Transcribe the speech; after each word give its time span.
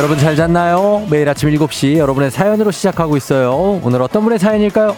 여러분 0.00 0.16
잘 0.16 0.34
잤나요? 0.34 1.06
매일 1.10 1.28
아침 1.28 1.50
7시 1.50 1.98
여러분의 1.98 2.30
사연으로 2.30 2.70
시작하고 2.70 3.18
있어요. 3.18 3.82
오늘 3.84 4.00
어떤 4.00 4.22
분의 4.22 4.38
사연일까요? 4.38 4.96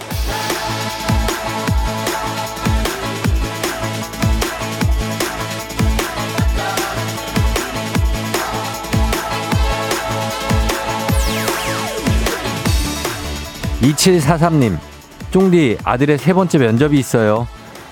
2743님, 13.81 14.79
쫑디 15.33 15.79
아들의 15.83 16.19
세 16.19 16.33
번째 16.33 16.59
면접이 16.59 16.97
있어요. 16.97 17.49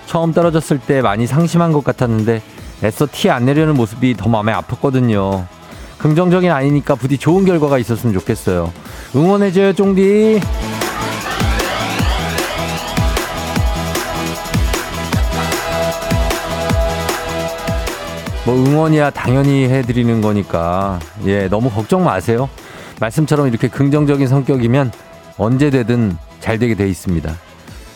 처음 0.07 0.33
떨어졌을 0.33 0.79
때 0.79 1.03
많이 1.03 1.27
상심한 1.27 1.73
것 1.73 1.83
같았는데 1.83 2.41
애써 2.85 3.09
티 3.11 3.31
안 3.31 3.47
내려는 3.47 3.75
모습이 3.75 4.15
더 4.17 4.29
마음에 4.29 4.53
아팠거든요. 4.53 5.45
긍정적인 6.01 6.51
아니니까 6.51 6.95
부디 6.95 7.19
좋은 7.19 7.45
결과가 7.45 7.79
있었으면 7.79 8.15
좋겠어요. 8.15 8.73
응원해줘요, 9.15 9.75
쫑디. 9.75 10.41
뭐 18.47 18.55
응원이야 18.55 19.11
당연히 19.11 19.65
해드리는 19.69 20.21
거니까 20.21 20.99
예 21.27 21.49
너무 21.49 21.71
걱정 21.71 22.05
마세요. 22.05 22.49
말씀처럼 22.99 23.49
이렇게 23.49 23.69
긍정적인 23.69 24.27
성격이면 24.27 24.93
언제 25.37 25.71
되든 25.71 26.17
잘 26.41 26.59
되게 26.59 26.75
돼 26.75 26.89
있습니다. 26.89 27.33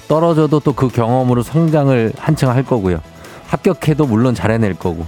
떨어져도 0.09 0.61
또 0.61 0.73
그 0.75 0.89
경험으로 0.89 1.43
성장을 1.43 2.13
한층 2.19 2.51
할 2.51 2.63
거고요. 2.63 3.01
합격해도 3.49 4.07
물론 4.07 4.35
잘해낼 4.35 4.75
거고. 4.75 5.07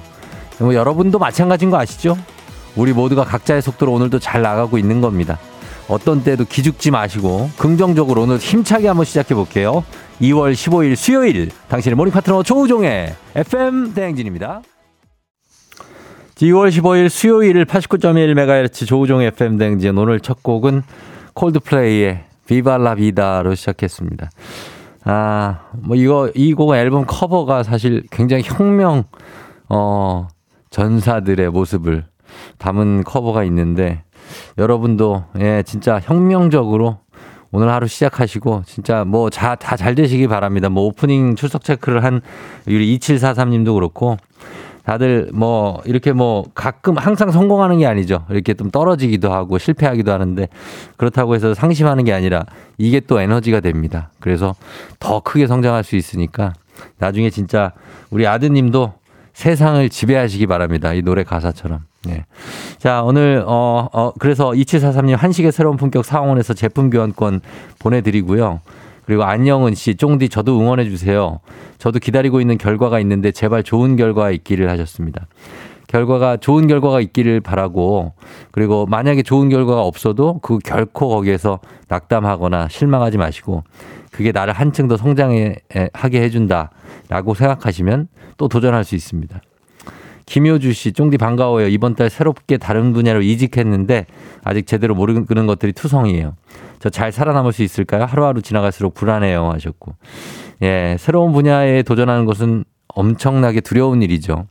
뭐 0.58 0.74
여러분도 0.74 1.18
마찬가지인 1.18 1.70
거 1.70 1.78
아시죠? 1.78 2.16
우리 2.76 2.92
모두가 2.92 3.24
각자의 3.24 3.62
속도로 3.62 3.92
오늘도 3.92 4.18
잘 4.18 4.42
나가고 4.42 4.78
있는 4.78 5.00
겁니다. 5.00 5.38
어떤 5.88 6.22
때도 6.22 6.44
기죽지 6.44 6.90
마시고 6.90 7.50
긍정적으로 7.56 8.22
오늘 8.22 8.38
힘차게 8.38 8.88
한번 8.88 9.04
시작해 9.04 9.34
볼게요. 9.34 9.84
2월 10.20 10.52
15일 10.52 10.96
수요일 10.96 11.50
당신의 11.68 11.96
morning 11.96 12.12
파트너 12.12 12.42
조우종의 12.42 13.14
FM 13.34 13.94
대행진입니다. 13.94 14.62
2월 16.36 16.68
15일 16.68 17.08
수요일 17.08 17.64
89.1MHz 17.64 18.86
조우종의 18.86 19.28
FM 19.28 19.56
대행진 19.56 19.96
오늘 19.96 20.20
첫 20.20 20.42
곡은 20.42 20.82
콜드플레이의 21.34 22.24
비발라 22.46 22.96
비다로 22.96 23.54
시작했습니다. 23.54 24.30
아, 25.04 25.60
뭐 25.72 25.96
이거 25.96 26.30
이 26.34 26.52
곡은 26.52 26.76
앨범 26.76 27.04
커버가 27.06 27.62
사실 27.62 28.02
굉장히 28.10 28.42
혁명 28.44 29.04
어 29.68 30.28
전사들의 30.70 31.48
모습을 31.50 32.04
담은 32.58 33.04
커버가 33.04 33.44
있는데 33.44 34.02
여러분도 34.58 35.24
예, 35.38 35.62
진짜 35.64 36.00
혁명적으로 36.02 36.98
오늘 37.52 37.70
하루 37.70 37.86
시작하시고 37.86 38.64
진짜 38.66 39.04
뭐 39.04 39.30
다 39.30 39.56
잘 39.56 39.94
되시기 39.94 40.26
바랍니다. 40.26 40.68
뭐 40.68 40.84
오프닝 40.84 41.36
출석 41.36 41.64
체크를 41.64 42.04
한 42.04 42.20
우리 42.66 42.98
2743님도 42.98 43.74
그렇고 43.74 44.16
다들 44.84 45.30
뭐 45.32 45.80
이렇게 45.84 46.12
뭐 46.12 46.44
가끔 46.54 46.96
항상 46.96 47.32
성공하는 47.32 47.78
게 47.78 47.86
아니죠. 47.86 48.24
이렇게 48.30 48.54
좀 48.54 48.70
떨어지기도 48.70 49.32
하고 49.32 49.58
실패하기도 49.58 50.12
하는데 50.12 50.48
그렇다고 50.96 51.34
해서 51.34 51.54
상심하는 51.54 52.04
게 52.04 52.12
아니라 52.12 52.44
이게 52.78 53.00
또 53.00 53.20
에너지가 53.20 53.60
됩니다. 53.60 54.10
그래서 54.20 54.54
더 55.00 55.20
크게 55.20 55.46
성장할 55.46 55.82
수 55.82 55.96
있으니까 55.96 56.52
나중에 56.98 57.30
진짜 57.30 57.72
우리 58.10 58.26
아드님도 58.26 58.92
세상을 59.36 59.86
지배하시기 59.90 60.46
바랍니다. 60.46 60.94
이 60.94 61.02
노래 61.02 61.22
가사처럼. 61.22 61.80
네. 62.06 62.24
자, 62.78 63.02
오늘, 63.02 63.44
어, 63.46 63.86
어, 63.92 64.12
그래서 64.18 64.48
2743님 64.52 65.14
한식의 65.14 65.52
새로운 65.52 65.76
품격 65.76 66.06
사원에서 66.06 66.54
제품 66.54 66.88
교환권 66.88 67.42
보내드리고요. 67.78 68.60
그리고 69.04 69.24
안영은 69.24 69.74
씨, 69.74 69.94
쫑디 69.94 70.30
저도 70.30 70.58
응원해 70.58 70.88
주세요. 70.88 71.40
저도 71.76 71.98
기다리고 71.98 72.40
있는 72.40 72.56
결과가 72.56 72.98
있는데 73.00 73.30
제발 73.30 73.62
좋은 73.62 73.96
결과 73.96 74.30
있기를 74.30 74.70
하셨습니다. 74.70 75.26
결과가 75.86 76.38
좋은 76.38 76.66
결과가 76.66 77.02
있기를 77.02 77.40
바라고 77.42 78.14
그리고 78.52 78.86
만약에 78.86 79.22
좋은 79.22 79.50
결과가 79.50 79.82
없어도 79.82 80.40
그 80.40 80.58
결코 80.64 81.10
거기에서 81.10 81.60
낙담하거나 81.88 82.68
실망하지 82.68 83.18
마시고 83.18 83.64
그게 84.16 84.32
나를 84.32 84.54
한층 84.54 84.88
더 84.88 84.96
성장하게 84.96 86.22
해준다라고 86.22 87.34
생각하시면 87.34 88.08
또 88.38 88.48
도전할 88.48 88.82
수 88.82 88.94
있습니다. 88.94 89.42
김효주 90.24 90.72
씨, 90.72 90.92
쫑디 90.92 91.18
반가워요. 91.18 91.68
이번 91.68 91.94
달 91.94 92.08
새롭게 92.08 92.56
다른 92.56 92.94
분야로 92.94 93.20
이직했는데 93.20 94.06
아직 94.42 94.66
제대로 94.66 94.94
모르는 94.94 95.46
것들이 95.46 95.72
투성이에요. 95.72 96.34
저 96.80 96.88
잘 96.88 97.12
살아남을 97.12 97.52
수 97.52 97.62
있을까요? 97.62 98.06
하루하루 98.06 98.40
지나갈수록 98.40 98.94
불안해요. 98.94 99.50
하셨고. 99.52 99.94
예, 100.62 100.96
새로운 100.98 101.32
분야에 101.32 101.82
도전하는 101.82 102.24
것은 102.24 102.64
엄청나게 102.88 103.60
두려운 103.60 104.00
일이죠. 104.02 104.46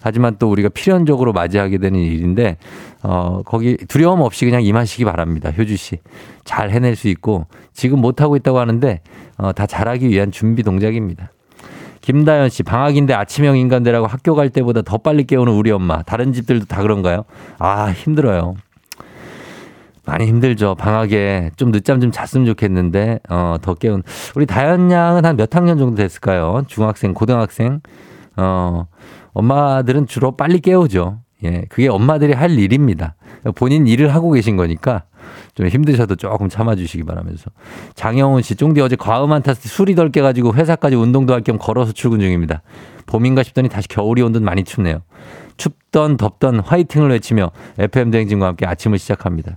하지만 0.00 0.36
또 0.38 0.48
우리가 0.48 0.68
필연적으로 0.68 1.32
맞이하게 1.32 1.78
되는 1.78 1.98
일인데, 1.98 2.56
어, 3.02 3.42
거기 3.44 3.76
두려움 3.88 4.20
없이 4.20 4.44
그냥 4.44 4.62
임하시기 4.62 5.04
바랍니다. 5.04 5.50
효주 5.50 5.76
씨. 5.76 5.98
잘 6.44 6.70
해낼 6.70 6.94
수 6.94 7.08
있고, 7.08 7.46
지금 7.78 8.00
못하고 8.00 8.34
있다고 8.34 8.58
하는데, 8.58 9.00
어, 9.36 9.52
다 9.52 9.64
잘하기 9.64 10.08
위한 10.08 10.32
준비 10.32 10.64
동작입니다. 10.64 11.30
김다현 12.00 12.48
씨, 12.48 12.64
방학인데 12.64 13.14
아침형 13.14 13.56
인간들하고 13.56 14.08
학교 14.08 14.34
갈 14.34 14.50
때보다 14.50 14.82
더 14.82 14.98
빨리 14.98 15.22
깨우는 15.22 15.52
우리 15.52 15.70
엄마. 15.70 16.02
다른 16.02 16.32
집들도 16.32 16.66
다 16.66 16.82
그런가요? 16.82 17.22
아, 17.58 17.92
힘들어요. 17.92 18.56
많이 20.04 20.26
힘들죠. 20.26 20.74
방학에 20.74 21.52
좀 21.56 21.70
늦잠 21.70 22.00
좀 22.00 22.10
잤으면 22.10 22.46
좋겠는데, 22.46 23.20
어, 23.28 23.56
더 23.62 23.74
깨운. 23.74 24.02
우리 24.34 24.44
다현 24.44 24.90
양은 24.90 25.24
한 25.24 25.36
몇 25.36 25.54
학년 25.54 25.78
정도 25.78 25.94
됐을까요? 25.94 26.64
중학생, 26.66 27.14
고등학생? 27.14 27.80
어, 28.36 28.86
엄마들은 29.34 30.06
주로 30.08 30.36
빨리 30.36 30.58
깨우죠. 30.58 31.20
예, 31.44 31.62
그게 31.68 31.86
엄마들이 31.86 32.32
할 32.32 32.50
일입니다. 32.58 33.14
본인 33.54 33.86
일을 33.86 34.12
하고 34.12 34.32
계신 34.32 34.56
거니까 34.56 35.04
좀 35.54 35.66
힘드셔도 35.68 36.16
조금 36.16 36.48
참아주시기 36.48 37.04
바라면서. 37.04 37.50
장영훈 37.94 38.42
씨, 38.42 38.54
쫑디 38.56 38.80
어제 38.80 38.96
과음한 38.96 39.42
때 39.42 39.54
술이 39.54 39.94
덜 39.94 40.10
깨가지고 40.10 40.54
회사까지 40.54 40.96
운동도 40.96 41.32
할 41.34 41.42
겸 41.42 41.58
걸어서 41.58 41.92
출근 41.92 42.20
중입니다. 42.20 42.62
봄인가 43.06 43.42
싶더니 43.42 43.68
다시 43.68 43.88
겨울이 43.88 44.22
온 44.22 44.32
듯 44.32 44.42
많이 44.42 44.64
춥네요. 44.64 45.02
춥던 45.56 46.16
덥던 46.18 46.60
화이팅을 46.60 47.10
외치며 47.10 47.50
FM 47.78 48.10
대행진과 48.10 48.46
함께 48.46 48.66
아침을 48.66 48.98
시작합니다. 48.98 49.56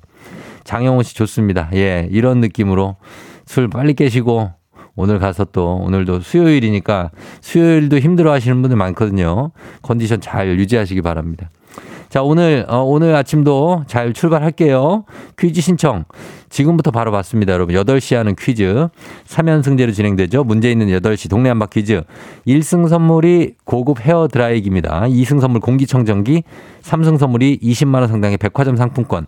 장영훈 0.63 1.03
씨 1.03 1.15
좋습니다. 1.15 1.69
예, 1.73 2.07
이런 2.11 2.39
느낌으로 2.39 2.97
술 3.45 3.67
빨리 3.67 3.93
깨시고 3.93 4.51
오늘 4.95 5.19
가서 5.19 5.45
또 5.45 5.77
오늘도 5.77 6.19
수요일이니까 6.21 7.11
수요일도 7.41 7.99
힘들어 7.99 8.31
하시는 8.31 8.61
분들 8.61 8.77
많거든요. 8.77 9.51
컨디션 9.81 10.21
잘 10.21 10.59
유지하시기 10.59 11.01
바랍니다. 11.01 11.49
자, 12.11 12.21
오늘, 12.21 12.65
어, 12.67 12.83
오늘 12.83 13.15
아침도 13.15 13.85
잘 13.87 14.11
출발할게요. 14.11 15.05
퀴즈 15.39 15.61
신청. 15.61 16.03
지금부터 16.49 16.91
바로 16.91 17.09
받습니다, 17.09 17.53
여러분. 17.53 17.73
8시 17.73 18.17
하는 18.17 18.35
퀴즈. 18.35 18.89
3연승제로 19.27 19.93
진행되죠. 19.93 20.43
문제 20.43 20.69
있는 20.69 20.87
8시 20.87 21.29
동네 21.29 21.47
한바 21.47 21.67
퀴즈. 21.67 22.03
1승 22.45 22.89
선물이 22.89 23.53
고급 23.63 24.01
헤어 24.01 24.27
드라이기입니다. 24.27 25.03
2승 25.03 25.39
선물 25.39 25.61
공기청정기. 25.61 26.43
3승 26.81 27.17
선물이 27.17 27.59
20만원 27.63 28.09
상당의 28.09 28.37
백화점 28.39 28.75
상품권. 28.75 29.25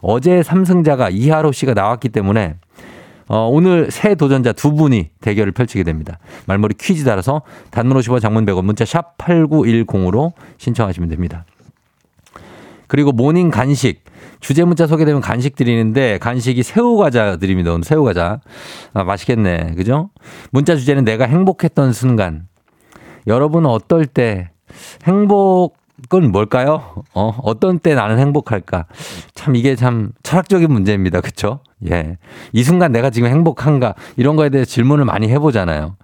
어제 0.00 0.40
3승자가 0.40 1.14
이하로 1.14 1.52
씨가 1.52 1.74
나왔기 1.74 2.08
때문에 2.08 2.56
어, 3.28 3.48
오늘 3.48 3.92
새 3.92 4.16
도전자 4.16 4.50
두 4.50 4.74
분이 4.74 5.10
대결을 5.20 5.52
펼치게 5.52 5.84
됩니다. 5.84 6.18
말머리 6.48 6.74
퀴즈 6.80 7.04
따라서 7.04 7.42
단문 7.70 7.96
50원 7.98 8.20
장문 8.20 8.44
100원 8.44 8.64
문자 8.64 8.84
샵 8.84 9.16
8910으로 9.18 10.32
신청하시면 10.58 11.08
됩니다. 11.10 11.44
그리고 12.86 13.12
morning 13.12 13.50
간식. 13.50 14.02
주제 14.40 14.64
문자 14.64 14.86
소개되면 14.86 15.20
간식 15.20 15.56
드리는데 15.56 16.18
간식이 16.18 16.62
새우 16.62 16.96
과자 16.96 17.36
드립니다. 17.36 17.72
오늘 17.72 17.84
새우 17.84 18.04
과자. 18.04 18.40
아, 18.92 19.04
맛있겠네. 19.04 19.74
그죠? 19.74 20.10
문자 20.50 20.76
주제는 20.76 21.04
내가 21.04 21.24
행복했던 21.24 21.92
순간. 21.92 22.46
여러분은 23.26 23.70
어떨 23.70 24.06
때 24.06 24.50
행복은 25.04 26.30
뭘까요? 26.30 27.04
어, 27.14 27.38
어떤 27.42 27.78
때 27.78 27.94
나는 27.94 28.18
행복할까? 28.18 28.86
참 29.34 29.56
이게 29.56 29.76
참 29.76 30.12
철학적인 30.22 30.70
문제입니다. 30.70 31.20
그쵸? 31.20 31.60
예. 31.90 32.18
이 32.52 32.62
순간 32.62 32.92
내가 32.92 33.10
지금 33.10 33.28
행복한가? 33.28 33.94
이런 34.16 34.36
거에 34.36 34.50
대해 34.50 34.64
질문을 34.64 35.04
많이 35.04 35.28
해 35.30 35.38
보잖아요. 35.38 35.96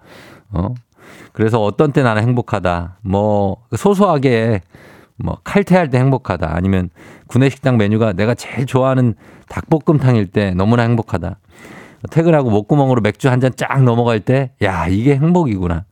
어? 0.51 0.73
그래서 1.33 1.63
어떤 1.63 1.91
때 1.91 2.03
나는 2.03 2.23
행복하다. 2.23 2.97
뭐, 3.01 3.57
소소하게 3.75 4.61
뭐 5.23 5.37
칼퇴할 5.43 5.89
때 5.89 5.97
행복하다. 5.99 6.49
아니면 6.53 6.89
구내식당 7.27 7.77
메뉴가 7.77 8.13
내가 8.13 8.33
제일 8.35 8.65
좋아하는 8.65 9.15
닭볶음탕일 9.49 10.27
때 10.27 10.53
너무나 10.53 10.83
행복하다. 10.83 11.37
퇴근하고 12.09 12.49
목구멍으로 12.49 13.01
맥주 13.01 13.29
한 13.29 13.39
잔 13.39 13.51
쫙 13.55 13.83
넘어갈 13.83 14.19
때, 14.19 14.51
야, 14.63 14.87
이게 14.87 15.15
행복이구나. 15.15 15.85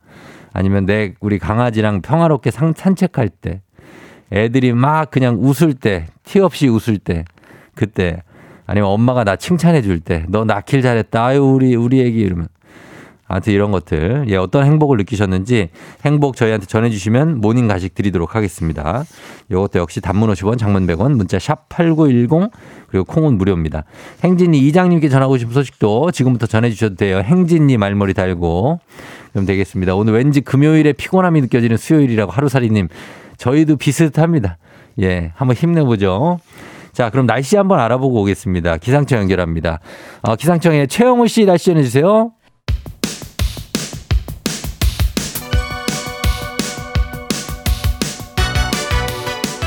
아니면 0.52 0.84
내 0.86 1.14
우리 1.20 1.38
강아지랑 1.38 2.02
평화롭게 2.02 2.50
상, 2.50 2.72
산책할 2.76 3.28
때, 3.28 3.62
애들이 4.32 4.72
막 4.72 5.10
그냥 5.10 5.36
웃을 5.40 5.74
때, 5.74 6.06
티 6.24 6.40
없이 6.40 6.68
웃을 6.68 6.98
때, 6.98 7.24
그때 7.74 8.22
아니면 8.66 8.90
엄마가 8.90 9.24
나 9.24 9.36
칭찬해 9.36 9.82
줄 9.82 10.00
때 10.00 10.24
너 10.28 10.44
낳길 10.44 10.82
잘했다. 10.82 11.24
아유 11.24 11.42
우리 11.44 11.74
우리 11.76 12.00
애기 12.02 12.20
이러면 12.20 12.48
아무튼 13.32 13.52
이런 13.52 13.70
것들 13.70 14.24
예 14.26 14.34
어떤 14.34 14.64
행복을 14.64 14.96
느끼셨는지 14.96 15.68
행복 16.04 16.34
저희한테 16.34 16.66
전해주시면 16.66 17.40
morning 17.40 17.68
간식 17.68 17.94
드리도록 17.94 18.34
하겠습니다. 18.34 19.04
이것도 19.48 19.78
역시 19.78 20.00
단문 20.00 20.32
50원 20.32 20.58
장문 20.58 20.84
100원 20.88 21.14
문자 21.14 21.38
샵 21.38 21.68
8910 21.68 22.50
그리고 22.88 23.04
콩은 23.04 23.38
무료입니다. 23.38 23.84
행진이 24.24 24.58
이장님께 24.58 25.08
전하고 25.08 25.38
싶은 25.38 25.54
소식도 25.54 26.10
지금부터 26.10 26.48
전해주셔도 26.48 26.96
돼요. 26.96 27.18
행진이 27.18 27.76
말머리 27.76 28.14
달고 28.14 28.80
그럼 29.30 29.46
되겠습니다. 29.46 29.94
오늘 29.94 30.14
왠지 30.14 30.40
금요일에 30.40 30.92
피곤함이 30.92 31.40
느껴지는 31.42 31.76
수요일이라고 31.76 32.32
하루살이님 32.32 32.88
저희도 33.36 33.76
비슷합니다. 33.76 34.58
예 35.02 35.30
한번 35.36 35.54
힘내보죠. 35.54 36.40
자, 36.92 37.10
그럼 37.10 37.26
날씨 37.26 37.56
한번 37.56 37.78
알아보고 37.78 38.22
오겠습니다. 38.22 38.78
기상청 38.78 39.20
연결합니다. 39.20 39.78
어, 40.22 40.34
기상청에 40.34 40.88
최영우 40.88 41.28
씨 41.28 41.44
날씨 41.44 41.66
전해주세요. 41.66 42.32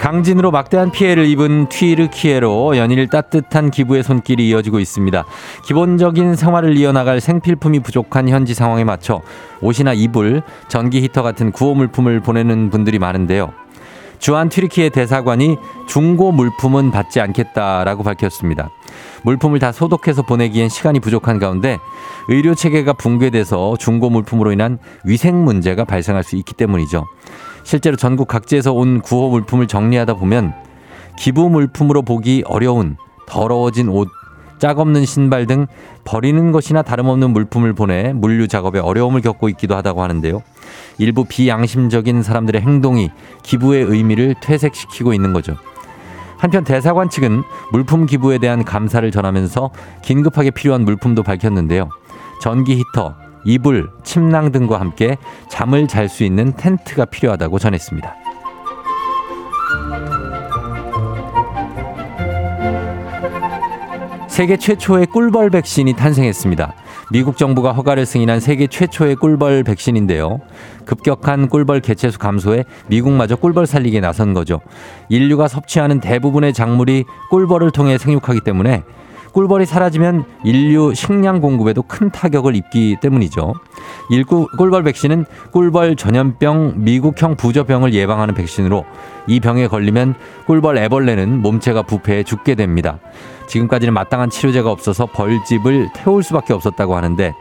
강진으로 0.00 0.50
막대한 0.50 0.90
피해를 0.90 1.26
입은 1.26 1.68
튀르키예로 1.68 2.78
연일 2.78 3.06
따뜻한 3.08 3.70
기부의 3.70 4.02
손길이 4.02 4.48
이어지고 4.48 4.80
있습니다. 4.80 5.26
기본적인 5.66 6.36
생활을 6.36 6.78
이어나갈 6.78 7.20
생필품이 7.20 7.80
부족한 7.80 8.30
현지 8.30 8.54
상황에 8.54 8.82
맞춰 8.82 9.20
옷이나 9.60 9.92
이불, 9.92 10.42
전기 10.68 11.02
히터 11.02 11.22
같은 11.22 11.52
구호 11.52 11.74
물품을 11.74 12.20
보내는 12.20 12.70
분들이 12.70 12.98
많은데요. 12.98 13.52
주한 14.18 14.48
튀르키예 14.48 14.88
대사관이 14.88 15.58
중고 15.86 16.32
물품은 16.32 16.90
받지 16.90 17.20
않겠다라고 17.20 18.02
밝혔습니다. 18.02 18.70
물품을 19.22 19.58
다 19.58 19.70
소독해서 19.70 20.22
보내기엔 20.22 20.70
시간이 20.70 21.00
부족한 21.00 21.38
가운데 21.38 21.78
의료 22.28 22.54
체계가 22.54 22.94
붕괴돼서 22.94 23.76
중고 23.78 24.08
물품으로 24.08 24.52
인한 24.52 24.78
위생 25.04 25.44
문제가 25.44 25.84
발생할 25.84 26.22
수 26.22 26.36
있기 26.36 26.54
때문이죠. 26.54 27.06
실제로 27.70 27.94
전국 27.94 28.26
각지에서 28.26 28.72
온 28.72 29.00
구호 29.00 29.30
물품을 29.30 29.68
정리하다 29.68 30.14
보면 30.14 30.54
기부 31.16 31.48
물품으로 31.48 32.02
보기 32.02 32.42
어려운 32.44 32.96
더러워진 33.28 33.88
옷, 33.90 34.08
짝 34.58 34.80
없는 34.80 35.04
신발 35.04 35.46
등 35.46 35.68
버리는 36.04 36.50
것이나 36.50 36.82
다름없는 36.82 37.30
물품을 37.30 37.74
보내 37.74 38.12
물류 38.12 38.48
작업에 38.48 38.80
어려움을 38.80 39.20
겪고 39.20 39.48
있기도 39.50 39.76
하다고 39.76 40.02
하는데요. 40.02 40.42
일부 40.98 41.24
비양심적인 41.26 42.24
사람들의 42.24 42.60
행동이 42.60 43.12
기부의 43.44 43.84
의미를 43.84 44.34
퇴색시키고 44.42 45.14
있는 45.14 45.32
거죠. 45.32 45.54
한편 46.38 46.64
대사관 46.64 47.08
측은 47.08 47.44
물품 47.70 48.06
기부에 48.06 48.38
대한 48.38 48.64
감사를 48.64 49.08
전하면서 49.12 49.70
긴급하게 50.02 50.50
필요한 50.50 50.84
물품도 50.84 51.22
밝혔는데요. 51.22 51.88
전기 52.40 52.78
히터, 52.78 53.14
이불, 53.44 53.90
침낭 54.04 54.52
등과 54.52 54.80
함께 54.80 55.16
잠을 55.48 55.88
잘 55.88 56.08
수 56.08 56.24
있는 56.24 56.52
텐트가 56.56 57.04
필요하다고 57.06 57.58
전했습니다. 57.58 58.16
세계 64.28 64.56
최초의 64.56 65.06
꿀벌 65.06 65.50
백신이 65.50 65.92
탄생했습니다. 65.94 66.74
미국 67.12 67.36
정부가 67.36 67.72
허가를 67.72 68.06
승인한 68.06 68.40
세계 68.40 68.68
최초의 68.68 69.16
꿀벌 69.16 69.64
백신인데요. 69.64 70.40
급격한 70.86 71.48
꿀벌 71.48 71.80
개체수 71.80 72.18
감소에 72.18 72.64
미국마저 72.86 73.36
꿀벌 73.36 73.66
살리기에 73.66 74.00
나선 74.00 74.32
거죠. 74.32 74.60
인류가 75.08 75.46
섭취하는 75.46 76.00
대부분의 76.00 76.54
작물이 76.54 77.04
꿀벌을 77.30 77.70
통해 77.72 77.98
생육하기 77.98 78.40
때문에 78.40 78.84
꿀벌이 79.32 79.64
사라지면 79.64 80.24
인류 80.44 80.92
식량 80.94 81.40
공급에도 81.40 81.82
큰 81.82 82.10
타격을 82.10 82.56
입기 82.56 82.96
때문이죠. 83.00 83.54
일구 84.10 84.48
꿀벌 84.58 84.82
백신은 84.82 85.24
꿀벌 85.52 85.96
전염병 85.96 86.74
미국형 86.78 87.36
부저병을 87.36 87.94
예방하는 87.94 88.34
백신으로 88.34 88.84
이 89.26 89.38
병에 89.40 89.68
걸리면 89.68 90.14
꿀벌 90.46 90.78
애벌레는 90.78 91.42
몸체가 91.42 91.82
부패해 91.82 92.24
죽게 92.24 92.56
됩니다. 92.56 92.98
지금까지는 93.46 93.94
마땅한 93.94 94.30
치료제가 94.30 94.70
없어서 94.70 95.06
벌집을 95.06 95.90
태울 95.94 96.22
수밖에 96.22 96.52
없었다고 96.52 96.96
하는데 96.96 97.34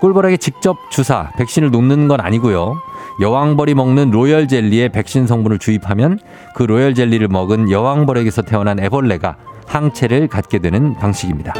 꿀벌에게 0.00 0.38
직접 0.38 0.78
주사, 0.90 1.30
백신을 1.36 1.70
놓는 1.70 2.08
건 2.08 2.20
아니고요. 2.20 2.80
여왕벌이 3.20 3.74
먹는 3.74 4.10
로열 4.10 4.48
젤리에 4.48 4.88
백신 4.88 5.26
성분을 5.26 5.58
주입하면 5.58 6.18
그 6.54 6.62
로열 6.62 6.94
젤리를 6.94 7.28
먹은 7.28 7.70
여왕벌에게서 7.70 8.42
태어난 8.42 8.80
애벌레가 8.80 9.36
항체를 9.70 10.26
갖게 10.26 10.58
되는 10.58 10.94
방식입니다. 10.94 11.54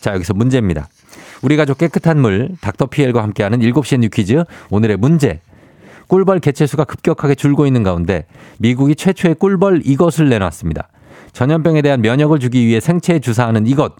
자, 0.00 0.14
여기서 0.14 0.34
문제입니다. 0.34 0.88
우리 1.42 1.56
가족 1.56 1.78
깨끗한 1.78 2.20
물, 2.20 2.50
닥터 2.60 2.86
피엘과 2.86 3.22
함께하는 3.22 3.60
7시의 3.60 4.00
New 4.00 4.08
Quiz. 4.08 4.44
오늘의 4.70 4.96
문제. 4.96 5.40
꿀벌 6.08 6.40
개체수가 6.40 6.84
급격하게 6.84 7.36
줄고 7.36 7.66
있는 7.66 7.84
가운데 7.84 8.26
미국이 8.58 8.96
최초의 8.96 9.36
꿀벌 9.36 9.82
이것을 9.84 10.28
내놨습니다. 10.28 10.88
전염병에 11.32 11.82
대한 11.82 12.02
면역을 12.02 12.40
주기 12.40 12.66
위해 12.66 12.80
생체에 12.80 13.20
주사하는 13.20 13.66
이것. 13.68 13.94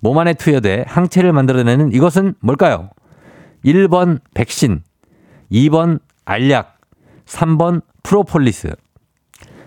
몸 0.00 0.18
안에 0.18 0.34
투여돼 0.34 0.84
항체를 0.88 1.32
만들어내는 1.32 1.92
이것은 1.92 2.34
뭘까요? 2.40 2.90
1번 3.64 4.20
백신, 4.34 4.82
2번 5.52 6.00
알약, 6.24 6.78
3번 7.26 7.82
프로폴리스. 8.02 8.74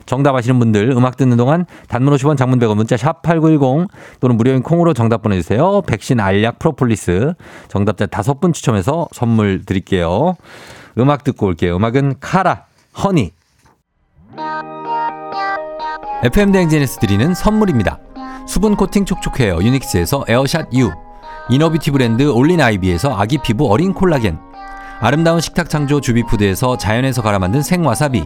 정답 0.05 0.35
아시는 0.35 0.59
분들 0.59 0.91
음악 0.91 1.17
듣는 1.17 1.37
동안 1.37 1.65
단문 1.87 2.13
50원 2.15 2.37
장문 2.37 2.59
100원 2.59 2.75
문자 2.75 2.97
샵 2.97 3.21
8910 3.21 3.87
또는 4.19 4.37
무료인 4.37 4.61
콩으로 4.61 4.93
정답 4.93 5.21
보내주세요. 5.21 5.81
백신 5.81 6.19
알약 6.19 6.59
프로폴리스 6.59 7.33
정답자 7.67 8.05
다섯 8.05 8.39
분 8.39 8.53
추첨해서 8.53 9.07
선물 9.11 9.63
드릴게요. 9.65 10.35
음악 10.97 11.23
듣고 11.23 11.47
올게요. 11.47 11.75
음악은 11.75 12.15
카라 12.19 12.65
Honey 13.03 13.31
FM 16.23 16.51
대행진에서 16.51 16.99
드리는 16.99 17.33
선물입니다. 17.33 17.99
수분 18.47 18.75
코팅 18.75 19.05
촉촉 19.05 19.39
헤어 19.39 19.61
유닉스에서 19.61 20.25
에어샷 20.27 20.73
U 20.73 20.91
inner 21.49 21.68
beauty 21.68 21.91
브랜드 21.91 22.23
올린 22.23 22.61
아이비에서 22.61 23.15
아기 23.15 23.37
피부 23.37 23.71
어린 23.71 23.93
콜라겐 23.93 24.39
아름다운 24.99 25.41
식탁 25.41 25.69
창조 25.69 25.99
주비푸드에서 25.99 26.77
자연에서 26.77 27.21
갈아 27.21 27.37
만든 27.37 27.61
생와사비 27.61 28.25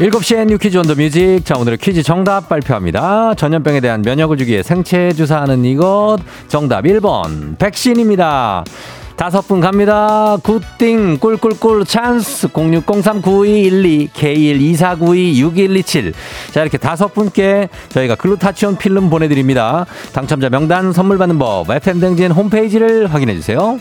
일곱 0.00 0.24
시엔 0.24 0.46
New 0.46 0.60
Quiz 0.60 0.78
on 0.78 0.86
the 0.86 0.94
Music. 0.94 1.40
자, 1.44 1.56
오늘의 1.58 1.78
퀴즈 1.78 2.04
정답 2.04 2.48
발표합니다. 2.48 3.34
전염병에 3.34 3.80
대한 3.80 4.02
면역을 4.02 4.36
주기 4.36 4.52
위해 4.52 4.62
생체 4.62 5.12
주사하는 5.12 5.64
이것. 5.64 6.18
정답 6.46 6.84
1번. 6.84 7.58
백신입니다. 7.58 8.62
다섯 9.16 9.48
분 9.48 9.60
갑니다. 9.60 10.36
굿띵 10.44 11.18
꿀꿀꿀 11.18 11.84
찬스 11.84 12.46
06039212 12.50 14.10
K124926127 14.10 16.12
자 16.52 16.62
이렇게 16.62 16.78
다섯 16.78 17.12
분께 17.12 17.68
저희가 17.88 18.14
글루타치온 18.14 18.76
필름 18.78 19.10
보내드립니다. 19.10 19.86
당첨자 20.12 20.48
명단 20.48 20.92
선물 20.92 21.18
받는 21.18 21.36
법 21.40 21.68
FM댕진 21.68 22.30
홈페이지를 22.30 23.12
확인해 23.12 23.34
주세요. 23.34 23.80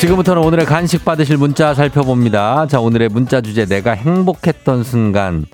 지금부터는 0.00 0.42
오늘의 0.42 0.64
간식 0.64 1.04
받으실 1.04 1.36
문자 1.36 1.74
살펴봅니다. 1.74 2.66
자 2.66 2.80
오늘의 2.80 3.10
문자 3.10 3.40
주제 3.42 3.66
내가 3.66 3.92
행복했던 3.92 4.82
순간 4.82 5.44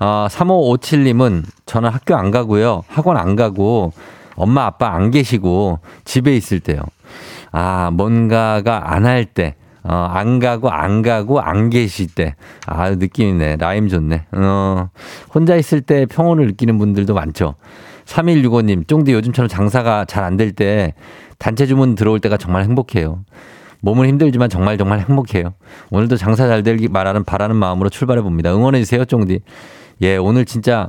어, 0.00 0.26
3557님은 0.30 1.42
저는 1.66 1.90
학교 1.90 2.16
안 2.16 2.30
가고요. 2.30 2.82
학원 2.88 3.18
안 3.18 3.36
가고 3.36 3.92
엄마 4.36 4.64
아빠 4.64 4.94
안 4.94 5.10
계시고 5.10 5.80
집에 6.04 6.34
있을 6.34 6.60
때요. 6.60 6.80
아, 7.52 7.90
뭔가가 7.92 8.92
안 8.94 9.04
할 9.04 9.26
때. 9.26 9.54
어, 9.86 9.92
안 10.10 10.38
가고, 10.38 10.70
안 10.70 11.02
가고, 11.02 11.40
안 11.40 11.68
계실 11.68 12.06
때. 12.08 12.34
아, 12.66 12.90
느낌 12.96 13.28
있네. 13.28 13.56
라임 13.56 13.88
좋네. 13.88 14.24
어, 14.32 14.88
혼자 15.34 15.56
있을 15.56 15.82
때 15.82 16.06
평온을 16.06 16.46
느끼는 16.46 16.78
분들도 16.78 17.12
많죠. 17.12 17.54
3165님, 18.06 18.88
쫑디 18.88 19.12
요즘처럼 19.12 19.48
장사가 19.48 20.06
잘 20.06 20.24
안 20.24 20.38
될 20.38 20.52
때 20.54 20.94
단체 21.38 21.66
주문 21.66 21.94
들어올 21.96 22.18
때가 22.20 22.38
정말 22.38 22.64
행복해요. 22.64 23.20
몸은 23.84 24.08
힘들지만 24.08 24.48
정말 24.48 24.78
정말 24.78 25.00
행복해요. 25.00 25.52
오늘도 25.90 26.16
장사 26.16 26.48
잘 26.48 26.62
되길 26.62 26.88
말하는 26.88 27.22
바라는 27.22 27.54
마음으로 27.56 27.90
출발해 27.90 28.22
봅니다. 28.22 28.52
응원해 28.54 28.80
주세요, 28.80 29.04
쫑디. 29.04 29.40
예, 30.00 30.16
오늘 30.16 30.46
진짜 30.46 30.88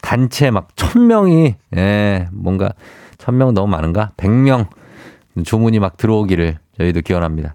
단체 0.00 0.50
막 0.50 0.68
천명이 0.74 1.54
예, 1.76 2.28
뭔가 2.32 2.72
천명 3.18 3.52
너무 3.52 3.68
많은가? 3.68 4.12
백명 4.16 4.66
주문이 5.44 5.78
막 5.78 5.98
들어오기를 5.98 6.56
저희도 6.78 7.02
기원합니다. 7.02 7.54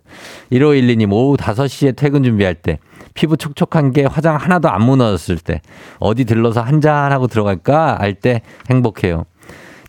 1512님 0.51 1.11
오후 1.11 1.35
5시에 1.37 1.95
퇴근 1.95 2.23
준비할 2.23 2.53
때 2.53 2.77
피부 3.15 3.35
촉촉한 3.35 3.91
게 3.91 4.05
화장 4.05 4.35
하나도 4.35 4.69
안 4.69 4.83
무너졌을 4.83 5.37
때 5.37 5.61
어디 5.99 6.23
들러서 6.23 6.61
한잔하고 6.61 7.25
들어갈까 7.25 7.97
할 7.99 8.13
때 8.13 8.41
행복해요. 8.69 9.25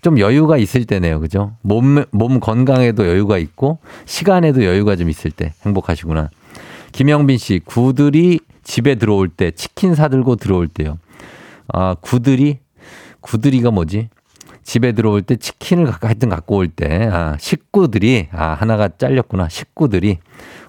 좀 0.02 0.18
여유가 0.18 0.56
있을 0.56 0.84
때네요. 0.84 1.20
그죠? 1.20 1.52
몸, 1.62 2.04
몸 2.10 2.40
건강에도 2.40 3.06
여유가 3.06 3.38
있고 3.38 3.78
시간에도 4.04 4.64
여유가 4.64 4.96
좀 4.96 5.10
있을 5.10 5.30
때 5.30 5.52
행복하시구나. 5.64 6.30
김영빈 6.92 7.38
씨, 7.38 7.60
구들이 7.64 8.40
집에 8.62 8.94
들어올 8.94 9.28
때 9.28 9.50
치킨 9.50 9.94
사들고 9.94 10.36
들어올 10.36 10.68
때요. 10.68 10.98
아, 11.72 11.94
구들이? 12.00 12.58
구들이가 13.20 13.70
뭐지? 13.70 14.08
집에 14.62 14.92
들어올 14.92 15.22
때 15.22 15.36
치킨을 15.36 15.90
하여튼 15.90 16.28
갖고 16.28 16.56
올 16.56 16.68
때, 16.68 17.08
아, 17.10 17.36
식구들이, 17.38 18.28
아, 18.32 18.48
하나가 18.52 18.88
잘렸구나. 18.88 19.48
식구들이. 19.48 20.18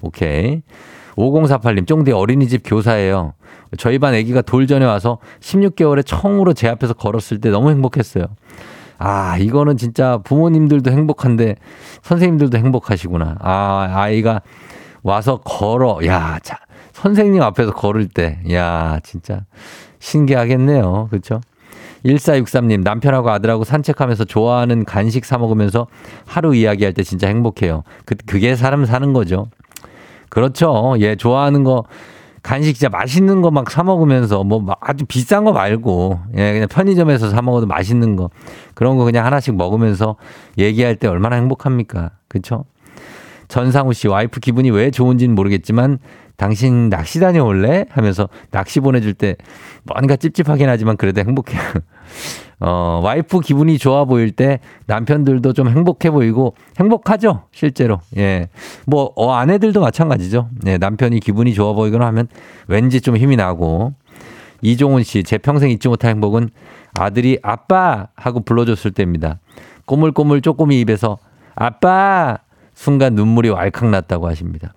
오케이. 0.02 0.62
5048님, 1.18 1.86
쫑디 1.86 2.14
어린이집 2.14 2.62
교사예요. 2.64 3.34
저희 3.78 4.00
반 4.00 4.14
아기가 4.14 4.42
돌전에 4.42 4.86
와서 4.86 5.20
16개월에 5.42 6.06
처음으로 6.06 6.54
제 6.54 6.70
앞에서 6.70 6.94
걸었을 6.94 7.42
때 7.42 7.50
너무 7.50 7.70
행복했어요. 7.72 8.26
아, 9.00 9.38
이거는 9.38 9.78
진짜 9.78 10.18
부모님들도 10.24 10.92
행복한데 10.92 11.56
선생님들도 12.04 12.58
행복하시구나. 12.58 13.38
아, 13.40 13.90
아이가 13.92 14.42
와서 15.02 15.38
걸어. 15.38 16.00
야, 16.06 16.38
자, 16.44 16.60
선생님 16.92 17.42
앞에서 17.42 17.72
걸을 17.72 18.10
때. 18.10 18.40
야, 18.52 19.00
진짜 19.04 19.46
신기하겠네요. 20.00 21.08
그렇죠? 21.10 21.40
1463님, 22.06 22.84
남편하고 22.84 23.30
아들하고 23.30 23.64
산책하면서 23.64 24.26
좋아하는 24.26 24.86
간식 24.86 25.26
사 25.26 25.38
먹으면서 25.38 25.88
하루 26.26 26.56
이야기할 26.56 26.94
때 26.94 27.04
진짜 27.04 27.28
행복해요. 27.28 27.84
그, 28.06 28.16
그게 28.26 28.56
사람 28.56 28.86
사는 28.86 29.12
거죠. 29.14 29.48
그렇죠. 30.30 30.96
예, 31.00 31.16
좋아하는 31.16 31.64
거, 31.64 31.84
간식 32.44 32.74
진짜 32.74 32.90
맛있는 32.90 33.42
거 33.42 33.50
막 33.52 33.70
사 33.70 33.84
먹으면서 33.84 34.44
뭐 34.44 34.66
아주 34.82 35.06
비싼 35.06 35.44
거 35.44 35.52
말고, 35.52 36.20
예, 36.38 36.54
그냥 36.54 36.68
편의점에서 36.68 37.30
사 37.30 37.42
먹어도 37.42 37.68
맛있는 37.68 38.16
거, 38.16 38.30
그런 38.74 38.98
거 38.98 39.04
그냥 39.04 39.26
하나씩 39.26 39.56
먹으면서 39.56 40.16
얘기할 40.58 40.96
때 40.96 41.08
얼마나 41.08 41.36
행복합니까? 41.36 42.12
그쵸? 42.28 42.66
전상우 43.48 43.94
씨 43.94 44.08
와이프 44.08 44.40
기분이 44.40 44.70
왜 44.70 44.92
좋은지는 44.92 45.34
모르겠지만 45.36 45.98
당신 46.38 46.90
낚시 46.90 47.20
다녀올래? 47.20 47.86
하면서 47.90 48.30
낚시 48.52 48.80
보내줄 48.80 49.14
때 49.16 49.36
뭔가 49.84 50.16
찝찝하긴 50.16 50.70
하지만 50.70 50.96
그래도 50.98 51.22
행복해요. 51.22 51.60
어, 52.62 53.00
와이프 53.04 53.40
기분이 53.40 53.78
좋아 53.78 54.04
보일 54.06 54.32
때 54.32 54.60
남편들도 54.86 55.54
좀 55.54 55.70
행복해 55.70 56.12
보이고 56.12 56.56
행복하죠, 56.80 57.44
실제로. 57.52 58.00
예. 58.18 58.50
뭐, 58.86 59.14
어, 59.16 59.32
아내들도 59.32 59.80
마찬가지죠. 59.80 60.50
예, 60.68 60.78
남편이 60.78 61.22
기분이 61.22 61.54
좋아 61.54 61.74
보이거나 61.74 62.06
하면 62.08 62.28
왠지 62.68 63.02
좀 63.02 63.16
힘이 63.18 63.36
나고. 63.36 63.94
이종훈 64.62 65.04
씨, 65.04 65.24
제 65.24 65.38
평생 65.38 65.70
잊지 65.70 65.88
못할 65.88 66.12
행복은 66.12 66.50
아들이 67.00 67.40
아빠! 67.42 68.08
하고 68.16 68.42
불러줬을 68.42 68.92
때입니다. 68.92 69.40
꼬물꼬물 69.86 70.42
쪼꼬미 70.42 70.82
입에서 70.82 71.18
아빠! 71.56 72.40
순간 72.74 73.16
눈물이 73.16 73.50
왈칵 73.50 73.90
났다고 73.90 74.28
하십니다. 74.28 74.74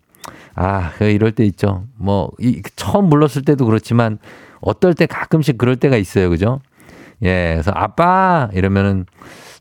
아, 0.54 0.90
그 0.98 1.04
이럴 1.04 1.32
때 1.32 1.44
있죠. 1.46 1.84
뭐, 1.96 2.30
이, 2.38 2.62
처음 2.76 3.10
불렀을 3.10 3.42
때도 3.42 3.66
그렇지만 3.66 4.18
어떨 4.60 4.94
때 4.94 5.06
가끔씩 5.06 5.58
그럴 5.58 5.76
때가 5.76 5.96
있어요. 5.96 6.30
그죠? 6.30 6.60
예, 7.22 7.52
그래서 7.54 7.70
아빠! 7.74 8.48
이러면은 8.52 9.06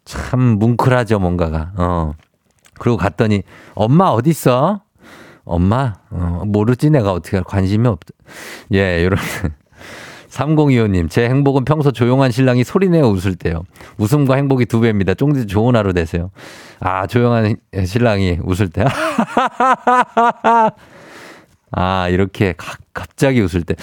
참 0.05 0.39
뭉클하죠, 0.41 1.19
뭔가가. 1.19 1.71
어. 1.75 2.13
그리고 2.79 2.97
갔더니 2.97 3.43
엄마 3.75 4.05
어딨어? 4.05 4.81
엄마? 5.43 5.93
어, 6.09 6.43
모르지 6.45 6.89
내가 6.89 7.11
어떻게 7.11 7.39
관심이 7.41 7.87
없. 7.87 7.99
예, 8.73 9.01
이런 9.01 9.19
3025님, 10.29 11.09
제 11.11 11.29
행복은 11.29 11.65
평소 11.65 11.91
조용한 11.91 12.31
신랑이 12.31 12.63
소리내어 12.63 13.07
웃을 13.07 13.35
때요. 13.35 13.63
웃음과 13.97 14.35
행복이 14.35 14.65
두 14.65 14.79
배입니다. 14.79 15.13
쫑디 15.13 15.47
좋은 15.47 15.75
하루 15.75 15.93
되세요. 15.93 16.31
아, 16.79 17.05
조용한 17.05 17.57
신랑이 17.85 18.39
웃을 18.43 18.69
때. 18.69 18.85
아, 21.73 22.09
이렇게 22.09 22.53
갑자기 22.93 23.39
웃을 23.39 23.61
때 23.61 23.75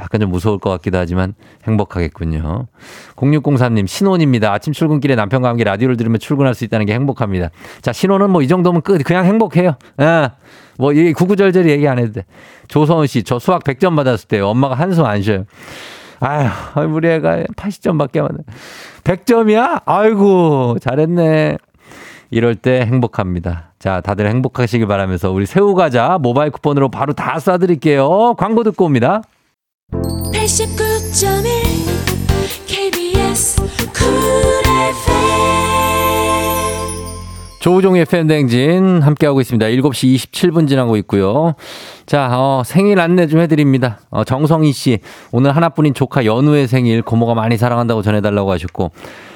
약간 0.00 0.20
좀 0.20 0.30
무서울 0.30 0.58
것 0.58 0.70
같기도 0.70 0.98
하지만 0.98 1.34
행복하겠군요. 1.64 2.66
0603님, 3.14 3.86
신혼입니다. 3.86 4.52
아침 4.52 4.72
출근길에 4.72 5.14
남편과 5.14 5.48
함께 5.48 5.62
라디오를 5.64 5.96
들으며 5.96 6.18
출근할 6.18 6.54
수 6.54 6.64
있다는 6.64 6.86
게 6.86 6.94
행복합니다. 6.94 7.50
자, 7.82 7.92
신혼은 7.92 8.30
뭐 8.30 8.42
이 8.42 8.48
정도면 8.48 8.82
끝, 8.82 9.02
그냥 9.04 9.24
행복해요. 9.24 9.76
예. 10.00 10.30
뭐, 10.78 10.92
이 10.92 11.12
구구절절히 11.12 11.70
얘기 11.70 11.88
안 11.88 11.98
해도 11.98 12.12
돼. 12.12 12.24
조서은 12.68 13.06
씨, 13.06 13.22
저 13.22 13.38
수학 13.38 13.64
100점 13.64 13.96
받았을 13.96 14.28
때 14.28 14.40
엄마가 14.40 14.74
한숨 14.74 15.04
안 15.04 15.22
쉬어요. 15.22 15.44
아휴, 16.20 16.80
우리 16.92 17.08
애가 17.08 17.44
80점 17.56 17.98
밖에 17.98 18.20
안 18.20 18.28
돼. 18.28 18.42
100점이야? 19.04 19.82
아이고, 19.84 20.78
잘했네. 20.80 21.58
이럴 22.30 22.54
때 22.56 22.80
행복합니다. 22.82 23.72
자, 23.86 24.00
다들 24.00 24.28
행복하시길 24.28 24.88
바라면서 24.88 25.30
우리 25.30 25.46
새우 25.46 25.76
과자 25.76 26.18
모바일 26.20 26.50
쿠폰으로 26.50 26.88
바로 26.88 27.12
다 27.12 27.36
쏴드릴게요. 27.36 28.34
광고 28.36 28.64
듣고 28.64 28.84
옵니다. 28.84 29.22
89.1 29.92 31.46
KBS 32.66 33.62
쿨 33.62 33.68
FM 34.90 35.06
조우종의 37.60 38.06
팬댕진 38.06 39.02
함께하고 39.02 39.40
있습니다. 39.40 39.64
7시 39.64 40.16
27분 40.16 40.66
지나고 40.66 40.96
있고요. 40.96 41.54
자, 42.06 42.28
어, 42.32 42.64
생일 42.66 42.98
안내 42.98 43.28
좀 43.28 43.38
해드립니다. 43.38 44.00
어, 44.10 44.24
정성희 44.24 44.72
씨, 44.72 44.98
오늘 45.30 45.54
하나뿐인 45.54 45.94
조카 45.94 46.24
연우의 46.24 46.66
생일, 46.66 47.02
고모가 47.02 47.34
많이 47.34 47.56
사랑한다고 47.56 48.02
전해달라고 48.02 48.50
하셨고. 48.50 48.90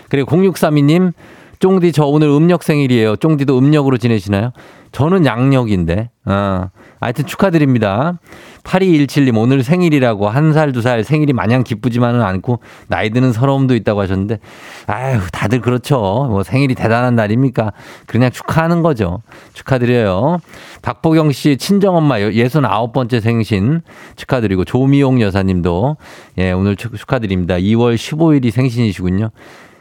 그리고 0.08 0.28
0632님, 0.28 1.12
쫑디 1.60 1.92
저 1.92 2.06
오늘 2.06 2.28
음력 2.28 2.62
생일이에요. 2.62 3.16
쫑디도 3.16 3.56
음력으로 3.58 3.98
지내시나요? 3.98 4.52
저는 4.92 5.26
양력인데. 5.26 6.08
어, 6.24 6.68
하여튼 7.00 7.26
축하드립니다. 7.26 8.18
8217님 8.64 9.36
오늘 9.36 9.62
생일이라고 9.62 10.28
한 10.30 10.52
살, 10.54 10.72
두 10.72 10.80
살 10.80 11.04
생일이 11.04 11.34
마냥 11.34 11.62
기쁘지만은 11.62 12.22
않고 12.22 12.60
나이 12.88 13.10
드는 13.10 13.32
서러움도 13.32 13.74
있다고 13.74 14.00
하셨는데 14.00 14.38
아유, 14.86 15.20
다들 15.32 15.60
그렇죠. 15.60 15.98
뭐 16.30 16.42
생일이 16.42 16.74
대단한 16.74 17.14
날입니까? 17.14 17.72
그냥 18.06 18.30
축하하는 18.30 18.80
거죠. 18.82 19.20
축하드려요. 19.52 20.38
박보경 20.80 21.30
씨 21.32 21.58
친정엄마 21.58 22.18
69번째 22.20 23.20
생신 23.20 23.82
축하드리고 24.16 24.64
조미용 24.64 25.20
여사님도 25.20 25.98
예, 26.38 26.52
오늘 26.52 26.76
축하드립니다. 26.76 27.56
2월 27.56 27.96
15일이 27.96 28.50
생신이시군요. 28.50 29.30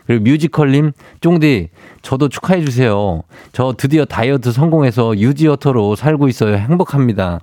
그리고 0.10 0.24
뮤지컬님, 0.24 0.92
쫑디, 1.22 1.70
저도 2.02 2.30
축하해주세요. 2.30 3.22
저 3.52 3.76
드디어 3.78 4.06
다이어트 4.06 4.52
성공해서 4.52 5.16
유지어터로 5.16 5.96
살고 5.96 6.28
있어요. 6.28 6.56
행복합니다. 6.56 7.40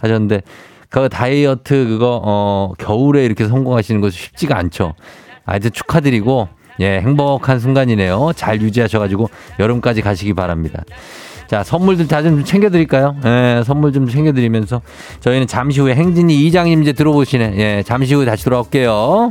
하셨는데, 0.00 0.42
그 0.90 1.08
다이어트 1.08 1.86
그거, 1.86 2.20
어, 2.22 2.74
겨울에 2.76 3.24
이렇게 3.24 3.48
성공하시는 3.48 4.02
것이 4.02 4.18
쉽지가 4.18 4.54
않죠. 4.58 4.92
아주 5.46 5.70
축하드리고, 5.70 6.48
예, 6.80 7.00
행복한 7.00 7.58
순간이네요. 7.58 8.32
잘 8.36 8.60
유지하셔가지고 8.60 9.30
여름까지 9.58 10.02
가시기 10.02 10.34
바랍니다. 10.34 10.82
자, 11.46 11.62
선물들 11.64 12.06
다 12.06 12.20
좀 12.20 12.44
챙겨드릴까요? 12.44 13.16
예, 13.24 13.62
선물 13.64 13.94
좀 13.94 14.06
챙겨드리면서 14.10 14.82
저희는 15.20 15.46
잠시 15.46 15.80
후에 15.80 15.94
행진이 15.94 16.44
이장님 16.48 16.82
이제 16.82 16.92
들어보시네. 16.92 17.54
예, 17.56 17.82
잠시 17.82 18.12
후에 18.12 18.26
다시 18.26 18.44
돌아올게요. 18.44 19.30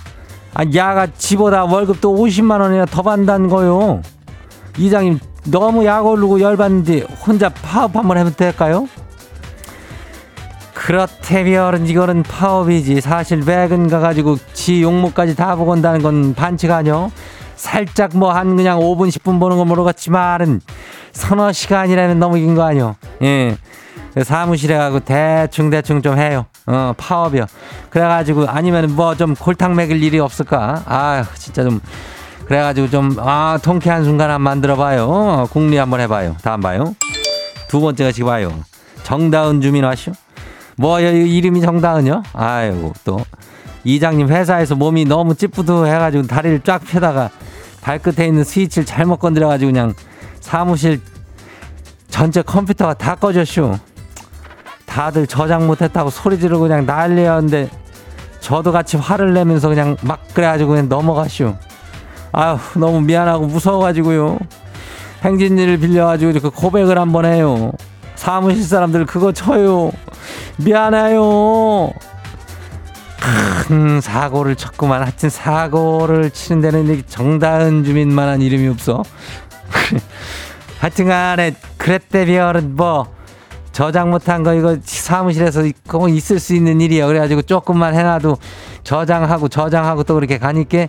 아, 0.54 0.64
야가 0.74 1.06
지보다 1.18 1.66
월급도 1.66 2.16
50만 2.16 2.60
원이나 2.60 2.84
더 2.86 3.02
받는다는 3.02 3.48
거요. 3.48 4.02
이장님 4.76 5.20
너무 5.44 5.84
약 5.84 6.04
오르고 6.04 6.40
열받는데 6.40 7.02
혼자 7.24 7.48
파업 7.48 7.94
한번 7.94 8.18
해도 8.18 8.30
될까요? 8.30 8.88
그렇다면 10.74 11.86
이거는 11.86 12.22
파업이지 12.22 13.00
사실 13.00 13.40
백은 13.40 13.88
가가지고 13.88 14.36
지 14.52 14.82
용모까지 14.82 15.36
다 15.36 15.54
보고 15.56 15.72
온다는 15.72 16.02
건 16.02 16.34
반칙 16.34 16.70
아니요? 16.70 17.12
살짝 17.56 18.16
뭐 18.16 18.32
한 18.32 18.56
그냥 18.56 18.78
5분 18.80 19.08
10분 19.08 19.38
보는 19.38 19.56
건 19.58 19.68
모르겠지만은 19.68 20.60
서너 21.12 21.52
시간이라면 21.52 22.18
너무 22.18 22.36
긴 22.36 22.54
거 22.54 22.62
아니요? 22.64 22.96
예. 23.22 23.56
사무실에 24.22 24.76
가고 24.76 25.00
대충 25.00 25.70
대충 25.70 26.02
좀 26.02 26.18
해요. 26.18 26.46
어, 26.66 26.92
파업이요. 26.96 27.46
그래가지고 27.90 28.46
아니면 28.48 28.94
뭐 28.94 29.14
좀 29.14 29.34
골탕 29.34 29.74
먹일 29.74 30.02
일이 30.02 30.18
없을까? 30.18 30.82
아, 30.86 31.24
진짜 31.34 31.62
좀 31.62 31.80
그래가지고 32.46 32.90
좀 32.90 33.16
아, 33.20 33.58
통쾌한 33.62 34.04
순간 34.04 34.28
한번 34.30 34.42
만들어봐요. 34.42 35.06
어, 35.08 35.46
국리 35.50 35.76
한번 35.76 36.00
해봐요. 36.00 36.36
다음 36.42 36.60
봐요. 36.60 36.94
두 37.68 37.80
번째가 37.80 38.12
지금 38.12 38.28
봐요. 38.28 38.52
정다은 39.04 39.60
주민 39.60 39.84
와시오. 39.84 40.12
뭐 40.82 40.98
이름이 40.98 41.60
정다은요? 41.60 42.24
아이고 42.32 42.92
또 43.04 43.20
이장님 43.84 44.26
회사에서 44.26 44.74
몸이 44.74 45.04
너무 45.04 45.36
찌뿌둥해가지고 45.36 46.26
다리를 46.26 46.58
쫙 46.64 46.82
펴다가 46.84 47.30
발끝에 47.82 48.26
있는 48.26 48.42
스위치를 48.42 48.84
잘못 48.84 49.18
건드려가지고 49.18 49.70
그냥 49.70 49.94
사무실 50.40 51.00
전체 52.08 52.42
컴퓨터가 52.42 52.94
다 52.94 53.14
꺼졌슈. 53.14 53.78
다들 54.84 55.28
저장 55.28 55.68
못했다고 55.68 56.10
소리 56.10 56.40
지르고 56.40 56.62
그냥 56.62 56.84
난리였는데 56.84 57.70
저도 58.40 58.72
같이 58.72 58.96
화를 58.96 59.34
내면서 59.34 59.68
그냥 59.68 59.96
막 60.02 60.26
그래가지고 60.34 60.70
그냥 60.70 60.88
넘어가슈. 60.88 61.54
아휴 62.32 62.58
너무 62.80 63.00
미안하고 63.02 63.46
무서워가지고요. 63.46 64.36
행진이를 65.22 65.78
빌려가지고 65.78 66.40
그 66.40 66.50
고백을 66.50 66.98
한번 66.98 67.24
해요. 67.24 67.70
사무실 68.16 68.64
사람들 68.64 69.06
그거 69.06 69.30
쳐요. 69.30 69.92
미안해요. 70.58 71.92
크, 73.20 73.68
큰 73.68 74.00
사고를 74.00 74.56
쳤구만. 74.56 75.02
하여튼 75.02 75.30
사고를 75.30 76.30
치는 76.30 76.60
데는 76.60 77.02
정다은 77.06 77.84
주민만한 77.84 78.42
이름이 78.42 78.68
없어. 78.68 79.02
하여튼 80.80 81.06
간에 81.06 81.54
그랬대 81.78 82.26
비얼은 82.26 82.74
뭐 82.76 83.06
저장 83.70 84.10
못한 84.10 84.42
거 84.42 84.54
이거 84.54 84.76
사무실에서 84.82 85.62
꼭 85.88 86.08
있을 86.08 86.38
수 86.38 86.54
있는 86.54 86.80
일이야. 86.80 87.06
그래가지고 87.06 87.42
조금만 87.42 87.94
해놔도 87.94 88.36
저장하고 88.84 89.48
저장하고 89.48 90.04
또 90.04 90.14
그렇게 90.14 90.38
가니까 90.38 90.88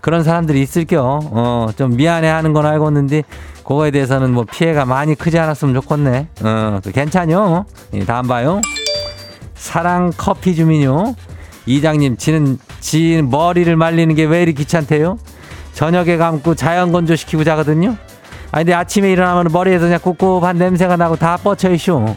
그런 0.00 0.24
사람들이 0.24 0.60
있을겨. 0.60 1.20
어, 1.22 1.68
좀 1.76 1.96
미안해 1.96 2.28
하는 2.28 2.52
건 2.52 2.66
알고 2.66 2.88
있는데 2.88 3.22
그거에 3.58 3.90
대해서는 3.90 4.32
뭐 4.32 4.44
피해가 4.44 4.84
많이 4.84 5.14
크지 5.14 5.38
않았으면 5.38 5.74
좋겠네. 5.74 6.28
어, 6.42 6.80
괜찮요. 6.92 7.64
예, 7.94 8.04
다음 8.04 8.26
봐요. 8.26 8.60
사랑 9.58 10.12
커피 10.16 10.54
주민요. 10.54 11.14
이장님, 11.66 12.16
지는, 12.16 12.58
지 12.80 13.20
머리를 13.22 13.74
말리는 13.76 14.14
게 14.14 14.24
왜 14.24 14.42
이리 14.42 14.54
귀찮대요? 14.54 15.18
저녁에 15.74 16.16
감고 16.16 16.54
자연 16.54 16.92
건조시키고 16.92 17.44
자거든요? 17.44 17.96
아니, 18.50 18.64
근데 18.64 18.74
아침에 18.74 19.12
일어나면 19.12 19.48
머리에서 19.52 19.84
그냥 19.84 20.00
꿉꿉한 20.00 20.56
냄새가 20.56 20.96
나고 20.96 21.16
다 21.16 21.36
뻗쳐 21.36 21.70
있쇼. 21.72 22.16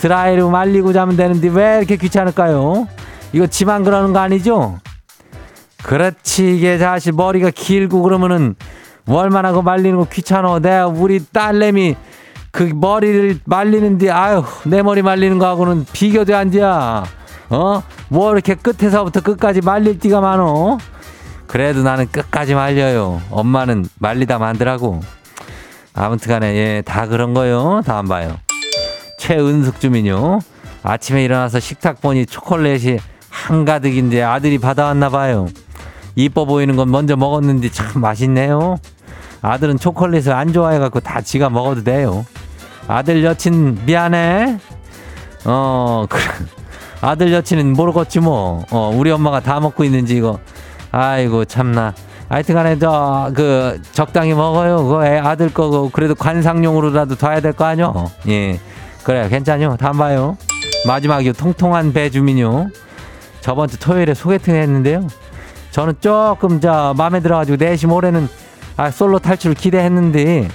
드라이로 0.00 0.50
말리고 0.50 0.92
자면 0.92 1.16
되는데 1.16 1.48
왜 1.48 1.78
이렇게 1.78 1.96
귀찮을까요? 1.96 2.86
이거 3.32 3.46
지만 3.46 3.82
그러는 3.84 4.12
거 4.12 4.18
아니죠? 4.18 4.78
그렇지, 5.82 6.56
이게 6.56 6.76
사실 6.76 7.12
머리가 7.12 7.50
길고 7.50 8.02
그러면은 8.02 8.54
월만 9.06 9.46
하고 9.46 9.62
말리는 9.62 9.96
거 9.96 10.04
귀찮아. 10.04 10.58
내가 10.58 10.86
우리 10.88 11.24
딸내미 11.24 11.96
그 12.54 12.70
머리를 12.72 13.40
말리는 13.44 13.98
데 13.98 14.10
아유, 14.10 14.44
내 14.64 14.80
머리 14.80 15.02
말리는 15.02 15.40
거하고는 15.40 15.86
비교도 15.92 16.36
안 16.36 16.52
돼. 16.52 16.62
어? 16.62 17.82
뭐 18.08 18.32
이렇게 18.32 18.54
끝에서부터 18.54 19.22
끝까지 19.22 19.60
말릴 19.60 19.98
띠가 19.98 20.20
많어? 20.20 20.78
그래도 21.48 21.82
나는 21.82 22.06
끝까지 22.12 22.54
말려요. 22.54 23.20
엄마는 23.32 23.86
말리다 23.98 24.38
만들라고. 24.38 25.00
아무튼 25.94 26.28
간에, 26.28 26.54
예, 26.54 26.82
다 26.86 27.08
그런 27.08 27.34
거요. 27.34 27.82
다음 27.84 28.06
봐요. 28.06 28.36
최은숙 29.18 29.80
주민요. 29.80 30.38
아침에 30.84 31.24
일어나서 31.24 31.58
식탁 31.58 32.00
보니 32.00 32.26
초콜릿이 32.26 33.00
한가득인데 33.30 34.22
아들이 34.22 34.58
받아왔나 34.58 35.08
봐요. 35.08 35.48
이뻐 36.14 36.44
보이는 36.44 36.76
건 36.76 36.92
먼저 36.92 37.16
먹었는데 37.16 37.70
참 37.70 38.00
맛있네요. 38.00 38.76
아들은 39.42 39.80
초콜릿을 39.80 40.32
안 40.32 40.52
좋아해갖고 40.52 41.00
다 41.00 41.20
지가 41.20 41.50
먹어도 41.50 41.82
돼요. 41.82 42.24
아들 42.88 43.24
여친 43.24 43.80
미안해. 43.86 44.58
어, 45.44 46.06
그래. 46.08 46.22
아들 47.00 47.32
여친은 47.32 47.72
모르겠지 47.74 48.20
뭐. 48.20 48.64
어, 48.70 48.90
우리 48.94 49.10
엄마가 49.10 49.40
다 49.40 49.60
먹고 49.60 49.84
있는지 49.84 50.16
이거. 50.16 50.38
아이고 50.90 51.44
참나. 51.44 51.94
하여튼간에 52.28 52.78
저 52.78 53.30
그 53.34 53.80
적당히 53.92 54.32
먹어요. 54.34 54.82
그거 54.84 55.06
애 55.06 55.18
아들 55.18 55.52
거고 55.52 55.90
그래도 55.90 56.14
관상용으로라도 56.14 57.14
둬야 57.16 57.40
될 57.40 57.52
거 57.52 57.64
아니요. 57.64 58.10
예, 58.28 58.58
그래 59.02 59.28
괜찮요. 59.28 59.76
다음 59.78 59.98
봐요. 59.98 60.36
마지막이요. 60.86 61.32
통통한 61.34 61.92
배 61.92 62.10
주민요. 62.10 62.68
저번 63.40 63.68
주 63.68 63.78
토요일에 63.78 64.14
소개팅 64.14 64.54
했는데요. 64.54 65.06
저는 65.70 65.94
조금 66.00 66.60
저 66.60 66.94
마음에 66.96 67.20
들어가지고 67.20 67.56
내심 67.62 67.92
올해는 67.92 68.28
아 68.76 68.90
솔로 68.90 69.18
탈출을 69.18 69.54
기대했는데 69.54 70.48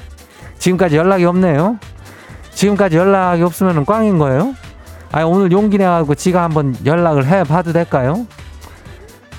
지금까지 0.57 0.95
연락이 0.97 1.25
없네요. 1.25 1.77
지금까지 2.53 2.97
연락이 2.97 3.41
없으면 3.43 3.85
꽝인 3.85 4.17
거예요? 4.17 4.53
아 5.11 5.23
오늘 5.23 5.51
용기 5.51 5.77
내가지고 5.77 6.15
지가 6.15 6.43
한번 6.43 6.75
연락을 6.85 7.25
해봐도 7.25 7.73
될까요? 7.73 8.25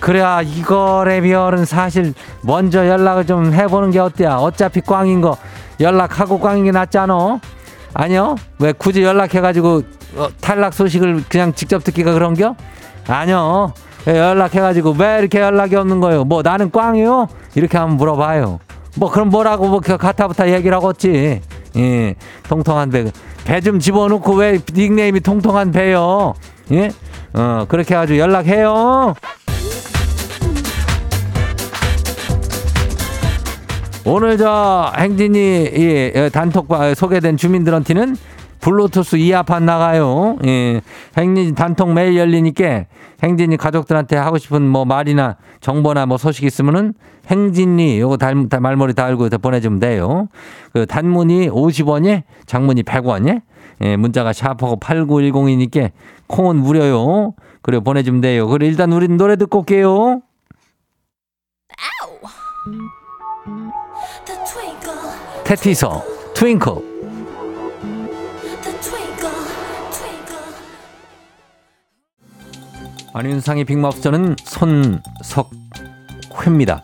그래야 0.00 0.40
이거래 0.40 1.20
비얼은 1.20 1.66
사실 1.66 2.14
먼저 2.42 2.88
연락을 2.88 3.26
좀 3.26 3.52
해보는 3.52 3.90
게 3.90 3.98
어때야? 3.98 4.36
어차피 4.36 4.80
꽝인 4.80 5.20
거 5.20 5.36
연락하고 5.78 6.40
꽝인 6.40 6.64
게 6.64 6.70
낫잖아. 6.70 7.38
아니요? 7.92 8.36
왜 8.58 8.72
굳이 8.72 9.02
연락해가지고 9.02 9.82
어, 10.16 10.28
탈락 10.40 10.72
소식을 10.74 11.24
그냥 11.28 11.52
직접 11.54 11.84
듣기가 11.84 12.12
그런겨? 12.14 12.56
아니요. 13.06 13.74
연락해가지고 14.06 14.96
왜 14.98 15.18
이렇게 15.18 15.40
연락이 15.40 15.76
없는 15.76 16.00
거예요? 16.00 16.24
뭐 16.24 16.42
나는 16.42 16.70
꽝이요? 16.70 17.28
이렇게 17.54 17.76
한번 17.76 17.96
물어봐요. 17.98 18.58
뭐 18.96 19.10
그럼 19.10 19.28
뭐라고 19.28 19.68
뭐 19.68 19.80
가타부타 19.80 20.50
얘기를 20.50 20.76
하겠지. 20.76 21.42
예, 21.76 22.14
통통한 22.48 22.90
배. 22.90 23.10
배 23.44 23.60
좀 23.60 23.78
집어넣고 23.80 24.34
왜 24.34 24.58
닉네임이 24.74 25.20
통통한 25.20 25.72
배요? 25.72 26.34
예? 26.72 26.90
어, 27.32 27.64
그렇게 27.68 27.94
해가지고 27.94 28.18
연락해요. 28.18 29.14
오늘 34.04 34.38
저 34.38 34.92
행진이 34.96 35.38
예, 35.38 36.30
단톡 36.32 36.68
소개된 36.96 37.36
주민들한테는 37.36 38.16
블루투스 38.60 39.16
이어판 39.16 39.64
나가요. 39.64 40.36
예. 40.46 40.80
행진 41.16 41.54
단톡 41.54 41.92
매일 41.92 42.16
열리니까 42.16 42.84
행진이 43.22 43.56
가족들한테 43.56 44.16
하고 44.16 44.38
싶은 44.38 44.66
뭐 44.66 44.84
말이나 44.84 45.36
정보나 45.60 46.06
뭐 46.06 46.16
소식 46.16 46.44
있으면은 46.44 46.94
행진이 47.26 48.00
요거 48.00 48.16
달, 48.16 48.34
말머리 48.34 48.94
달고 48.94 49.28
보내주면 49.28 49.78
돼요. 49.78 50.28
그 50.72 50.86
단문이 50.86 51.48
50원이 51.50 52.22
장문이 52.46 52.82
100원이 52.82 53.42
예, 53.82 53.96
문자가 53.96 54.32
샤프고 54.32 54.78
8910이니까 54.80 55.90
콩은 56.26 56.56
무료요. 56.56 57.34
그래 57.62 57.80
보내주면 57.80 58.20
돼요. 58.20 58.46
그래 58.48 58.66
일단 58.66 58.92
우리 58.92 59.08
노래 59.08 59.36
듣고 59.36 59.60
올게요. 59.60 60.22
태티서 65.44 66.04
Twinkle 66.34 66.89
안윤상의 73.12 73.64
빅마우스는 73.64 74.36
손석희입니다. 76.28 76.82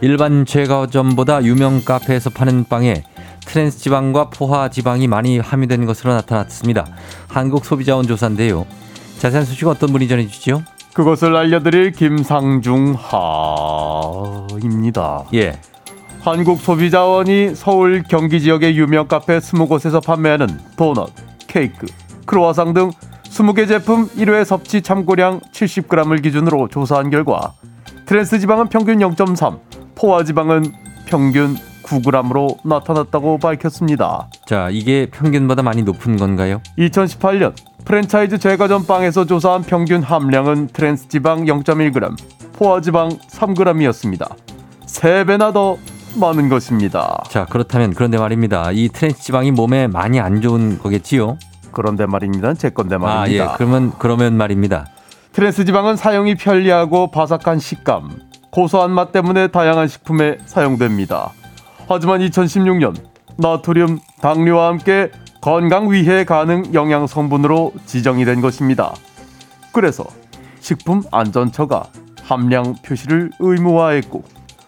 일반 0.00 0.46
제과점보다 0.46 1.44
유명 1.44 1.84
카페에서 1.84 2.30
파는 2.30 2.64
빵에 2.64 3.02
트랜스 3.40 3.78
지방과 3.78 4.30
포화 4.30 4.68
지방이 4.68 5.06
많이 5.08 5.38
함유된 5.38 5.84
것으로 5.86 6.14
나타났습니다. 6.14 6.86
한국 7.28 7.64
소비자원 7.64 8.06
조사인데요. 8.06 8.66
자세한 9.18 9.44
소식 9.44 9.66
어떤 9.66 9.90
분이 9.92 10.08
전해주시죠? 10.08 10.62
그것을 10.94 11.36
알려드릴 11.36 11.92
김상중 11.92 12.96
하입니다. 14.58 15.24
예. 15.34 15.58
한국 16.20 16.60
소비자원이 16.60 17.54
서울 17.54 18.02
경기 18.02 18.40
지역의 18.40 18.76
유명 18.76 19.06
카페 19.06 19.38
20곳에서 19.38 20.04
판매하는 20.04 20.46
도넛, 20.76 21.10
케이크, 21.46 21.86
크로와상 22.26 22.74
등 22.74 22.90
20개 23.30 23.68
제품 23.68 24.08
1회 24.08 24.44
섭취 24.44 24.82
참고량 24.82 25.40
70g을 25.52 26.22
기준으로 26.22 26.68
조사한 26.68 27.10
결과 27.10 27.54
트랜스 28.06 28.38
지방은 28.40 28.68
평균 28.68 28.98
0.3, 28.98 29.60
포화 29.94 30.24
지방은 30.24 30.72
평균 31.06 31.56
9g으로 31.82 32.58
나타났다고 32.64 33.38
밝혔습니다. 33.38 34.28
자, 34.46 34.68
이게 34.70 35.06
평균보다 35.10 35.62
많이 35.62 35.82
높은 35.82 36.16
건가요? 36.16 36.60
2018년 36.78 37.54
프랜차이즈 37.84 38.38
제과점 38.38 38.86
빵에서 38.86 39.24
조사한 39.24 39.62
평균 39.62 40.02
함량은 40.02 40.68
트랜스 40.68 41.08
지방 41.08 41.44
0.1g, 41.44 42.16
포화 42.54 42.80
지방 42.80 43.08
3g이었습니다. 43.08 44.34
3배나 44.86 45.52
더 45.52 45.78
많은 46.16 46.48
것입니다. 46.48 47.22
자, 47.28 47.44
그렇다면 47.46 47.94
그런데 47.94 48.18
말입니다. 48.18 48.70
이 48.72 48.88
트랜스 48.88 49.20
지방이 49.20 49.52
몸에 49.52 49.86
많이 49.86 50.20
안 50.20 50.40
좋은 50.40 50.78
거겠지요? 50.78 51.38
그런데 51.72 52.06
말입니다. 52.06 52.54
제 52.54 52.70
건데 52.70 52.98
말입니다. 52.98 53.44
아, 53.44 53.52
예. 53.52 53.56
그러면 53.56 53.92
그러면 53.98 54.34
말입니다. 54.36 54.86
트랜스 55.32 55.64
지방은 55.64 55.96
사용이 55.96 56.34
편리하고 56.34 57.10
바삭한 57.10 57.58
식감, 57.58 58.10
고소한 58.50 58.90
맛 58.90 59.12
때문에 59.12 59.48
다양한 59.48 59.88
식품에 59.88 60.38
사용됩니다. 60.46 61.30
하지만 61.86 62.20
2016년 62.20 62.94
나트륨, 63.36 64.00
당류와 64.20 64.68
함께 64.68 65.10
건강 65.40 65.92
위해 65.92 66.24
가능 66.24 66.74
영양 66.74 67.06
성분으로 67.06 67.72
지정이 67.86 68.24
된 68.24 68.40
것입니다. 68.40 68.92
그래서 69.72 70.04
식품 70.60 71.02
안전처가 71.12 71.84
함량 72.24 72.74
표시를 72.84 73.30
의무화했고 73.38 74.24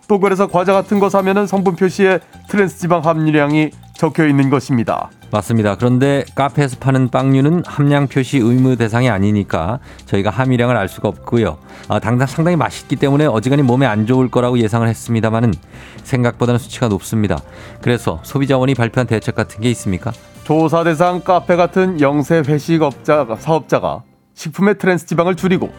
또 0.06 0.20
그래서 0.20 0.46
과자 0.46 0.72
같은 0.72 0.98
거 0.98 1.10
사면은 1.10 1.46
성분 1.46 1.76
표시에 1.76 2.20
트랜스 2.48 2.78
지방 2.78 3.04
함유량이 3.04 3.70
적혀 3.94 4.26
있는 4.26 4.50
것입니다. 4.50 5.10
맞습니다. 5.32 5.76
그런데 5.76 6.24
카페에서 6.34 6.76
파는 6.80 7.08
빵류는 7.10 7.62
함량 7.66 8.08
표시 8.08 8.38
의무 8.38 8.76
대상이 8.76 9.08
아니니까 9.08 9.78
저희가 10.06 10.30
함유량을 10.30 10.76
알 10.76 10.88
수가 10.88 11.08
없고요. 11.08 11.58
아, 11.88 11.98
당장 12.00 12.26
상당히 12.26 12.56
맛있기 12.56 12.96
때문에 12.96 13.26
어지간히 13.26 13.62
몸에 13.62 13.86
안 13.86 14.06
좋을 14.06 14.30
거라고 14.30 14.58
예상을 14.58 14.86
했습니다만은 14.86 15.54
생각보다는 16.02 16.58
수치가 16.58 16.88
높습니다. 16.88 17.38
그래서 17.80 18.18
소비자원이 18.22 18.74
발표한 18.74 19.06
대책 19.06 19.34
같은 19.34 19.60
게 19.60 19.70
있습니까? 19.70 20.12
조사 20.44 20.82
대상 20.82 21.20
카페 21.20 21.54
같은 21.54 22.00
영세 22.00 22.42
회식 22.46 22.82
업자 22.82 23.26
사업자가 23.38 24.02
식품의 24.34 24.78
트랜스 24.78 25.06
지방을 25.06 25.36
줄이고 25.36 25.70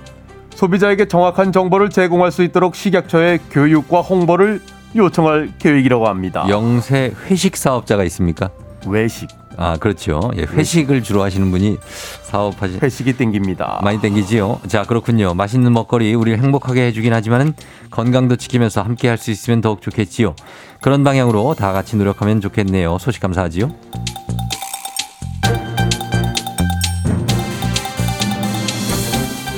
소비자에게 0.55 1.07
정확한 1.07 1.51
정보를 1.51 1.89
제공할 1.89 2.31
수 2.31 2.43
있도록 2.43 2.75
식약처에 2.75 3.39
교육과 3.51 4.01
홍보를 4.01 4.61
요청할 4.95 5.53
계획이라고 5.57 6.07
합니다. 6.07 6.45
영세 6.49 7.13
회식 7.25 7.57
사업자가 7.57 8.03
있습니까? 8.05 8.49
외식, 8.85 9.27
아, 9.63 9.78
그렇죠. 9.78 10.32
예, 10.38 10.41
회식을 10.41 11.04
주로 11.04 11.21
하시는 11.21 11.52
분이 11.52 11.78
사업하시 12.24 12.80
회식이 12.82 13.13
땡깁니다. 13.13 13.82
많이 13.84 14.02
땡기지요. 14.02 14.62
자, 14.67 14.84
그렇군요. 14.84 15.36
맛있는 15.36 15.71
먹거리 15.71 16.15
우리를 16.15 16.41
행복하게 16.41 16.88
해주긴 16.88 17.13
하지만은 17.13 17.54
건강도 17.91 18.36
지키면서 18.38 18.82
함께 18.82 19.08
할 19.08 19.21
수 19.21 19.30
있으면 19.30 19.62
더욱 19.62 19.84
좋겠지요. 19.84 20.34
그런 20.82 21.04
방향으로 21.04 21.54
다 21.54 21.71
같이 21.74 21.95
노력하면 21.95 22.41
좋겠네요. 22.41 22.97
소식 22.97 23.21
감사하지요. 23.21 23.69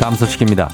다음 0.01 0.15
소식입니다. 0.15 0.69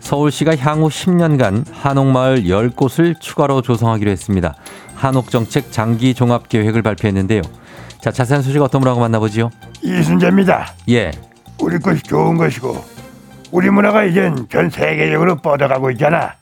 서울시가 0.00 0.56
향후 0.56 0.88
10년간 0.88 1.64
한옥마을 1.72 2.44
10곳을 2.44 3.18
추가로 3.18 3.62
조성하기로 3.62 4.10
했습니다. 4.10 4.54
한옥정책 4.94 5.72
장기 5.72 6.12
종합 6.12 6.48
계획을 6.50 6.82
발표했는데요. 6.82 7.40
자, 8.00 8.10
자세한 8.12 8.42
소식 8.42 8.60
어떤 8.62 8.80
분하고 8.80 9.00
만나보지요? 9.00 9.50
이순재입니다. 9.82 10.72
예. 10.90 11.10
우리 11.60 11.78
것이 11.78 12.02
좋은 12.02 12.36
것이고 12.36 12.84
우리 13.50 13.70
문화가 13.70 14.04
이젠 14.04 14.46
전 14.50 14.70
세계적으로 14.70 15.36
뻗어가고 15.36 15.90
있잖아. 15.92 16.34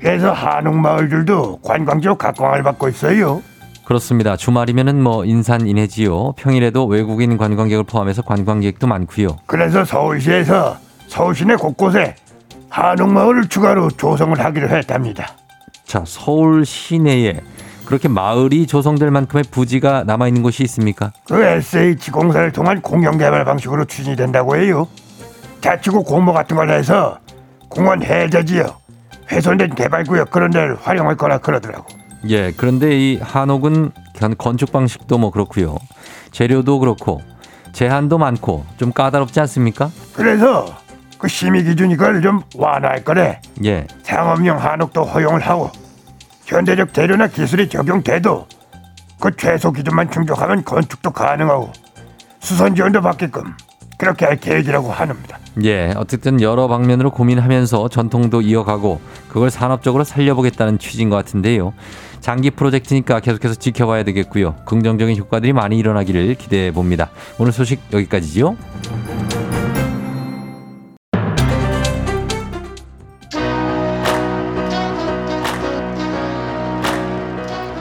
그래서 0.00 0.32
한옥 0.32 0.74
마을들도 0.76 1.60
관광지로 1.62 2.16
각광을 2.16 2.62
받고 2.62 2.88
있어요. 2.88 3.42
그렇습니다. 3.84 4.36
주말이면은 4.36 5.02
뭐 5.02 5.24
인산 5.24 5.66
인해지요. 5.66 6.32
평일에도 6.32 6.86
외국인 6.86 7.36
관광객을 7.36 7.84
포함해서 7.84 8.22
관광객도 8.22 8.86
많고요. 8.86 9.36
그래서 9.46 9.84
서울시에서 9.84 10.78
서울 11.08 11.34
시내 11.34 11.56
곳곳에 11.56 12.14
한옥 12.68 13.10
마을을 13.12 13.48
추가로 13.48 13.90
조성을 13.90 14.38
하기로 14.38 14.68
했답니다. 14.68 15.36
자, 15.84 16.04
서울 16.06 16.64
시내에 16.64 17.40
그렇게 17.90 18.06
마을이 18.06 18.68
조성될 18.68 19.10
만큼의 19.10 19.46
부지가 19.50 20.04
남아 20.04 20.28
있는 20.28 20.44
곳이 20.44 20.62
있습니까? 20.62 21.10
그 21.26 21.42
SH 21.42 22.12
공사를 22.12 22.52
통한 22.52 22.80
공영 22.80 23.18
개발 23.18 23.44
방식으로 23.44 23.84
추진이 23.84 24.14
된다고 24.14 24.54
해요. 24.54 24.86
자치구 25.60 26.04
공모 26.04 26.32
같은 26.32 26.54
걸 26.56 26.70
해서 26.70 27.18
공원 27.68 28.00
해저 28.04 28.44
지역, 28.44 28.80
훼손된 29.32 29.74
개발 29.74 30.04
구역 30.04 30.30
그런 30.30 30.52
데를 30.52 30.76
활용할 30.80 31.16
거라 31.16 31.38
그러더라고. 31.38 31.84
예. 32.28 32.52
그런데 32.52 32.96
이 32.96 33.18
한옥은 33.20 33.90
건- 34.20 34.36
건축 34.38 34.70
방식도 34.70 35.18
뭐 35.18 35.32
그렇고요. 35.32 35.76
재료도 36.30 36.78
그렇고 36.78 37.20
제한도 37.72 38.18
많고 38.18 38.66
좀 38.76 38.92
까다롭지 38.92 39.40
않습니까? 39.40 39.90
그래서 40.14 40.64
그 41.18 41.26
심의 41.26 41.64
기준 41.64 41.90
이걸 41.90 42.22
좀 42.22 42.40
완화할 42.54 43.02
거래. 43.02 43.40
예. 43.64 43.88
상업용 44.04 44.58
한옥도 44.58 45.02
허용을 45.02 45.40
하고 45.40 45.72
현대적 46.50 46.92
재료나 46.92 47.28
기술이 47.28 47.68
적용돼도 47.68 48.46
그 49.20 49.30
최소 49.36 49.70
기준만 49.70 50.10
충족하면 50.10 50.64
건축도 50.64 51.10
가능하고 51.10 51.72
수선 52.40 52.74
지원도 52.74 53.00
받게끔 53.00 53.54
그렇게 53.98 54.24
할 54.24 54.36
계획이라고 54.36 54.90
하는니다. 54.90 55.38
예, 55.64 55.92
어쨌든 55.96 56.40
여러 56.40 56.68
방면으로 56.68 57.10
고민하면서 57.10 57.88
전통도 57.88 58.40
이어가고 58.40 59.00
그걸 59.28 59.50
산업적으로 59.50 60.04
살려보겠다는 60.04 60.78
취지인 60.78 61.10
것 61.10 61.16
같은데요. 61.16 61.74
장기 62.20 62.50
프로젝트니까 62.50 63.20
계속해서 63.20 63.54
지켜봐야 63.54 64.02
되겠고요. 64.04 64.56
긍정적인 64.64 65.16
효과들이 65.18 65.52
많이 65.52 65.78
일어나기를 65.78 66.34
기대해 66.36 66.70
봅니다. 66.70 67.10
오늘 67.38 67.52
소식 67.52 67.80
여기까지지 67.92 68.42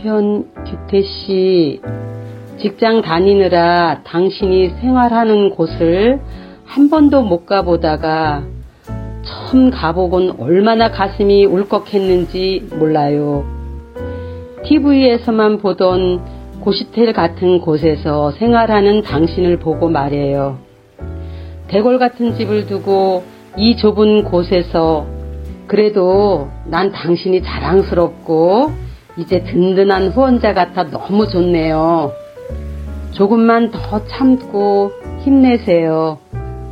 남편 0.00 0.46
규태 0.64 1.02
씨, 1.02 1.80
직장 2.58 3.02
다니느라 3.02 4.00
당신이 4.02 4.70
생활하는 4.80 5.50
곳을 5.50 6.20
한 6.64 6.88
번도 6.88 7.22
못 7.22 7.44
가보다가 7.44 8.44
처음 9.22 9.70
가보곤 9.70 10.36
얼마나 10.38 10.90
가슴이 10.90 11.44
울컥했는지 11.44 12.68
몰라요. 12.78 13.44
TV에서만 14.64 15.58
보던 15.58 16.60
고시텔 16.60 17.12
같은 17.12 17.60
곳에서 17.60 18.30
생활하는 18.32 19.02
당신을 19.02 19.58
보고 19.58 19.90
말해요. 19.90 20.58
대골 21.68 21.98
같은 21.98 22.36
집을 22.36 22.66
두고 22.66 23.24
이 23.58 23.76
좁은 23.76 24.24
곳에서 24.24 25.06
그래도 25.66 26.48
난 26.64 26.90
당신이 26.90 27.42
자랑스럽고 27.42 28.89
이제 29.20 29.42
든든한 29.44 30.08
후원자 30.08 30.54
같아 30.54 30.84
너무 30.84 31.28
좋네요. 31.28 32.12
조금만 33.12 33.70
더 33.70 34.06
참고 34.06 34.92
힘내세요. 35.20 36.18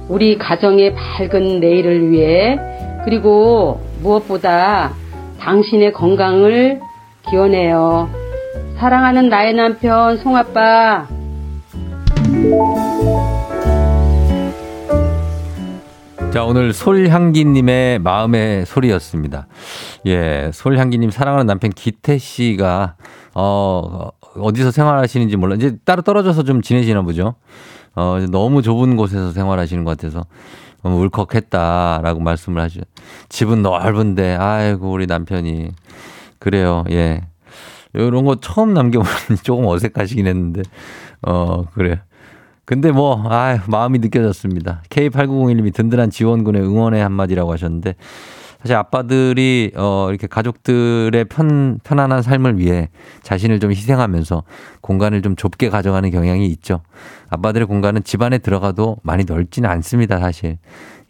우리 0.08 0.38
가정의 0.38 0.94
밝은 0.94 1.61
내일을 1.61 2.11
위해 2.11 2.58
그리고 3.04 3.80
무엇보다 4.00 4.92
당신의 5.38 5.92
건강을 5.92 6.80
기원해요. 7.28 8.08
사랑하는 8.78 9.28
나의 9.28 9.52
남편 9.52 10.16
송아빠. 10.16 11.06
자, 16.30 16.44
오늘 16.44 16.74
솔향기님의 16.74 18.00
마음의 18.00 18.66
소리였습니다. 18.66 19.46
예, 20.06 20.50
솔향기님 20.52 21.10
사랑하는 21.10 21.46
남편 21.46 21.70
기태 21.70 22.18
씨가, 22.18 22.96
어, 23.34 24.10
어디서 24.36 24.70
생활하시는지 24.70 25.36
몰라. 25.36 25.54
이제 25.54 25.76
따로 25.86 26.02
떨어져서 26.02 26.42
좀 26.44 26.60
지내시나 26.60 27.00
보죠. 27.00 27.34
어, 27.96 28.18
너무 28.30 28.60
좁은 28.60 28.96
곳에서 28.96 29.32
생활하시는 29.32 29.84
것 29.84 29.96
같아서 29.96 30.26
울컥했다라고 30.82 32.20
말씀을 32.20 32.60
하죠. 32.62 32.82
집은 33.30 33.62
넓은데, 33.62 34.36
아이고, 34.36 34.90
우리 34.90 35.06
남편이. 35.06 35.70
그래요, 36.38 36.84
예. 36.90 37.22
이런 37.94 38.26
거 38.26 38.36
처음 38.36 38.74
남겨보니 38.74 39.38
조금 39.42 39.66
어색하시긴 39.66 40.26
했는데, 40.26 40.62
어, 41.22 41.64
그래요. 41.72 41.96
근데 42.68 42.92
뭐, 42.92 43.24
아 43.31 43.62
마음이 43.66 43.98
느껴졌습니다. 43.98 44.83
K8901님이 44.90 45.72
든든한 45.72 46.11
지원군의 46.11 46.61
응원의 46.61 47.02
한마디라고 47.02 47.50
하셨는데, 47.50 47.94
사실 48.61 48.76
아빠들이, 48.76 49.72
어, 49.74 50.09
이렇게 50.11 50.26
가족들의 50.26 51.24
편, 51.31 51.81
편안한 51.83 52.20
삶을 52.20 52.59
위해 52.59 52.90
자신을 53.22 53.59
좀 53.61 53.70
희생하면서 53.70 54.42
공간을 54.83 55.22
좀 55.22 55.35
좁게 55.35 55.70
가져가는 55.70 56.11
경향이 56.11 56.44
있죠. 56.48 56.83
아빠들의 57.31 57.66
공간은 57.66 58.04
집 58.04 58.20
안에 58.20 58.37
들어가도 58.37 58.98
많이 59.02 59.24
넓지는 59.24 59.70
않습니다, 59.70 60.18
사실. 60.18 60.59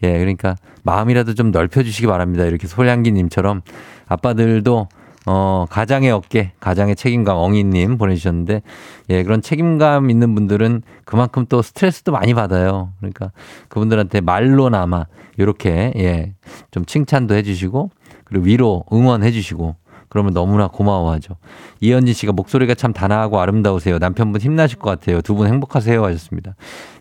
예, 0.01 0.17
그러니까 0.17 0.55
마음이라도 0.83 1.33
좀 1.33 1.51
넓혀주시기 1.51 2.07
바랍니다. 2.07 2.45
이렇게 2.45 2.67
솔향기님처럼 2.67 3.63
아빠들도 4.07 4.87
어, 5.31 5.67
가장의 5.69 6.09
어깨, 6.09 6.53
가장의 6.59 6.95
책임감, 6.95 7.37
엉이님 7.37 7.99
보내주셨는데, 7.99 8.63
예, 9.11 9.21
그런 9.23 9.43
책임감 9.43 10.09
있는 10.09 10.33
분들은 10.33 10.81
그만큼 11.05 11.45
또 11.47 11.61
스트레스도 11.61 12.11
많이 12.11 12.33
받아요. 12.33 12.93
그러니까 12.97 13.31
그분들한테 13.67 14.21
말로나마, 14.21 15.05
요렇게, 15.37 15.93
예, 15.97 16.33
좀 16.71 16.83
칭찬도 16.83 17.35
해주시고, 17.35 17.91
그리고 18.23 18.43
위로 18.45 18.85
응원해 18.91 19.29
주시고, 19.29 19.75
그러면 20.09 20.33
너무나 20.33 20.67
고마워하죠. 20.67 21.35
이현진 21.79 22.15
씨가 22.15 22.31
목소리가 22.31 22.73
참 22.73 22.91
단아하고 22.91 23.39
아름다우세요. 23.39 23.99
남편분 23.99 24.41
힘나실 24.41 24.79
것 24.79 24.89
같아요. 24.89 25.21
두 25.21 25.35
분 25.35 25.45
행복하세요. 25.47 26.03
하셨습니다. 26.03 26.55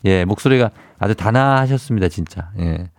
예, 0.05 0.27
목소리가 0.27 0.71
아주 0.99 1.15
단아하셨습니다, 1.15 2.09
진짜. 2.09 2.51
예. 2.59 2.91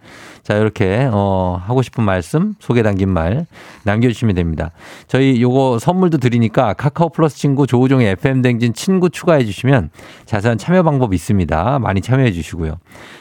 자, 0.44 0.56
이렇게, 0.56 1.10
어, 1.12 1.62
하고 1.66 1.82
싶은 1.82 2.04
말씀, 2.04 2.56
소개 2.60 2.82
담긴 2.84 3.10
말 3.10 3.46
남겨주시면 3.84 4.36
됩니다. 4.36 4.72
저희 5.08 5.42
요거 5.42 5.80
선물도 5.80 6.18
드리니까 6.18 6.74
카카오 6.74 7.10
플러스 7.10 7.38
친구 7.38 7.68
조우종의 7.68 8.12
FM댕진 8.12 8.74
친구 8.74 9.10
추가해 9.10 9.46
주시면 9.46 9.90
자세한 10.26 10.58
참여 10.58 10.84
방법 10.84 11.14
있습니다. 11.14 11.80
많이 11.80 12.02
참여해 12.02 12.32
주시고요. 12.32 12.78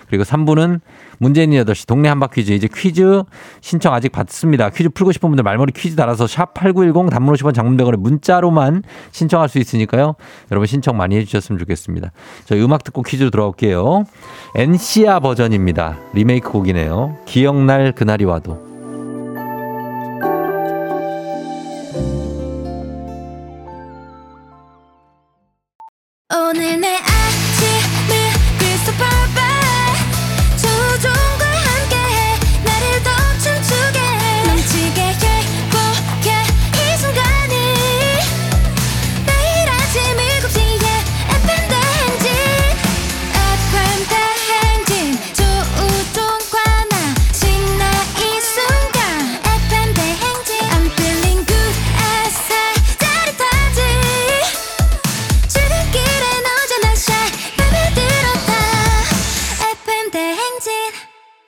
그리고 0.09 0.25
3부는 0.25 0.81
문재인 1.19 1.51
8시 1.51 1.87
동네 1.87 2.09
한바 2.09 2.29
퀴즈 2.29 2.53
이제 2.53 2.69
퀴즈 2.73 3.23
신청 3.61 3.93
아직 3.93 4.11
받습니다. 4.11 4.71
퀴즈 4.71 4.89
풀고 4.89 5.13
싶은 5.13 5.29
분들 5.29 5.43
말머리 5.43 5.73
퀴즈 5.73 5.97
달아서 5.97 6.27
샵 6.27 6.55
8910 6.55 7.11
단문 7.11 7.35
50원 7.35 7.55
장문대원에 7.55 7.97
문자로만 7.99 8.83
신청할 9.11 9.49
수 9.49 9.59
있으니까요. 9.59 10.15
여러분 10.51 10.67
신청 10.67 10.97
많이 10.97 11.17
해주셨으면 11.17 11.59
좋겠습니다. 11.59 12.13
저희 12.45 12.63
음악 12.63 12.85
듣고 12.85 13.03
퀴즈로 13.03 13.31
들어올게요. 13.31 14.05
엔시아 14.55 15.21
버전입니다. 15.21 15.99
리메이크 16.15 16.51
곡이네요. 16.51 17.08
기억날 17.25 17.93
그날이 17.93 18.25
와도. 18.25 18.67
오늘 26.31 26.81
내 26.81 26.98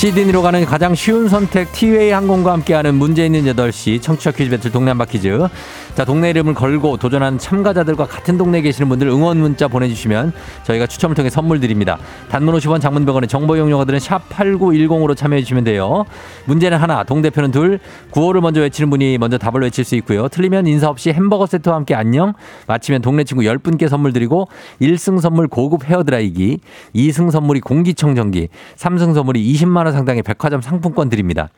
시드니로 0.00 0.40
가는 0.40 0.64
가장 0.64 0.94
쉬운 0.94 1.28
선택 1.28 1.72
티웨이 1.72 2.10
항공과 2.10 2.54
함께하는 2.54 2.94
문제 2.94 3.26
있는 3.26 3.44
8시 3.44 4.00
청취자 4.00 4.30
퀴즈 4.30 4.48
배틀 4.48 4.72
동네 4.72 4.92
한바 4.92 5.04
퀴즈. 5.04 5.46
자, 5.94 6.06
동네 6.06 6.30
이름을 6.30 6.54
걸고 6.54 6.96
도전하는 6.96 7.36
참가자들과 7.36 8.06
같은 8.06 8.38
동네에 8.38 8.62
계시는 8.62 8.88
분들 8.88 9.08
응원 9.08 9.36
문자 9.36 9.68
보내주시면 9.68 10.32
저희가 10.62 10.86
추첨을 10.86 11.14
통해 11.14 11.28
선물 11.28 11.60
드립니다. 11.60 11.98
단문 12.30 12.54
50원 12.54 12.80
장문 12.80 13.04
100원의 13.04 13.28
정보 13.28 13.56
이용료가들은 13.56 13.98
샵 13.98 14.26
8910으로 14.30 15.14
참여해 15.14 15.42
주시면 15.42 15.64
돼요. 15.64 16.06
문제는 16.46 16.78
하나, 16.78 17.02
동대표는 17.02 17.50
둘, 17.50 17.78
구호를 18.10 18.40
먼저 18.40 18.62
외치는 18.62 18.88
분이 18.88 19.18
먼저 19.18 19.36
답을 19.36 19.60
외칠 19.60 19.84
수 19.84 19.96
있고요. 19.96 20.28
틀리면 20.28 20.66
인사 20.66 20.88
없이 20.88 21.10
햄버거 21.10 21.44
세트와 21.44 21.76
함께 21.76 21.94
안녕, 21.94 22.32
마치면 22.68 23.02
동네 23.02 23.24
친구 23.24 23.42
10분께 23.42 23.86
선물 23.86 24.14
드리고 24.14 24.48
1승 24.80 25.20
선물 25.20 25.46
고급 25.46 25.84
헤어드라이기, 25.84 26.60
2승 26.94 27.30
선물이 27.30 27.60
공기청정기, 27.60 28.48
3승 28.78 29.12
선물이 29.12 29.52
20만 29.52 29.84
원 29.84 29.89
상당의 29.92 30.22
백화점 30.22 30.60
상품권 30.60 31.08
드립니다. 31.08 31.48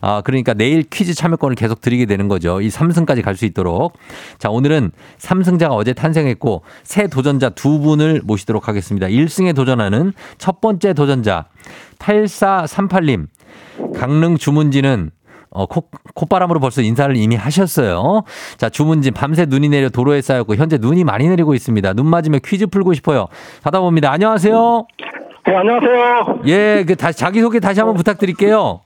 아, 0.00 0.22
그러니까 0.22 0.54
내일 0.54 0.82
퀴즈 0.82 1.14
참여권을 1.14 1.56
계속 1.56 1.80
드리게 1.80 2.06
되는 2.06 2.28
거죠. 2.28 2.60
이 2.60 2.68
3승까지 2.68 3.22
갈 3.22 3.34
수 3.34 3.44
있도록. 3.46 3.98
자, 4.38 4.48
오늘은 4.48 4.92
3승자가 5.18 5.72
어제 5.72 5.92
탄생했고 5.92 6.62
새 6.84 7.08
도전자 7.08 7.50
두 7.50 7.80
분을 7.80 8.22
모시도록 8.24 8.68
하겠습니다. 8.68 9.08
1승에 9.08 9.54
도전하는 9.56 10.12
첫 10.38 10.60
번째 10.60 10.92
도전자 10.94 11.46
8438님. 11.98 13.26
강릉 13.96 14.36
주문지는 14.36 15.10
어, 15.50 15.66
콧, 15.66 15.88
콧바람으로 16.14 16.58
벌써 16.60 16.82
인사를 16.82 17.16
이미 17.16 17.36
하셨어요. 17.36 18.22
자, 18.56 18.68
주문진 18.68 19.14
밤새 19.14 19.46
눈이 19.46 19.68
내려 19.68 19.88
도로에 19.88 20.20
쌓였고 20.20 20.56
현재 20.56 20.78
눈이 20.78 21.04
많이 21.04 21.28
내리고 21.28 21.54
있습니다. 21.54 21.92
눈 21.94 22.06
맞으며 22.06 22.38
퀴즈 22.44 22.66
풀고 22.66 22.92
싶어요. 22.94 23.26
받아봅니다. 23.62 24.10
안녕하세요. 24.10 24.86
네, 25.46 25.54
안녕하세요. 25.54 26.40
예, 26.46 26.84
그 26.86 26.96
다시 26.96 27.18
자기소개 27.18 27.60
다시 27.60 27.80
한번 27.80 27.96
부탁드릴게요. 27.96 28.80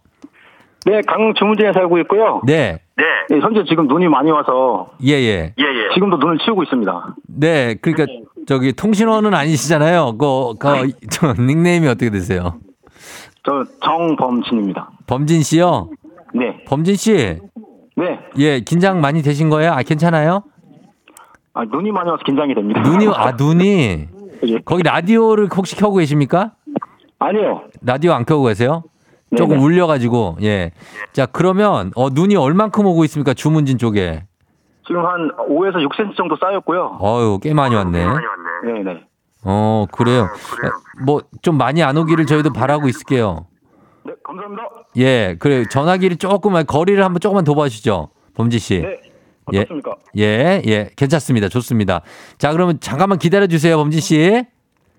네, 0.86 1.00
강릉 1.06 1.34
주문지에 1.34 1.72
살고 1.72 1.98
있고요. 2.00 2.40
네. 2.44 2.78
네, 2.96 3.38
현재 3.40 3.62
지금 3.68 3.86
눈이 3.86 4.08
많이 4.08 4.30
와서 4.30 4.90
예, 5.04 5.12
예. 5.12 5.54
지금도 5.94 6.16
눈을 6.16 6.38
치우고 6.38 6.64
있습니다. 6.64 7.14
네, 7.28 7.74
그러니까 7.80 8.06
저기 8.46 8.72
통신원은 8.72 9.34
아니시잖아요. 9.34 10.16
그, 10.18 10.54
그, 10.58 10.90
저 11.10 11.34
닉네임이 11.34 11.86
어떻게 11.86 12.10
되세요? 12.10 12.54
저 13.44 13.64
정범진입니다. 13.84 14.90
범진 15.06 15.42
씨요? 15.42 15.90
네, 16.34 16.64
범진 16.66 16.96
씨, 16.96 17.38
네. 17.96 18.18
예, 18.38 18.60
긴장 18.60 19.00
많이 19.00 19.22
되신 19.22 19.48
거예요? 19.48 19.72
아, 19.72 19.82
괜찮아요? 19.82 20.42
아, 21.54 21.64
눈이 21.64 21.92
많이 21.92 22.10
와서 22.10 22.22
긴장이 22.24 22.54
됩니다. 22.54 22.80
눈이, 22.80 23.06
아, 23.14 23.32
눈이. 23.38 24.17
예. 24.46 24.58
거기 24.64 24.82
라디오를 24.82 25.48
혹시 25.54 25.76
켜고 25.76 25.96
계십니까? 25.96 26.52
아니요. 27.18 27.64
라디오 27.82 28.12
안 28.12 28.24
켜고 28.24 28.44
계세요? 28.44 28.84
조금 29.36 29.56
네네. 29.56 29.62
울려가지고, 29.62 30.38
예. 30.42 30.70
자, 31.12 31.26
그러면, 31.26 31.92
어, 31.96 32.08
눈이 32.08 32.36
얼만큼 32.36 32.86
오고 32.86 33.04
있습니까? 33.04 33.34
주문진 33.34 33.76
쪽에. 33.76 34.24
지금 34.86 35.04
한 35.04 35.30
5에서 35.36 35.86
6cm 35.86 36.16
정도 36.16 36.36
쌓였고요. 36.40 36.98
어유 37.02 37.38
꽤 37.42 37.52
많이 37.52 37.74
왔네. 37.74 38.06
네, 38.64 38.82
네. 38.84 39.04
어, 39.44 39.84
그래요. 39.92 40.28
뭐, 41.04 41.20
좀 41.42 41.58
많이 41.58 41.82
안 41.82 41.96
오기를 41.98 42.24
저희도 42.24 42.54
바라고 42.54 42.88
있을게요. 42.88 43.46
네, 44.04 44.14
감사합니다. 44.24 44.62
예, 44.96 45.36
그래 45.38 45.64
전화기를 45.68 46.16
조금만 46.16 46.64
거리를 46.64 47.02
한번 47.04 47.20
조금만 47.20 47.44
더 47.44 47.54
봐주시죠, 47.54 48.08
범지 48.34 48.58
씨. 48.58 48.80
네. 48.80 48.98
예. 49.54 49.60
어떻습니까? 49.60 49.94
예, 50.18 50.62
예, 50.66 50.90
괜찮습니다. 50.96 51.48
좋습니다. 51.48 52.02
자, 52.38 52.52
그러면 52.52 52.78
잠깐만 52.80 53.18
기다려 53.18 53.46
주세요, 53.46 53.76
범지 53.76 54.00
씨. 54.00 54.44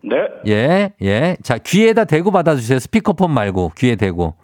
네. 0.01 0.15
예, 0.47 0.93
예. 1.01 1.37
자, 1.43 1.57
귀에다 1.57 2.05
대고 2.05 2.31
받아주세요. 2.31 2.79
스피커폰 2.79 3.31
말고 3.31 3.71
귀에 3.77 3.95
대고. 3.95 4.35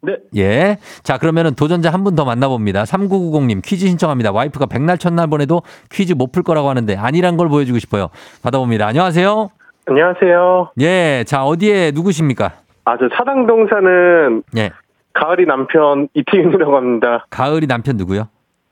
네. 0.00 0.16
예. 0.36 0.76
자, 1.02 1.18
그러면은 1.18 1.54
도전자 1.54 1.90
한 1.90 2.04
분 2.04 2.14
더 2.14 2.24
만나봅니다. 2.24 2.84
3990님 2.84 3.62
퀴즈 3.64 3.86
신청합니다. 3.88 4.30
와이프가 4.32 4.66
백날 4.66 4.96
첫날 4.96 5.26
보내도 5.26 5.62
퀴즈 5.90 6.12
못 6.14 6.30
풀 6.32 6.42
거라고 6.44 6.68
하는데 6.70 6.94
아니란 6.96 7.36
걸 7.36 7.48
보여주고 7.48 7.78
싶어요. 7.80 8.08
받아봅니다. 8.42 8.86
안녕하세요. 8.86 9.50
안녕하세요. 9.86 10.72
예. 10.80 11.24
자, 11.26 11.44
어디에 11.44 11.90
누구십니까? 11.92 12.52
아, 12.84 12.96
저 12.96 13.08
사당동 13.16 13.66
사는 13.68 14.42
예. 14.56 14.70
가을이 15.14 15.46
남편 15.46 16.08
이태윤이라고 16.14 16.76
합니다. 16.76 17.26
가을이 17.30 17.66
남편 17.66 17.96
누구요? 17.96 18.28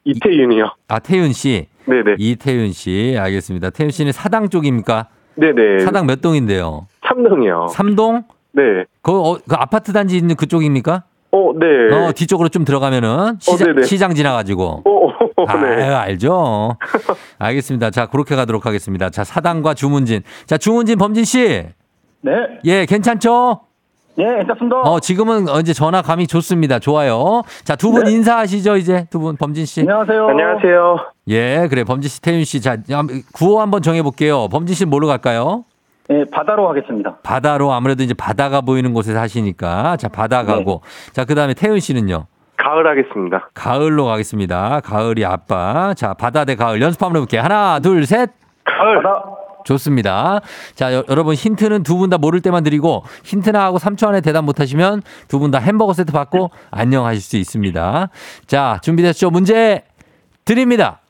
이태윤이요. 0.07 0.71
아, 0.89 0.99
태윤 1.01 1.33
씨. 1.33 1.67
네네. 1.87 2.15
이태윤 2.19 2.73
씨. 2.73 3.17
알겠습니다. 3.19 3.71
태윤 3.71 3.91
씨는 3.91 4.13
사당 4.13 4.49
쪽입니까? 4.49 5.09
네네. 5.35 5.81
사당 5.81 6.07
몇 6.07 6.21
동인데요? 6.21 6.87
삼동이요. 7.07 7.67
삼동? 7.71 8.25
네. 8.53 8.63
그, 9.03 9.13
어, 9.13 9.39
그 9.47 9.55
아파트 9.57 9.93
단지 9.93 10.17
있는 10.17 10.37
그쪽입니까? 10.37 11.03
어, 11.33 11.53
네. 11.59 11.95
어, 11.95 12.13
뒤쪽으로 12.13 12.49
좀 12.49 12.65
들어가면은 12.65 13.37
시장, 13.41 13.75
네네. 13.75 13.83
시장 13.87 14.15
지나가지고. 14.15 14.83
어, 14.85 15.07
어, 15.37 15.45
아, 15.47 15.57
네. 15.57 15.83
알죠. 15.83 16.77
알겠습니다. 17.39 17.91
자, 17.91 18.07
그렇게 18.07 18.37
가도록 18.37 18.65
하겠습니다. 18.65 19.11
자, 19.11 19.25
사당과 19.25 19.75
주문진. 19.75 20.23
자, 20.47 20.57
주문진 20.57 20.97
범진 20.99 21.25
씨. 21.25 21.65
네. 22.23 22.33
예, 22.65 22.87
괜찮죠? 22.87 23.61
네, 24.19 24.25
괜찮습니다. 24.39 24.77
어, 24.81 24.99
지금은 25.01 25.49
어, 25.49 25.61
이제 25.61 25.73
전화 25.73 26.01
감이 26.03 26.27
좋습니다. 26.27 26.79
좋아요. 26.79 27.43
자, 27.65 27.77
두 27.77 27.91
분 27.93 28.05
네. 28.05 28.13
인사하시죠, 28.13 28.77
이제. 28.77 29.07
두 29.11 29.19
분, 29.21 29.37
범진 29.37 29.67
씨. 29.67 29.81
안녕하세요. 29.81 30.29
안녕하세요. 30.29 30.97
예, 31.29 31.67
그래. 31.69 31.85
범진 31.85 32.09
씨, 32.09 32.23
태윤 32.23 32.45
씨. 32.45 32.61
자, 32.63 32.77
한- 32.91 33.09
구호 33.35 33.61
한번 33.61 33.83
정해볼게요. 33.83 34.49
범진 34.49 34.75
씨 34.75 34.85
뭘로 34.87 35.07
갈까요? 35.07 35.65
네, 36.09 36.25
바다로 36.33 36.69
하겠습니다. 36.71 37.17
바다로 37.23 37.73
아무래도 37.73 38.03
이제 38.03 38.15
바다가 38.15 38.61
보이는 38.63 38.93
곳에 38.95 39.13
사시니까. 39.13 39.97
자, 39.99 40.09
바다 40.09 40.43
네. 40.43 40.47
가고. 40.55 40.81
자, 41.13 41.25
그 41.25 41.35
다음에 41.35 41.53
태윤 41.53 41.81
씨는요? 41.81 42.27
가을 42.57 42.87
하겠습니다. 42.87 43.51
가을로 43.53 44.07
가겠습니다. 44.07 44.81
가을이 44.83 45.25
아빠. 45.27 45.93
자, 45.95 46.15
바다 46.15 46.45
대 46.47 46.55
가을 46.57 46.81
연습 46.81 47.03
한번 47.03 47.17
해볼게요. 47.21 47.43
하나, 47.43 47.81
둘, 47.81 48.07
셋. 48.07 48.31
가을. 48.65 49.03
바다. 49.03 49.25
좋습니다. 49.67 50.41
자, 50.75 50.95
여, 50.95 51.05
러분 51.07 51.35
힌트는 51.35 51.83
두 51.83 51.97
분 51.99 52.09
다 52.11 52.19
모를 52.19 52.41
때만 52.41 52.63
드리고 52.65 53.03
힌트나 53.25 53.63
하고 53.65 53.79
3초 53.79 54.07
안에 54.09 54.21
대답 54.21 54.45
못 54.45 54.61
하시면 54.61 55.03
두 55.29 55.39
분 55.39 55.51
다 55.51 55.59
햄버거 55.59 55.93
세트 55.93 56.13
받고 56.13 56.51
안녕하실 56.71 57.21
수 57.23 57.37
있습니다. 57.37 58.09
자, 58.47 58.79
준비됐죠? 58.83 59.31
문제 59.31 59.83
드립니다. 60.45 61.01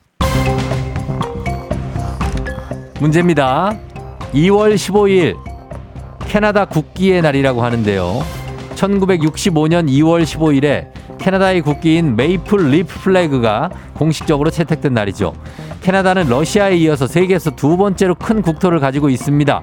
문제입니다. 3.01 3.77
2월 4.33 4.75
15일 4.75 5.37
캐나다 6.29 6.65
국기의 6.65 7.23
날이라고 7.23 7.63
하는데요. 7.63 8.23
1965년 8.75 9.89
2월 9.89 10.23
15일에 10.25 10.89
캐나다의 11.19 11.63
국기인 11.63 12.17
Maple 12.17 12.71
Leaf 12.71 13.01
Flag가 13.01 13.71
공식적으로 13.95 14.51
채택된 14.51 14.95
날이죠. 14.95 15.35
캐나다는 15.81 16.29
러시아에 16.29 16.77
이어서 16.77 17.07
세계에서 17.07 17.51
두 17.53 17.77
번째로 17.77 18.15
큰 18.15 18.43
국토를 18.43 18.81
가지고 18.81 19.09
있습니다. 19.09 19.63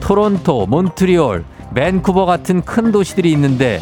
토론토, 0.00 0.66
몬트리올, 0.66 1.44
밴쿠버 1.74 2.24
같은 2.24 2.62
큰 2.62 2.92
도시들이 2.92 3.30
있는데 3.32 3.80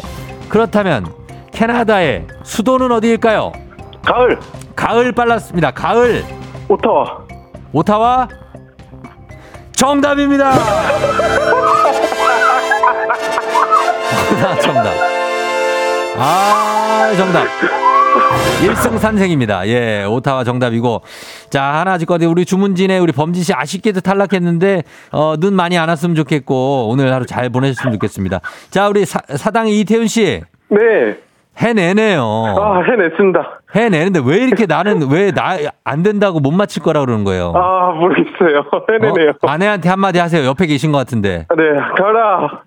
그렇다면 0.49 1.05
캐나다의 1.51 2.27
수도는 2.43 2.91
어디일까요? 2.91 3.51
가을 4.03 4.39
가을 4.75 5.11
빨랐습니다. 5.11 5.71
가을 5.71 6.23
오타와 6.67 7.19
오타와 7.71 8.27
정답입니다. 9.73 10.53
정답. 14.61 15.18
아, 16.21 17.11
정답. 17.15 17.45
1승 18.61 18.97
산생입니다. 18.97 19.67
예, 19.67 20.03
오타와 20.03 20.43
정답이고. 20.43 21.01
자, 21.49 21.63
하나 21.63 21.93
아직 21.93 22.11
어디 22.11 22.25
우리 22.25 22.43
주문진의 22.45 22.99
우리 22.99 23.13
범진 23.13 23.43
씨 23.43 23.53
아쉽게도 23.53 24.01
탈락했는데, 24.01 24.83
어, 25.13 25.35
눈 25.39 25.53
많이 25.55 25.77
안 25.77 25.87
왔으면 25.87 26.15
좋겠고, 26.15 26.89
오늘 26.89 27.13
하루 27.13 27.25
잘 27.25 27.49
보내셨으면 27.49 27.93
좋겠습니다. 27.93 28.41
자, 28.69 28.89
우리 28.89 29.05
사, 29.05 29.19
사당의 29.29 29.79
이태훈 29.79 30.07
씨. 30.07 30.41
네. 30.69 31.17
해내네요. 31.57 32.21
아, 32.57 32.81
해냈습니다. 32.83 33.61
해내는데 33.75 34.21
왜 34.25 34.37
이렇게 34.45 34.65
나는 34.65 35.09
왜 35.11 35.31
나 35.31 35.57
안 35.83 36.03
된다고 36.03 36.39
못 36.39 36.51
맞힐 36.51 36.81
거라 36.81 37.01
그러는 37.01 37.23
거예요? 37.25 37.51
아, 37.55 37.91
모르겠어요. 37.91 38.63
해내네요. 38.89 39.31
어? 39.41 39.47
아내한테 39.49 39.89
한마디 39.89 40.19
하세요. 40.19 40.45
옆에 40.45 40.67
계신 40.67 40.91
것 40.93 40.99
같은데. 40.99 41.45
네, 41.57 41.63
가라. 41.97 42.61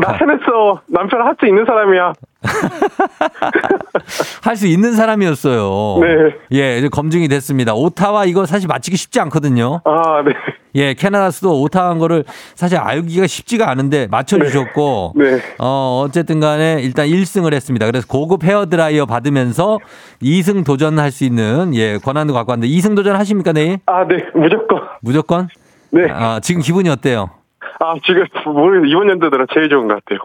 나 0.00 0.12
해냈어. 0.12 0.80
남편 0.88 1.20
할 1.22 1.36
수 1.38 1.46
있는 1.46 1.64
사람이야. 1.64 2.12
할 4.42 4.56
수 4.56 4.66
있는 4.66 4.92
사람이었어요. 4.94 5.98
네. 6.00 6.36
예, 6.58 6.78
이제 6.78 6.88
검증이 6.88 7.28
됐습니다. 7.28 7.74
오타와 7.74 8.24
이거 8.24 8.46
사실 8.46 8.66
맞히기 8.68 8.96
쉽지 8.96 9.20
않거든요. 9.20 9.80
아, 9.84 10.22
네. 10.24 10.32
예, 10.74 10.94
캐나다 10.94 11.30
수도 11.30 11.60
오타와인 11.62 11.98
거를 11.98 12.24
사실 12.54 12.78
알기가 12.78 13.26
쉽지가 13.26 13.70
않은데 13.70 14.06
맞춰주셨고. 14.10 15.12
네. 15.16 15.38
어, 15.58 16.02
어쨌든 16.04 16.40
간에 16.40 16.78
일단 16.82 17.06
1승을 17.06 17.52
했습니다. 17.54 17.86
그래서 17.86 18.06
고급 18.06 18.44
헤어드라이어 18.44 19.06
받으면서 19.06 19.78
2승 20.22 20.64
도전할 20.64 21.10
수 21.10 21.24
있는 21.24 21.74
예, 21.74 21.98
권한도 21.98 22.34
갖고 22.34 22.52
왔는데 22.52 22.72
2승 22.74 22.94
도전 22.96 23.16
하십니까, 23.16 23.52
내일? 23.52 23.78
아, 23.86 24.06
네. 24.06 24.16
무조건. 24.34 24.80
무조건? 25.00 25.48
네. 25.90 26.02
아, 26.10 26.38
지금 26.40 26.60
기분이 26.62 26.88
어때요? 26.90 27.30
아, 27.80 27.94
지금 28.04 28.24
모르 28.52 28.84
이번 28.86 29.08
연도 29.08 29.30
들어 29.30 29.46
제일 29.52 29.68
좋은 29.68 29.86
것 29.88 30.02
같아요. 30.04 30.18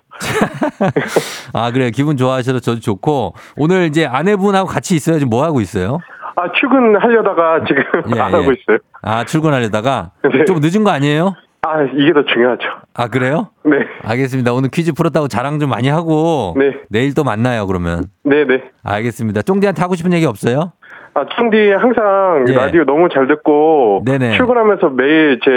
아, 1.54 1.72
그래요. 1.72 1.91
기분 1.93 2.18
좋아하셔서 2.18 2.60
저도 2.60 2.80
좋고. 2.80 3.34
오늘 3.58 3.84
이제 3.86 4.06
아내분하고 4.06 4.68
같이 4.68 4.95
있어요. 4.95 5.20
지금 5.20 5.30
뭐 5.30 5.43
하고 5.43 5.62
있어요? 5.62 5.99
아, 6.36 6.51
출근하려다가 6.51 7.64
지금 7.68 7.84
예, 8.16 8.20
안 8.20 8.32
예. 8.32 8.36
하고 8.38 8.51
있어요. 8.51 8.78
아, 9.04 9.24
출근하려다가 9.24 10.12
네. 10.24 10.45
좀 10.45 10.60
늦은 10.62 10.84
거 10.84 10.89
아니에요? 10.89 11.36
아, 11.62 11.84
이게 11.95 12.12
더 12.12 12.26
중요하죠. 12.26 12.64
아, 12.95 13.08
그래요? 13.08 13.49
네. 13.64 13.78
알겠습니다. 14.04 14.51
오늘 14.51 14.70
퀴즈 14.70 14.91
풀었다고 14.93 15.28
자랑 15.28 15.60
좀 15.60 15.70
많이 15.70 15.88
하고 15.89 16.56
네. 16.58 16.74
내일 16.89 17.14
또 17.14 17.24
만나요, 17.24 17.68
그러면. 17.68 18.06
네, 18.24 18.45
네. 18.45 18.64
알겠습니다. 18.84 19.43
쫑디한테 19.43 19.82
하고 19.82 19.95
싶은 19.95 20.12
얘기 20.14 20.26
없어요? 20.26 20.74
아, 21.14 21.26
청디 21.36 21.72
항상 21.74 22.45
예. 22.49 22.54
라디오 22.54 22.84
너무 22.86 23.08
잘 23.14 23.28
듣고 23.28 24.01
네네. 24.06 24.36
출근하면서 24.38 24.89
매일 24.89 25.39
제 25.45 25.51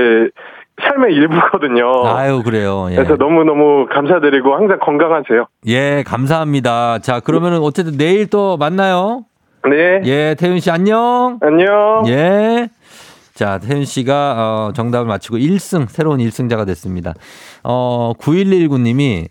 삶의 0.83 1.15
일부거든요. 1.15 2.07
아유, 2.07 2.43
그래요. 2.43 2.89
예. 2.91 2.95
어. 2.95 2.97
그래서 2.97 3.17
너무너무 3.17 3.87
감사드리고 3.91 4.55
항상 4.55 4.79
건강하세요. 4.79 5.47
예, 5.69 6.03
감사합니다. 6.07 6.99
자, 6.99 7.21
그러면은 7.21 7.59
어쨌든 7.61 7.97
내일 7.97 8.29
또 8.29 8.57
만나요. 8.57 9.25
네. 9.69 10.01
예, 10.05 10.35
태윤 10.39 10.61
씨 10.61 10.71
안녕. 10.71 11.39
안녕. 11.43 12.05
예. 12.09 12.69
자, 13.35 13.59
태윤 13.59 13.85
씨가 13.85 14.35
어, 14.39 14.73
정답을 14.73 15.07
맞히고 15.07 15.37
1승, 15.37 15.89
새로운 15.89 16.19
1승자가 16.21 16.67
됐습니다. 16.67 17.15
어, 17.65 18.13
9119님이 18.19 19.27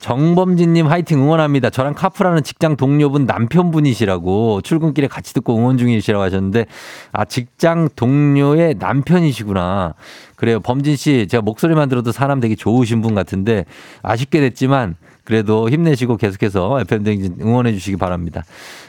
정범진님 0.00 0.86
화이팅 0.86 1.22
응원합니다. 1.22 1.68
저랑 1.68 1.92
카풀하는 1.92 2.42
직장 2.42 2.76
동료분 2.76 3.26
남편분이시라고 3.26 4.62
출근길에 4.62 5.06
같이 5.06 5.34
듣고 5.34 5.56
응원 5.56 5.76
중이시라고 5.76 6.24
하셨는데, 6.24 6.64
아, 7.12 7.26
직장 7.26 7.88
동료의 7.94 8.76
남편이시구나. 8.78 9.94
그래요. 10.36 10.58
범진 10.60 10.96
씨, 10.96 11.26
제가 11.28 11.42
목소리만 11.42 11.90
들어도 11.90 12.12
사람 12.12 12.40
되게 12.40 12.54
좋으신 12.54 13.02
분 13.02 13.14
같은데, 13.14 13.66
아쉽게 14.02 14.40
됐지만, 14.40 14.96
그래도 15.24 15.68
힘내시고 15.68 16.16
계속해서 16.16 16.80
FM댕진 16.80 17.36
응원해 17.42 17.72
주시기 17.74 17.98
바랍니다. 17.98 18.42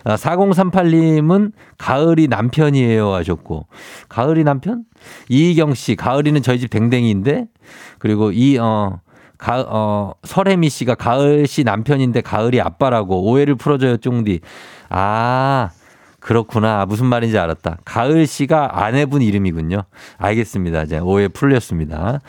아, 0.06 0.16
4038님은 0.16 1.52
가을이 1.78 2.30
남편이에요 2.30 3.14
하셨고, 3.14 3.68
가을이 4.08 4.46
남편? 4.46 4.86
이희경 5.28 5.74
씨, 5.74 5.98
가을이는 5.98 6.42
저희 6.42 6.58
집 6.58 6.70
댕댕이인데, 6.70 7.48
그리고 8.00 8.32
이, 8.32 8.58
어, 8.58 9.02
가, 9.42 9.66
어, 9.68 10.14
설혜미 10.24 10.70
씨가 10.70 10.94
가을 10.94 11.48
씨 11.48 11.64
남편인데 11.64 12.22
가을이 12.22 12.62
아빠라고 12.62 13.24
오해를 13.24 13.56
풀어줘요, 13.56 13.98
쫑디. 13.98 14.40
아, 14.90 15.72
그렇구나. 16.20 16.86
무슨 16.86 17.08
말인지 17.08 17.40
알았다. 17.40 17.80
가을 17.84 18.28
씨가 18.28 18.84
아내분 18.86 19.24
이름이군요. 19.24 19.82
알겠습니다. 20.20 20.84
이제 20.84 21.00
오해 21.00 21.28
풀렸습니다. 21.28 22.22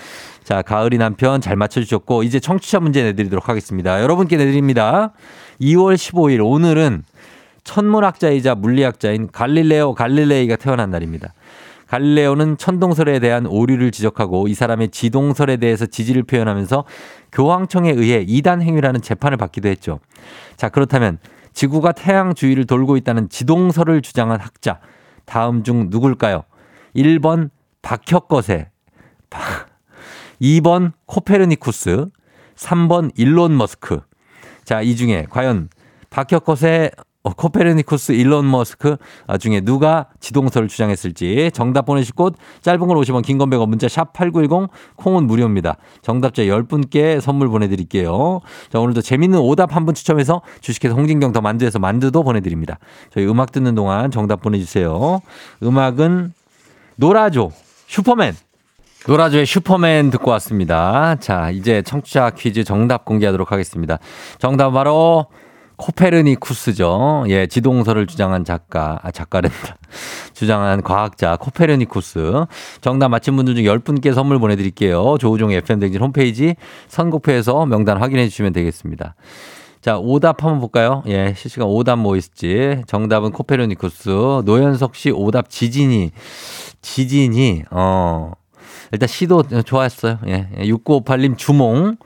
자, 0.43 0.63
가을이 0.63 0.97
남편 0.97 1.43
잘 1.43 1.55
맞춰주셨고, 1.55 2.23
이제 2.23 2.41
청취자 2.41 2.81
문제 2.81 3.03
내드리도록 3.03 3.47
하겠습니다. 3.47 4.01
여러분께 4.01 4.39
내드립니다. 4.39 5.13
2월 5.61 5.97
15일, 5.97 6.41
오늘은 6.43 7.05
천문학자이자 7.65 8.55
물리학자인 8.55 9.29
갈릴레오 9.31 9.95
갈릴레이가 9.95 10.57
태어난 10.57 10.91
날입니다. 10.91 11.35
갈릴레오는 11.93 12.57
천동설에 12.57 13.19
대한 13.19 13.45
오류를 13.45 13.91
지적하고 13.91 14.49
이 14.49 14.55
사람의 14.55 14.89
지동설에 14.93 15.59
대해서 15.59 15.85
지지를 15.85 16.23
표현하면서 16.23 16.85
교황청에 17.33 17.91
의해 17.91 18.25
이단 18.27 18.63
행위라는 18.63 19.03
재판을 19.03 19.37
받기도 19.37 19.69
했죠. 19.69 20.01
자, 20.57 20.71
그렇다면 20.71 21.19
지구가 21.53 21.93
태양 21.93 22.35
주위를 22.35 22.65
돌고 22.65 22.97
있다는 22.97 23.29
지동설을 23.29 24.01
주장한 24.01 24.41
학자 24.41 24.81
다음 25.27 25.65
중 25.65 25.89
누굴까요? 25.91 26.45
1번 26.97 27.51
박혁거세, 27.83 28.71
2번 30.41 30.93
코페르니쿠스, 31.05 32.07
3번 32.57 33.11
일론 33.17 33.55
머스크. 33.59 34.01
자, 34.65 34.81
이 34.81 34.97
중에 34.97 35.27
과연 35.29 35.69
박혁거세, 36.09 36.91
어, 37.25 37.31
코페르니쿠스, 37.35 38.13
일론 38.13 38.51
머스크 38.51 38.97
아, 39.29 39.39
중에 39.39 39.61
누가 39.61 40.07
지동설을 40.19 40.67
주장했을지 40.67 41.53
정답 41.55 41.87
보내실 41.87 42.15
곳 42.17 42.35
짧은 42.63 42.81
걸 42.89 42.97
50원, 42.97 43.23
긴 43.23 43.39
건 43.39 43.49
100원, 43.49 43.69
문자 43.69 43.87
샵 43.89 44.13
8910 44.13 44.69
콩은 44.97 45.29
무료입니다. 45.29 45.77
정답자 46.03 46.43
10분께 46.43 47.21
선물 47.21 47.49
보내드릴게요. 47.49 48.41
자, 48.73 48.81
오늘도 48.81 49.03
재밌는 49.03 49.39
오답 49.39 49.77
한 49.77 49.87
분 49.87 49.95
추첨해서 49.95 50.43
주식회사 50.61 50.95
홍진경 50.95 51.33
더 51.33 51.41
만두에서 51.41 51.79
만두도 51.79 52.23
보내드립니다. 52.25 52.79
저희 53.13 53.27
음악 53.27 53.53
듣는 53.53 53.75
동안 53.77 54.11
정답 54.11 54.41
보내주세요. 54.41 55.21
음악은 55.63 56.33
노라조, 56.97 57.53
슈퍼맨. 57.87 58.35
노라조의 59.09 59.47
슈퍼맨 59.47 60.11
듣고 60.11 60.31
왔습니다. 60.33 61.17
자, 61.17 61.51
이제 61.51 61.83
청취자 61.83 62.31
퀴즈 62.31 62.63
정답 62.65 63.05
공개하도록 63.05 63.51
하겠습니다. 63.51 63.99
정답 64.39 64.71
바로 64.73 65.27
코페르니쿠스죠. 65.77 67.25
예, 67.29 67.47
지동설을 67.47 68.07
주장한 68.07 68.45
작가, 68.45 68.99
아, 69.03 69.11
작가랜다. 69.11 69.77
주장한 70.35 70.83
과학자 70.83 71.37
코페르니쿠스. 71.37 72.47
정답 72.81 73.09
맞힌 73.09 73.37
분들 73.37 73.55
중 73.55 73.65
10분께 73.65 74.15
선물 74.15 74.39
보내드릴게요. 74.39 75.17
조우종의 75.19 75.59
FM댕진 75.59 76.01
홈페이지 76.01 76.57
선곡표에서 76.89 77.67
명단 77.67 77.99
확인해 77.99 78.29
주시면 78.29 78.53
되겠습니다. 78.53 79.15
자, 79.81 79.99
오답 79.99 80.45
한번 80.45 80.61
볼까요? 80.61 81.03
예, 81.09 81.35
실시간 81.37 81.69
오답 81.69 81.99
뭐 81.99 82.17
있을지. 82.17 82.83
정답은 82.87 83.33
코페르니쿠스. 83.33 84.43
노현석 84.45 84.95
씨 84.95 85.11
오답 85.11 85.51
지진이. 85.51 86.13
지진이, 86.83 87.65
어, 87.71 88.33
일단 88.93 89.07
시도 89.09 89.43
좋았어요. 89.43 90.19
예. 90.29 90.49
6958님 90.59 91.39
주몽, 91.39 91.97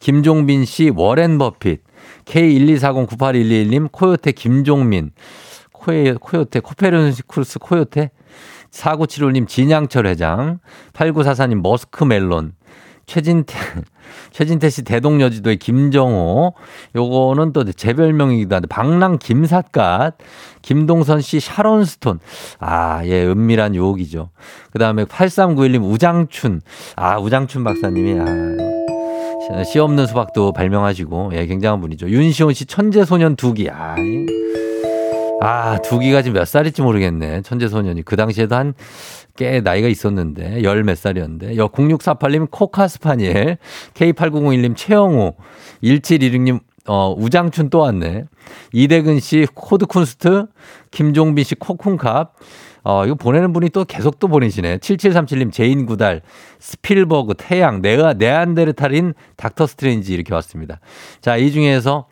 김종빈 0.00 0.64
씨 0.64 0.90
워렌 0.94 1.38
버핏, 1.38 1.82
K124098111님 2.24 3.90
코요태 3.92 4.32
김종민, 4.32 5.10
코에, 5.72 6.14
코요태, 6.14 6.60
코페르니쿠스 6.60 7.58
코요태, 7.58 8.10
4975님 8.70 9.46
진양철 9.46 10.06
회장, 10.06 10.58
8944님 10.94 11.62
머스크 11.62 12.04
멜론, 12.04 12.52
최진태, 13.06 13.54
최진태 14.32 14.70
씨 14.70 14.82
대동여지도의 14.82 15.58
김정호, 15.58 16.54
요거는 16.96 17.52
또제 17.52 17.92
별명이기도 17.92 18.54
한데, 18.54 18.66
방랑 18.66 19.18
김삿갓, 19.18 20.16
김동선 20.62 21.20
씨 21.20 21.40
샤론스톤. 21.40 22.20
아, 22.58 23.02
예, 23.04 23.24
은밀한 23.26 23.74
유혹이죠. 23.74 24.30
그 24.70 24.78
다음에 24.78 25.04
8391님 25.04 25.84
우장춘. 25.84 26.62
아, 26.96 27.18
우장춘 27.18 27.64
박사님이, 27.64 28.20
아, 28.20 28.24
씨 29.64 29.78
없는 29.78 30.06
수박도 30.06 30.52
발명하시고, 30.52 31.30
예, 31.34 31.46
굉장한 31.46 31.80
분이죠. 31.80 32.08
윤시온 32.08 32.54
씨 32.54 32.66
천재 32.66 33.04
소년 33.04 33.36
두기. 33.36 33.68
아, 33.70 33.94
이- 33.98 34.26
아, 35.40 35.78
두기가 35.82 36.22
지금 36.22 36.36
몇 36.38 36.46
살일지 36.46 36.80
모르겠네. 36.82 37.42
천재 37.42 37.68
소년이. 37.68 38.02
그 38.02 38.16
당시에도 38.16 38.54
한 38.56 38.74
꽤 39.36 39.60
나이가 39.60 39.88
있었는데, 39.88 40.62
열 40.62 40.84
몇 40.84 40.96
살이었는데. 40.96 41.56
여 41.56 41.66
0648님 41.68 42.46
코카스파니엘, 42.52 43.58
K8901님 43.94 44.76
최영호, 44.76 45.34
1716님 45.82 46.60
어, 46.86 47.14
우장춘 47.16 47.68
또 47.70 47.78
왔네. 47.80 48.26
이대근 48.72 49.18
씨 49.18 49.46
코드 49.54 49.86
쿤스트, 49.86 50.48
김종빈 50.90 51.42
씨 51.44 51.54
코쿤캅. 51.56 52.28
어, 52.84 53.04
이거 53.06 53.14
보내는 53.14 53.52
분이 53.52 53.70
또 53.70 53.84
계속 53.84 54.18
또 54.18 54.28
보내시네. 54.28 54.78
7737님 54.78 55.50
제인 55.52 55.86
구달, 55.86 56.20
스필버그, 56.60 57.34
태양, 57.38 57.80
네아, 57.82 58.12
네안데르탈인 58.14 59.14
닥터 59.36 59.66
스트레인지 59.66 60.12
이렇게 60.14 60.32
왔습니다. 60.34 60.80
자, 61.20 61.36
이 61.36 61.50
중에서 61.50 62.06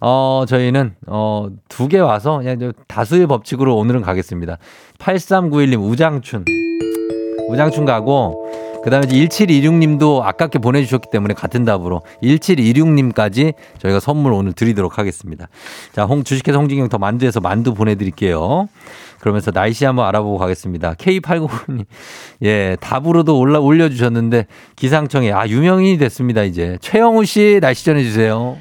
어, 0.00 0.44
저희는, 0.46 0.94
어, 1.08 1.48
두 1.68 1.88
개 1.88 1.98
와서 1.98 2.38
그냥 2.38 2.60
저 2.60 2.72
다수의 2.86 3.26
법칙으로 3.26 3.76
오늘은 3.76 4.02
가겠습니다. 4.02 4.58
8391님, 4.98 5.82
우장춘. 5.82 6.44
우장춘 7.48 7.84
가고, 7.84 8.46
그 8.84 8.90
다음에 8.90 9.06
1726님도 9.06 10.22
아깝게 10.22 10.60
보내주셨기 10.60 11.08
때문에 11.10 11.34
같은 11.34 11.64
답으로 11.64 12.02
1726님까지 12.22 13.54
저희가 13.78 13.98
선물 13.98 14.32
오늘 14.32 14.52
드리도록 14.52 14.98
하겠습니다. 14.98 15.48
자, 15.92 16.04
홍, 16.04 16.22
주식회사 16.22 16.58
홍진경 16.58 16.88
더 16.88 16.98
만두에서 16.98 17.40
만두 17.40 17.74
보내드릴게요. 17.74 18.68
그러면서 19.20 19.50
날씨 19.50 19.84
한번 19.84 20.06
알아보고 20.06 20.38
가겠습니다. 20.38 20.94
K899님, 20.94 21.84
예, 22.44 22.76
답으로도 22.80 23.38
올라, 23.38 23.58
올려주셨는데 23.58 24.46
기상청에, 24.76 25.32
아, 25.32 25.46
유명인이 25.46 25.98
됐습니다, 25.98 26.42
이제. 26.42 26.78
최영우 26.80 27.24
씨 27.24 27.58
날씨 27.60 27.84
전해주세요. 27.84 28.58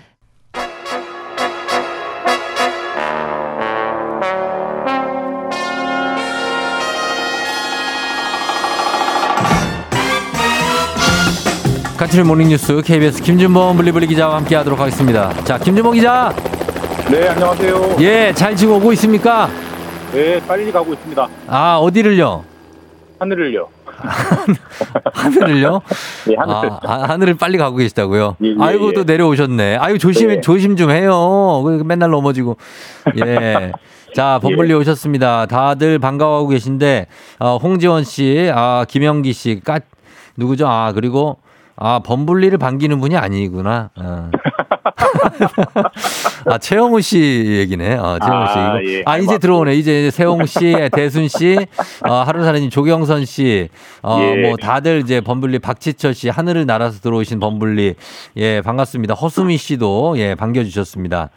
카트리 11.98 12.22
morning뉴스 12.22 12.82
KBS 12.84 13.24
김준범 13.24 13.76
블리블리 13.78 14.06
기자와 14.06 14.36
함께 14.38 14.56
하도록 14.56 14.80
하겠습니다. 14.80 15.34
자, 15.44 15.58
김준범 15.58 15.96
기자. 15.96 16.32
네, 17.10 17.28
안녕하세요. 17.30 17.96
예, 18.02 18.32
잘 18.36 18.56
지금 18.56 18.76
오고 18.76 18.94
있습니까? 18.94 19.50
네, 20.12 20.40
빨리 20.48 20.72
가고 20.72 20.94
있습니다. 20.94 21.28
아, 21.48 21.78
어디를요? 21.78 22.44
하늘을요. 23.20 23.68
하늘을요? 25.14 25.82
네, 26.28 26.36
하늘. 26.38 26.70
아, 26.72 26.80
아, 26.84 27.04
하늘을 27.10 27.34
빨리 27.36 27.58
가고 27.58 27.78
계시다고요? 27.78 28.38
예, 28.44 28.48
예, 28.50 28.56
아이고, 28.60 28.90
예. 28.90 28.94
또 28.94 29.04
내려오셨네. 29.04 29.78
아유, 29.78 29.98
조심, 29.98 30.28
네. 30.30 30.42
조심 30.42 30.76
좀 30.76 30.92
해요. 30.92 31.62
그 31.64 31.84
맨날 31.86 32.12
넘어지고. 32.12 32.58
예. 33.18 33.72
자, 34.16 34.40
범블리 34.44 34.74
오셨습니다. 34.74 35.48
다들 35.48 36.00
반가워하고 36.00 36.48
계신데, 36.50 37.08
어, 37.40 37.58
홍지원 37.58 38.04
씨, 38.04 38.52
아, 38.54 38.86
김영기 38.88 39.34
씨, 39.34 39.60
까, 39.64 39.80
누구죠? 40.38 40.68
아, 40.68 40.92
그리고, 40.94 41.38
아, 41.76 42.00
범블리를 42.00 42.58
반기는 42.58 43.00
분이 43.00 43.18
아니구나. 43.18 43.90
어. 43.96 44.32
아, 46.46 46.58
최영우 46.58 47.02
씨 47.02 47.20
얘기네. 47.60 47.96
어, 47.96 48.20
최영우 48.20 48.48
씨. 48.48 48.58
아. 48.58 48.80
예. 48.84 49.04
아, 49.06 49.18
이제. 49.18 49.38
들어오네. 49.38 49.76
이제 49.76 50.12
세홍 50.12 50.46
씨, 50.46 50.76
대순 50.94 51.28
씨, 51.28 51.58
어, 52.08 52.14
하루사님 52.14 52.70
조경선 52.70 53.26
씨, 53.26 53.70
어, 54.02 54.20
예. 54.22 54.48
뭐 54.48 54.58
다들 54.58 55.02
이제 55.02 55.22
범블리 55.22 55.60
박지철 55.60 56.14
씨, 56.14 56.30
하늘을 56.30 56.66
날아서 56.66 57.00
들어오신 57.02 57.40
범블리. 57.40 57.96
예, 58.38 58.62
반갑습니다. 58.62 59.14
허수미 59.14 59.58
씨도 59.58 60.16
예, 60.18 60.36
반겨주셨습니다. 60.36 61.30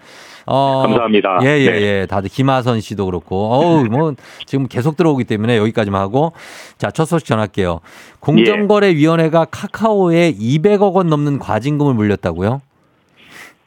어, 0.47 0.83
감사합니다. 0.83 1.39
예, 1.43 1.61
예, 1.61 1.71
네. 1.71 1.81
예. 1.81 2.07
다들 2.07 2.29
김하선 2.29 2.81
씨도 2.81 3.05
그렇고. 3.07 3.53
어우, 3.53 3.85
뭐, 3.91 4.15
지금 4.47 4.67
계속 4.67 4.97
들어오기 4.97 5.25
때문에 5.25 5.57
여기까지만 5.59 6.01
하고. 6.01 6.33
자, 6.79 6.91
첫 6.91 7.05
소식 7.05 7.27
전할게요. 7.27 7.81
공정거래위원회가 8.21 9.45
카카오에 9.45 10.33
200억 10.33 10.95
원 10.95 11.09
넘는 11.09 11.39
과징금을 11.39 11.95
물렸다고요? 11.95 12.63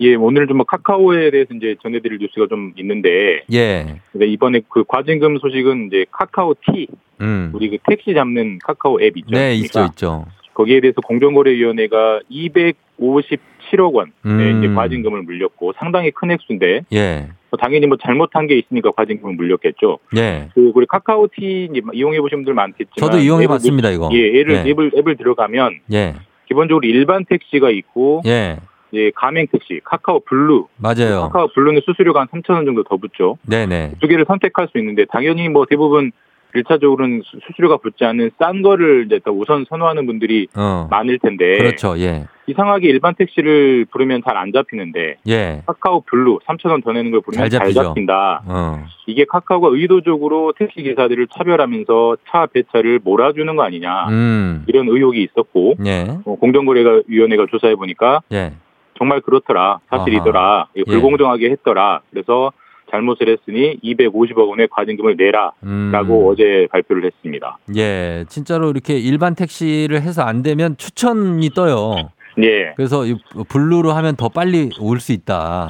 예, 0.01 0.15
오늘 0.15 0.47
좀뭐 0.47 0.65
카카오에 0.65 1.31
대해서 1.31 1.53
이제 1.53 1.75
전해드릴 1.81 2.19
뉴스가 2.19 2.47
좀 2.47 2.73
있는데, 2.77 3.43
예. 3.53 4.01
근데 4.11 4.27
이번에 4.27 4.61
그 4.69 4.83
과징금 4.83 5.37
소식은 5.39 5.87
이제 5.87 6.05
카카오 6.11 6.55
T, 6.65 6.87
음. 7.21 7.51
우리 7.53 7.69
그 7.69 7.77
택시 7.87 8.13
잡는 8.13 8.59
카카오 8.63 9.01
앱 9.01 9.17
있죠. 9.17 9.29
네, 9.31 9.53
있죠, 9.55 9.71
그러니까 9.73 9.91
있죠. 9.93 10.25
거기에 10.53 10.81
대해서 10.81 11.01
공정거래위원회가 11.01 12.21
257억 12.29 13.93
원의 13.93 14.11
음. 14.25 14.63
이제 14.63 14.73
과징금을 14.73 15.23
물렸고 15.23 15.73
상당히 15.77 16.11
큰 16.11 16.31
액수인데 16.31 16.81
예. 16.93 17.29
뭐 17.49 17.57
당연히 17.59 17.87
뭐 17.87 17.97
잘못한 17.97 18.47
게 18.47 18.55
있으니까 18.57 18.91
과징금을 18.91 19.35
물렸겠죠. 19.35 19.99
예. 20.17 20.49
그 20.53 20.71
우리 20.75 20.85
카카오티 20.85 21.69
이용해 21.93 22.19
보신 22.21 22.39
분들 22.39 22.53
많겠지만 22.53 22.95
저도 22.97 23.17
이용해 23.19 23.47
봤습니다, 23.47 23.89
이거. 23.89 24.09
예, 24.13 24.39
앱을 24.39 24.65
예. 24.65 24.69
앱을 24.69 24.91
앱을 24.97 25.17
들어가면 25.17 25.79
예. 25.91 26.15
기본적으로 26.47 26.85
일반 26.87 27.25
택시가 27.25 27.69
있고 27.71 28.21
예. 28.25 28.57
이제 28.93 29.11
가맹 29.15 29.47
택시, 29.51 29.81
카카오 29.83 30.19
블루, 30.19 30.67
맞아요. 30.77 31.21
카카오 31.23 31.47
블루는 31.47 31.81
수수료가 31.83 32.21
한 32.21 32.27
3천 32.27 32.53
원 32.53 32.65
정도 32.65 32.83
더 32.83 32.95
붙죠. 32.97 33.37
네네. 33.47 33.93
두 33.99 34.07
개를 34.07 34.23
선택할 34.27 34.67
수 34.71 34.77
있는데 34.77 35.05
당연히 35.05 35.49
뭐 35.49 35.65
대부분 35.67 36.11
일차적으로는 36.55 37.23
수- 37.25 37.39
수수료가 37.47 37.77
붙지 37.77 38.05
않는 38.05 38.29
싼 38.37 38.61
거를 38.61 39.05
이제 39.07 39.19
더 39.25 39.31
우선 39.31 39.65
선호하는 39.67 40.05
분들이 40.05 40.45
어. 40.55 40.87
많을 40.91 41.17
텐데 41.17 41.57
그렇죠. 41.57 41.97
예. 41.97 42.25
이상하게 42.45 42.89
일반 42.89 43.15
택시를 43.15 43.85
부르면 43.91 44.21
잘 44.23 44.37
안 44.37 44.51
잡히는데 44.51 45.15
예. 45.27 45.63
카카오 45.65 46.01
블루 46.01 46.37
3천 46.45 46.69
원 46.69 46.82
더 46.82 46.91
내는 46.91 47.09
걸 47.09 47.21
부르면 47.21 47.49
잘 47.49 47.59
잘. 47.59 47.73
잡힌다. 47.73 48.43
어. 48.45 48.85
이게 49.07 49.25
카카오가 49.27 49.69
의도적으로 49.71 50.53
택시 50.55 50.83
기사들을 50.83 51.25
차별하면서 51.35 52.17
차 52.29 52.45
배차를 52.45 52.99
몰아주는 53.03 53.55
거 53.55 53.63
아니냐 53.63 54.09
음. 54.09 54.63
이런 54.67 54.87
의혹이 54.89 55.23
있었고 55.23 55.77
예. 55.87 56.05
어, 56.23 56.35
공정거래위원회가 56.35 57.47
조사해 57.49 57.73
보니까 57.75 58.21
예. 58.31 58.51
정말 58.97 59.21
그렇더라 59.21 59.79
사실이더라 59.89 60.67
이거 60.75 60.83
예. 60.87 60.91
불공정하게 60.93 61.49
했더라 61.51 62.01
그래서 62.11 62.51
잘못을 62.91 63.27
했으니 63.29 63.79
250억 63.83 64.49
원의 64.49 64.67
과징금을 64.69 65.15
내라라고 65.17 65.55
음. 65.63 66.27
어제 66.31 66.67
발표를 66.71 67.05
했습니다. 67.05 67.57
예. 67.75 68.23
진짜로 68.29 68.69
이렇게 68.69 68.99
일반 68.99 69.33
택시를 69.33 70.01
해서 70.01 70.21
안 70.21 70.43
되면 70.43 70.77
추천이 70.77 71.49
떠요. 71.49 72.11
예. 72.43 72.73
그래서 72.75 73.05
이 73.05 73.15
블루로 73.49 73.91
하면 73.93 74.15
더 74.15 74.29
빨리 74.29 74.69
올 74.79 74.99
수 74.99 75.11
있다. 75.11 75.69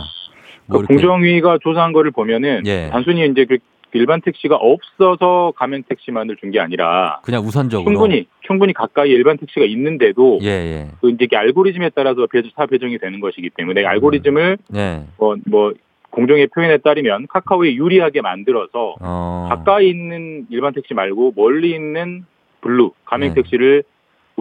뭐그 0.65 0.85
이렇게. 0.91 0.95
공정위가 0.95 1.59
조사한 1.63 1.93
거를 1.93 2.11
보면은 2.11 2.63
예. 2.65 2.89
단순히 2.91 3.25
이제 3.25 3.45
그 3.45 3.57
일반 3.95 4.21
택시가 4.21 4.55
없어서 4.55 5.53
가맹 5.55 5.83
택시만을 5.87 6.35
준 6.37 6.51
게 6.51 6.59
아니라 6.59 7.19
그냥 7.23 7.43
우선적으로. 7.43 7.89
충분히 7.91 8.27
충분히 8.41 8.73
가까이 8.73 9.09
일반 9.09 9.37
택시가 9.37 9.65
있는데도 9.65 10.39
예, 10.43 10.47
예. 10.47 10.87
그 11.01 11.09
이제 11.09 11.25
이게 11.25 11.35
알고리즘에 11.37 11.91
따라서 11.95 12.27
배- 12.27 12.43
차 12.55 12.65
배정이 12.65 12.97
되는 12.99 13.19
것이기 13.19 13.49
때문에 13.55 13.83
알고리즘을 13.85 14.57
예. 14.75 15.03
뭐, 15.17 15.35
뭐 15.47 15.73
공정의 16.11 16.47
표현에 16.47 16.77
따르면 16.77 17.25
카카오에 17.27 17.73
유리하게 17.75 18.21
만들어서 18.21 18.95
어. 19.01 19.47
가까이 19.49 19.89
있는 19.89 20.45
일반 20.49 20.73
택시 20.73 20.93
말고 20.93 21.33
멀리 21.35 21.71
있는 21.71 22.25
블루 22.61 22.91
가맹 23.05 23.29
네. 23.29 23.35
택시를 23.41 23.83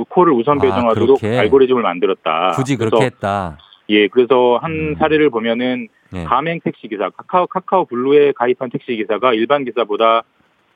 콜을 0.09 0.33
우선 0.35 0.59
아, 0.59 0.63
배정하도록 0.63 1.21
그렇게? 1.21 1.39
알고리즘을 1.39 1.83
만들었다. 1.83 2.53
굳이 2.57 2.77
그렇게 2.77 3.05
했다. 3.07 3.57
예, 3.91 4.09
그래서 4.09 4.59
한 4.61 4.71
음. 4.73 4.95
사례를 4.99 5.31
보면은 5.31 5.89
예. 6.15 6.25
가맹 6.25 6.61
택시 6.61 6.89
기사 6.89 7.11
카카오 7.11 7.47
카카오 7.47 7.85
블루에 7.87 8.33
가입한 8.33 8.71
택시 8.71 8.97
기사가 8.97 9.35
일반 9.35 9.65
기사보다 9.65 10.23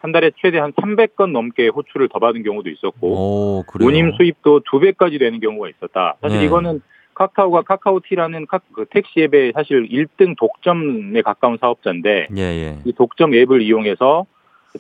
한 0.00 0.12
달에 0.12 0.30
최대 0.40 0.58
한 0.58 0.72
300건 0.72 1.32
넘게 1.32 1.68
호출을 1.68 2.08
더 2.08 2.18
받은 2.18 2.42
경우도 2.42 2.68
있었고 2.70 3.08
오. 3.08 3.64
운임 3.80 4.12
수입도 4.12 4.60
두 4.70 4.78
배까지 4.78 5.18
되는 5.18 5.40
경우가 5.40 5.68
있었다. 5.68 6.16
사실 6.20 6.38
네. 6.40 6.44
이거는 6.46 6.80
카카오가 7.14 7.62
카카오티라는 7.62 8.46
카- 8.46 8.60
그 8.74 8.84
택시 8.90 9.20
앱의 9.22 9.52
사실 9.54 9.88
1등 9.88 10.36
독점에 10.36 11.22
가까운 11.22 11.56
사업자인데 11.58 12.28
예, 12.36 12.40
예. 12.42 12.78
이 12.84 12.92
독점 12.92 13.34
앱을 13.34 13.62
이용해서 13.62 14.26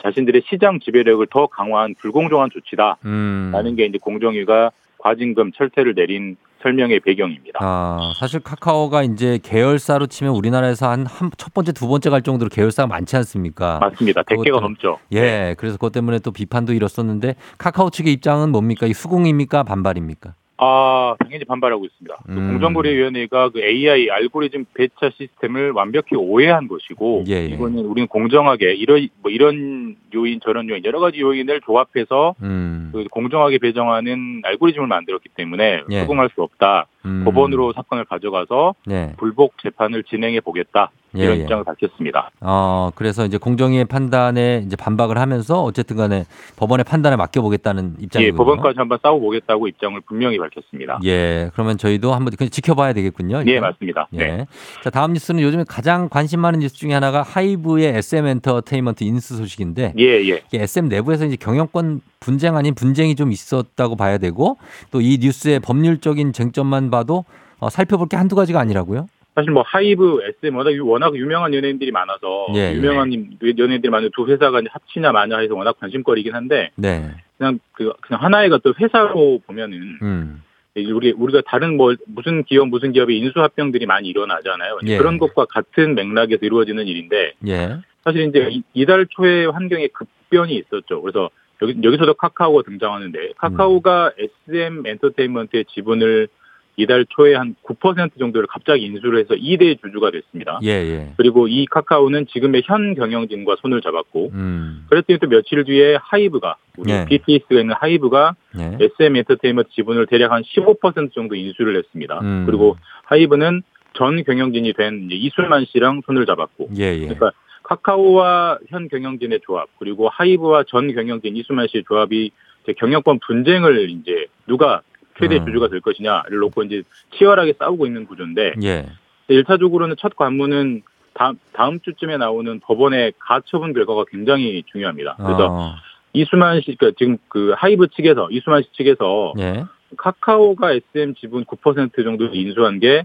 자신들의 0.02 0.42
시장 0.46 0.78
지배력을 0.78 1.26
더 1.30 1.46
강화한 1.46 1.94
불공정한 1.98 2.50
조치다라는 2.50 3.00
음. 3.06 3.76
게 3.76 3.86
이제 3.86 3.96
공정위가 3.98 4.70
과징금 4.98 5.52
철퇴를 5.52 5.94
내린 5.94 6.36
설명의 6.66 6.98
배경입니다. 7.00 7.60
아, 7.62 8.12
사실 8.18 8.40
카카오가 8.40 9.04
이제 9.04 9.38
계열사로 9.42 10.06
치면 10.08 10.34
우리나라에서 10.34 10.88
한 10.90 11.06
첫 11.38 11.54
번째, 11.54 11.72
두 11.72 11.86
번째 11.86 12.10
갈 12.10 12.22
정도로 12.22 12.48
계열사가 12.48 12.86
많지 12.88 13.16
않습니까? 13.16 13.78
맞습니다. 13.78 14.22
100개가 14.22 14.56
그것도- 14.56 14.60
넘죠. 14.60 14.98
예, 15.12 15.54
그래서 15.58 15.76
그것 15.76 15.92
때문에 15.92 16.18
또 16.18 16.32
비판도 16.32 16.72
일었었는데 16.72 17.36
카카오 17.58 17.90
측의 17.90 18.12
입장은 18.14 18.50
뭡니까? 18.50 18.86
이 18.86 18.92
수긍입니까? 18.92 19.62
반발입니까? 19.62 20.34
아, 20.58 21.14
당연히 21.18 21.44
반발하고 21.44 21.84
있습니다. 21.84 22.16
그 22.26 22.32
음. 22.32 22.48
공정거래위원회가 22.52 23.50
그 23.50 23.60
AI 23.60 24.10
알고리즘 24.10 24.64
배차 24.74 25.10
시스템을 25.16 25.72
완벽히 25.72 26.16
오해한 26.16 26.66
것이고 26.68 27.24
예, 27.28 27.34
예. 27.34 27.46
이거는 27.46 27.84
우리는 27.84 28.08
공정하게 28.08 28.74
이런 28.74 29.08
뭐 29.22 29.30
이런 29.30 29.96
요인 30.14 30.40
저런 30.40 30.68
요인 30.70 30.84
여러 30.84 31.00
가지 31.00 31.20
요인을 31.20 31.60
조합해서 31.60 32.34
음. 32.42 32.90
그 32.92 33.04
공정하게 33.10 33.58
배정하는 33.58 34.40
알고리즘을 34.44 34.86
만들었기 34.86 35.28
때문에 35.34 35.82
예. 35.90 36.00
수긍할 36.00 36.30
수 36.34 36.42
없다. 36.42 36.86
음. 37.04 37.24
법원으로 37.24 37.72
사건을 37.74 38.04
가져가서 38.06 38.74
네. 38.86 39.12
불복 39.18 39.58
재판을 39.62 40.04
진행해 40.04 40.40
보겠다. 40.40 40.90
예, 41.16 41.22
이런 41.24 41.38
예. 41.38 41.42
입장을 41.42 41.64
밝혔습니다. 41.64 42.30
어, 42.40 42.90
그래서 42.94 43.24
이제 43.24 43.38
공정위의 43.38 43.86
판단에 43.86 44.62
이제 44.66 44.76
반박을 44.76 45.16
하면서 45.18 45.62
어쨌든 45.62 45.96
간에 45.96 46.26
법원의 46.56 46.84
판단에 46.84 47.16
맡겨보겠다는 47.16 47.94
예, 48.00 48.04
입장이군요. 48.04 48.36
법원까지 48.36 48.74
한번 48.78 48.98
싸워 49.02 49.18
보겠다고 49.18 49.68
입장을 49.68 49.98
분명히 50.02 50.38
밝혔습니다. 50.38 51.00
예, 51.04 51.50
그러면 51.54 51.78
저희도 51.78 52.12
한번 52.14 52.34
그냥 52.36 52.50
지켜봐야 52.50 52.92
되겠군요. 52.92 53.38
예, 53.46 53.52
일단. 53.52 53.70
맞습니다. 53.70 54.08
예. 54.12 54.18
네. 54.18 54.46
자, 54.84 54.90
다음 54.90 55.12
뉴스는 55.14 55.42
요즘에 55.42 55.64
가장 55.66 56.08
관심 56.10 56.40
많은 56.40 56.58
뉴스 56.60 56.74
중에 56.76 56.92
하나가 56.92 57.22
하이브의 57.22 57.96
SM 57.96 58.26
엔터테인먼트 58.26 59.02
인수 59.04 59.36
소식인데 59.36 59.94
예, 59.98 60.04
예. 60.28 60.42
SM 60.52 60.88
내부에서 60.88 61.24
이제 61.24 61.36
경영권 61.36 62.02
분쟁 62.20 62.56
아닌 62.56 62.74
분쟁이 62.74 63.14
좀 63.14 63.32
있었다고 63.32 63.96
봐야 63.96 64.18
되고 64.18 64.58
또 64.90 65.00
이 65.06 65.18
뉴스의 65.20 65.60
법률적인 65.60 66.32
쟁점만 66.32 66.90
봐도 66.90 67.24
어, 67.60 67.70
살펴볼 67.70 68.08
게 68.08 68.16
한두 68.16 68.34
가지가 68.34 68.58
아니라고요? 68.58 69.06
사실 69.36 69.52
뭐 69.52 69.62
하이브, 69.66 70.20
SM 70.40 70.56
워낙 70.56 70.72
유- 70.72 70.86
워낙 70.88 71.14
유명한 71.14 71.52
연예인들이 71.52 71.90
많아서 71.92 72.46
예, 72.54 72.70
예. 72.72 72.74
유명한 72.74 73.12
연예인들이 73.42 73.90
많은 73.90 74.08
두 74.16 74.26
회사가 74.26 74.62
합치냐 74.68 75.12
마냐 75.12 75.38
해서 75.38 75.54
워낙 75.54 75.78
관심거리긴 75.78 76.34
한데 76.34 76.70
네. 76.74 77.10
그냥 77.36 77.58
그 77.72 77.92
그냥 78.00 78.22
하나의 78.24 78.50
어떤 78.50 78.72
회사로 78.80 79.42
보면은 79.46 79.98
음. 80.00 80.42
우리 80.74 81.12
우리가 81.12 81.42
다른 81.46 81.76
뭐 81.76 81.94
무슨 82.06 82.44
기업 82.44 82.68
무슨 82.68 82.92
기업의 82.92 83.18
인수 83.18 83.38
합병들이 83.40 83.84
많이 83.84 84.08
일어나잖아요. 84.08 84.78
예. 84.86 84.96
그런 84.96 85.18
것과 85.18 85.44
같은 85.44 85.94
맥락에서 85.94 86.40
이루어지는 86.46 86.86
일인데 86.86 87.32
예. 87.46 87.76
사실 88.04 88.22
이제 88.28 88.48
이- 88.50 88.62
이달 88.72 89.06
초에 89.10 89.44
환경에 89.46 89.88
급변이 89.88 90.54
있었죠. 90.54 91.02
그래서 91.02 91.28
여기 91.60 91.76
여기서도 91.82 92.14
카카오가 92.14 92.62
등장하는데 92.62 93.32
카카오가 93.36 94.12
SM 94.18 94.82
엔터테인먼트의 94.86 95.66
지분을 95.66 96.28
이달 96.76 97.06
초에 97.08 97.34
한 97.34 97.54
9% 97.64 98.18
정도를 98.18 98.46
갑자기 98.46 98.84
인수를 98.84 99.18
해서 99.18 99.34
2대 99.34 99.80
주주가 99.80 100.10
됐습니다. 100.10 100.60
예, 100.62 100.68
예. 100.68 101.12
그리고 101.16 101.48
이 101.48 101.64
카카오는 101.66 102.26
지금의 102.26 102.62
현 102.66 102.94
경영진과 102.94 103.56
손을 103.60 103.80
잡았고 103.80 104.30
음. 104.34 104.84
그랬더니 104.90 105.18
또 105.18 105.28
며칠 105.28 105.64
뒤에 105.64 105.96
하이브가 106.00 106.56
우리 106.76 106.92
네. 106.92 107.06
BTS가 107.06 107.60
있는 107.60 107.74
하이브가 107.78 108.36
네. 108.54 108.76
SM 108.80 109.16
엔터테인먼트 109.16 109.70
지분을 109.70 110.06
대략 110.06 110.32
한 110.32 110.42
15% 110.42 111.14
정도 111.14 111.34
인수를 111.34 111.76
했습니다. 111.78 112.20
음. 112.20 112.44
그리고 112.46 112.76
하이브는 113.04 113.62
전 113.94 114.22
경영진이 114.22 114.74
된 114.74 115.08
이수만 115.10 115.64
씨랑 115.70 116.02
손을 116.04 116.26
잡았고 116.26 116.68
예, 116.76 116.92
예. 116.92 117.00
그러니까 117.00 117.32
카카오와 117.62 118.58
현 118.68 118.88
경영진의 118.88 119.40
조합 119.44 119.68
그리고 119.78 120.10
하이브와 120.10 120.64
전 120.68 120.92
경영진 120.92 121.36
이수만 121.36 121.68
씨의 121.68 121.84
조합이 121.88 122.30
경영권 122.76 123.20
분쟁을 123.26 123.90
이제 123.90 124.26
누가 124.46 124.82
최대 125.18 125.38
음. 125.38 125.46
주주가 125.46 125.68
될 125.68 125.80
것이냐를 125.80 126.38
놓고 126.38 126.64
이제 126.64 126.82
치열하게 127.16 127.54
싸우고 127.58 127.86
있는 127.86 128.06
구조인데 128.06 128.54
예. 128.62 128.86
일차적으로는 129.28 129.96
첫 129.98 130.16
관문은 130.16 130.82
다음, 131.14 131.38
다음 131.52 131.80
주쯤에 131.80 132.18
나오는 132.18 132.60
법원의 132.60 133.14
가처분 133.18 133.72
결과가 133.72 134.04
굉장히 134.10 134.62
중요합니다. 134.70 135.16
그래서 135.16 135.48
어. 135.50 135.74
이수만 136.12 136.60
씨, 136.60 136.76
그러니까 136.76 136.96
지금 136.98 137.18
그 137.28 137.54
하이브 137.56 137.88
측에서 137.88 138.28
이수만 138.30 138.62
씨 138.62 138.72
측에서 138.72 139.34
예. 139.38 139.64
카카오가 139.96 140.72
SM 140.72 141.14
지분 141.14 141.44
9% 141.44 142.04
정도 142.04 142.26
인수한 142.26 142.80
게 142.80 143.04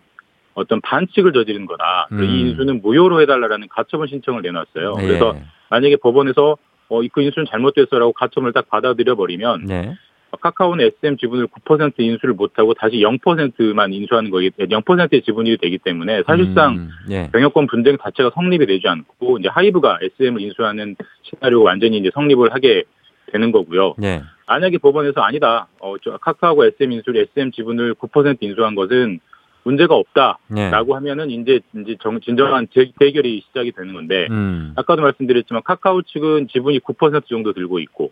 어떤 0.54 0.82
반칙을 0.82 1.32
저지른 1.32 1.66
거다. 1.66 2.08
그래서 2.10 2.26
이 2.26 2.44
음. 2.44 2.48
인수는 2.50 2.82
무효로 2.82 3.22
해달라는 3.22 3.68
가처분 3.70 4.08
신청을 4.08 4.42
내놨어요. 4.42 4.96
예. 5.00 5.08
그래서 5.08 5.36
만약에 5.70 5.98
법원에서 5.98 6.58
어, 6.90 7.02
그 7.14 7.22
인수는 7.22 7.46
잘못됐어라고 7.50 8.12
가처분을 8.12 8.52
딱 8.52 8.70
받아들여 8.70 9.16
버리면 9.16 9.66
네. 9.66 9.96
카카오는 10.40 10.86
SM 10.86 11.18
지분을 11.18 11.48
9% 11.48 12.00
인수를 12.00 12.34
못하고 12.34 12.74
다시 12.74 12.98
0%만 12.98 13.94
인수하는 13.94 14.32
거기 14.32 14.50
0%의 14.52 15.22
지분이 15.22 15.58
되기 15.58 15.78
때문에 15.78 16.24
사실상 16.26 16.76
음, 16.76 16.90
예. 17.10 17.30
경영권 17.32 17.68
분쟁 17.68 17.98
자체가 17.98 18.32
성립이 18.34 18.66
되지 18.66 18.88
않고 18.88 19.40
이제 19.40 19.50
하이브가 19.50 20.00
SM을 20.02 20.42
인수하는 20.42 20.96
시나리오가 21.24 21.70
완전히 21.70 21.98
이제 21.98 22.10
성립을 22.14 22.54
하게 22.54 22.84
되는 23.32 23.52
거고요. 23.52 23.96
예. 24.04 24.24
만약에 24.48 24.78
법원에서 24.80 25.22
아니다, 25.22 25.68
어, 25.80 25.96
저 26.04 26.18
카카오가 26.18 26.66
SM 26.66 26.92
인수를 26.92 27.28
SM 27.36 27.52
지분을 27.52 27.96
9% 27.96 28.38
인수한 28.42 28.76
것은 28.76 29.20
문제가 29.64 29.96
없다라고 29.96 30.48
예. 30.58 30.94
하면은 30.94 31.30
이제 31.30 31.60
이제 31.76 31.96
정, 32.02 32.20
진정한 32.20 32.68
대, 32.74 32.92
대결이 33.00 33.44
시작이 33.48 33.72
되는 33.72 33.94
건데 33.94 34.28
음. 34.32 34.74
아까도 34.76 35.04
말씀드렸지만 35.04 35.62
카카오 35.64 36.02
측은 36.02 36.48
지분이 36.48 36.80
9% 36.80 37.28
정도 37.28 37.54
들고 37.54 37.80
있고 37.80 38.12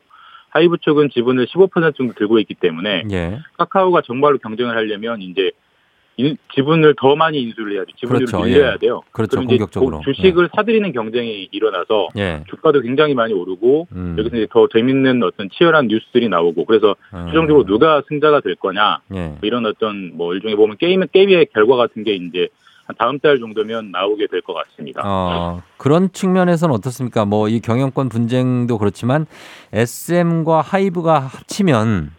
하이브 0.51 0.77
측은 0.83 1.09
지분을 1.11 1.45
15% 1.47 1.95
정도 1.95 2.13
들고 2.13 2.39
있기 2.39 2.55
때문에 2.55 3.03
예. 3.11 3.39
카카오가 3.57 4.01
정말로 4.01 4.37
경쟁을 4.39 4.75
하려면 4.75 5.21
이제 5.21 5.51
인- 6.17 6.35
지분을 6.53 6.95
더 6.99 7.15
많이 7.15 7.41
인수를 7.41 7.75
해야죠. 7.75 7.91
지분을 7.95 8.25
그렇죠. 8.25 8.43
늘려야 8.45 8.73
예. 8.73 8.77
돼요. 8.77 9.01
그렇죠. 9.13 9.31
그럼 9.37 9.45
이제 9.45 9.57
공격적으로. 9.57 10.01
주식을 10.03 10.49
사들이는 10.53 10.91
경쟁이 10.91 11.47
일어나서 11.51 12.09
예. 12.17 12.43
주가도 12.49 12.81
굉장히 12.81 13.13
많이 13.13 13.31
오르고 13.33 13.87
음. 13.93 14.15
여기서 14.19 14.35
이제 14.35 14.47
더 14.51 14.67
재밌는 14.67 15.23
어떤 15.23 15.49
치열한 15.49 15.87
뉴스들이 15.87 16.27
나오고 16.27 16.65
그래서 16.65 16.95
음. 17.13 17.27
최종적으로 17.27 17.65
누가 17.65 18.01
승자가 18.09 18.41
될 18.41 18.55
거냐 18.55 18.99
예. 19.15 19.27
뭐 19.27 19.37
이런 19.43 19.65
어떤 19.65 20.17
뭐 20.17 20.33
일종의 20.33 20.57
보면 20.57 20.75
게임 20.77 21.01
게임의 21.07 21.47
결과 21.53 21.77
같은 21.77 22.03
게 22.03 22.15
이제 22.15 22.39
한 22.39 22.49
다음 22.97 23.19
달 23.19 23.39
정도면 23.39 23.91
나오게 23.91 24.27
될 24.27 24.41
것 24.41 24.53
같습니다. 24.53 25.01
어, 25.05 25.61
그런 25.77 26.11
측면에서는 26.11 26.73
어떻습니까? 26.73 27.25
뭐 27.25 27.47
이 27.49 27.59
경영권 27.59 28.09
분쟁도 28.09 28.77
그렇지만 28.77 29.25
SM과 29.73 30.61
하이브가 30.61 31.19
합치면 31.19 32.11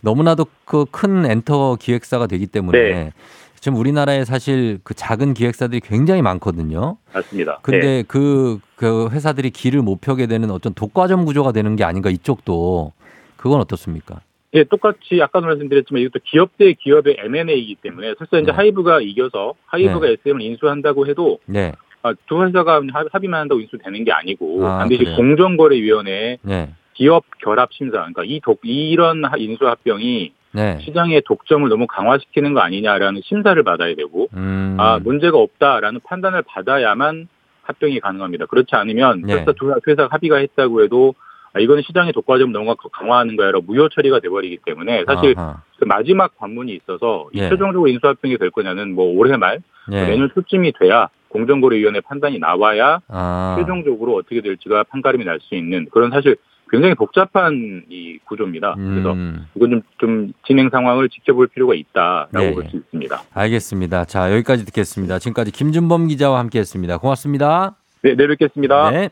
너무나도 0.00 0.46
그 0.64 0.84
큰 0.90 1.26
엔터 1.26 1.76
기획사가 1.80 2.26
되기 2.26 2.46
때문에 2.46 2.78
네. 2.78 3.12
지금 3.60 3.76
우리나라에 3.78 4.24
사실 4.24 4.78
그 4.84 4.94
작은 4.94 5.34
기획사들이 5.34 5.80
굉장히 5.80 6.22
많거든요. 6.22 6.96
맞습니다. 7.12 7.58
근데 7.62 7.80
네. 7.86 8.02
그, 8.06 8.60
그 8.76 9.08
회사들이 9.10 9.50
기를 9.50 9.82
못 9.82 10.00
펴게 10.00 10.26
되는 10.26 10.50
어떤 10.52 10.72
독과점 10.74 11.24
구조가 11.24 11.50
되는 11.52 11.74
게 11.74 11.82
아닌가 11.82 12.08
이쪽도 12.10 12.92
그건 13.36 13.60
어떻습니까? 13.60 14.20
예, 14.54 14.64
똑같이 14.64 15.20
아까도 15.22 15.46
말씀드렸지만 15.46 16.02
이것도 16.02 16.22
기업 16.24 16.56
대 16.56 16.72
기업의 16.72 17.18
M&A이기 17.20 17.76
때문에 17.82 18.14
설사 18.18 18.38
이제 18.38 18.50
네. 18.50 18.52
하이브가 18.52 19.00
이겨서 19.02 19.54
하이브가 19.66 20.06
SM을 20.08 20.40
인수한다고 20.40 21.06
해도 21.06 21.38
네. 21.44 21.72
아, 22.02 22.14
두 22.26 22.42
회사가 22.42 22.80
합- 22.92 23.06
합의만 23.12 23.40
한다고 23.40 23.60
인수되는 23.60 24.04
게 24.04 24.12
아니고 24.12 24.66
아, 24.66 24.78
반드시 24.78 25.04
그래요? 25.04 25.16
공정거래위원회에 25.16 26.38
네. 26.42 26.70
기업 26.94 27.24
결합 27.44 27.72
심사, 27.72 27.98
그러니까 27.98 28.22
이 28.24 28.40
독, 28.42 28.60
이런 28.64 29.24
하- 29.24 29.36
인수 29.36 29.66
합병이 29.68 30.32
네. 30.52 30.78
시장의 30.80 31.22
독점을 31.26 31.68
너무 31.68 31.86
강화시키는 31.86 32.54
거 32.54 32.60
아니냐라는 32.60 33.20
심사를 33.24 33.62
받아야 33.62 33.94
되고, 33.94 34.28
음. 34.34 34.76
아, 34.80 34.98
문제가 34.98 35.36
없다라는 35.38 36.00
판단을 36.04 36.42
받아야만 36.42 37.28
합병이 37.62 38.00
가능합니다. 38.00 38.46
그렇지 38.46 38.74
않으면, 38.74 39.22
네. 39.22 39.34
설사 39.34 39.52
두 39.52 39.72
회사가 39.86 40.08
합의가 40.10 40.38
했다고 40.38 40.82
해도, 40.82 41.14
아, 41.58 41.60
이거는 41.60 41.82
시장의 41.82 42.12
독과점 42.12 42.52
너무 42.52 42.74
강화하는 42.92 43.36
거야로 43.36 43.60
무효 43.62 43.88
처리가 43.88 44.20
돼버리기 44.20 44.58
때문에, 44.64 45.04
사실 45.06 45.34
아하. 45.36 45.62
그 45.78 45.84
마지막 45.84 46.36
관문이 46.38 46.72
있어서, 46.72 47.28
이 47.32 47.40
예. 47.40 47.48
최종적으로 47.48 47.88
인수합병이 47.88 48.38
될 48.38 48.50
거냐는 48.50 48.94
뭐 48.94 49.06
올해 49.16 49.36
말, 49.36 49.60
네. 49.88 50.06
내년 50.06 50.30
초쯤이 50.34 50.72
돼야 50.78 51.08
공정거래위원회 51.30 52.00
판단이 52.00 52.38
나와야 52.38 53.00
아. 53.08 53.56
최종적으로 53.58 54.14
어떻게 54.16 54.40
될지가 54.40 54.84
판가름이 54.84 55.24
날 55.24 55.38
수 55.40 55.54
있는 55.54 55.86
그런 55.90 56.10
사실 56.10 56.36
굉장히 56.70 56.94
복잡한 56.94 57.84
이 57.88 58.18
구조입니다. 58.24 58.74
그래서 58.76 59.12
음. 59.12 59.46
이건 59.54 59.70
좀, 59.70 59.82
좀 59.98 60.32
진행 60.46 60.68
상황을 60.70 61.08
지켜볼 61.08 61.48
필요가 61.48 61.74
있다라고 61.74 62.38
네, 62.38 62.52
볼 62.54 62.64
예. 62.64 62.68
수 62.68 62.76
있습니다. 62.76 63.22
알겠습니다. 63.32 64.04
자, 64.04 64.32
여기까지 64.32 64.66
듣겠습니다. 64.66 65.18
지금까지 65.18 65.50
김준범 65.52 66.08
기자와 66.08 66.38
함께 66.38 66.58
했습니다. 66.58 66.98
고맙습니다. 66.98 67.76
네, 68.02 68.14
내일 68.14 68.28
뵙겠습니다. 68.28 68.90
네. 68.90 69.08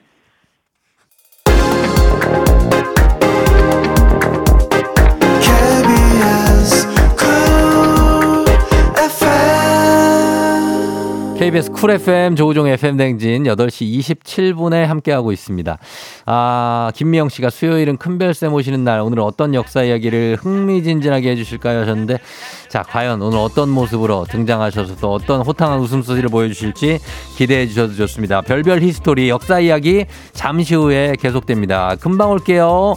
KBS 11.46 11.70
쿨 11.70 11.92
FM 11.92 12.34
조우종 12.34 12.66
FM 12.66 12.96
대행진 12.96 13.44
8시 13.44 14.00
27분에 14.00 14.84
함께하고 14.84 15.30
있습니다. 15.30 15.78
아, 16.24 16.90
김미영 16.92 17.28
씨가 17.28 17.50
수요일은 17.50 17.98
큰별쌤 17.98 18.52
오시는 18.52 18.82
날 18.82 18.98
오늘은 18.98 19.22
어떤 19.22 19.54
역사 19.54 19.84
이야기를 19.84 20.38
흥미진진하게 20.40 21.30
해주실까요 21.30 21.82
하셨는데 21.82 22.18
자, 22.68 22.82
과연 22.82 23.22
오늘 23.22 23.38
어떤 23.38 23.68
모습으로 23.68 24.26
등장하셔서 24.28 24.96
또 24.96 25.12
어떤 25.12 25.42
호탕한 25.42 25.78
웃음소리를 25.78 26.28
보여주실지 26.30 26.98
기대해 27.36 27.68
주셔도 27.68 27.94
좋습니다. 27.94 28.40
별별 28.40 28.82
history 28.82 29.28
역사 29.28 29.60
이야기 29.60 30.04
잠시 30.32 30.74
후에 30.74 31.14
계속됩니다. 31.20 31.94
금방 32.00 32.32
올게요. 32.32 32.96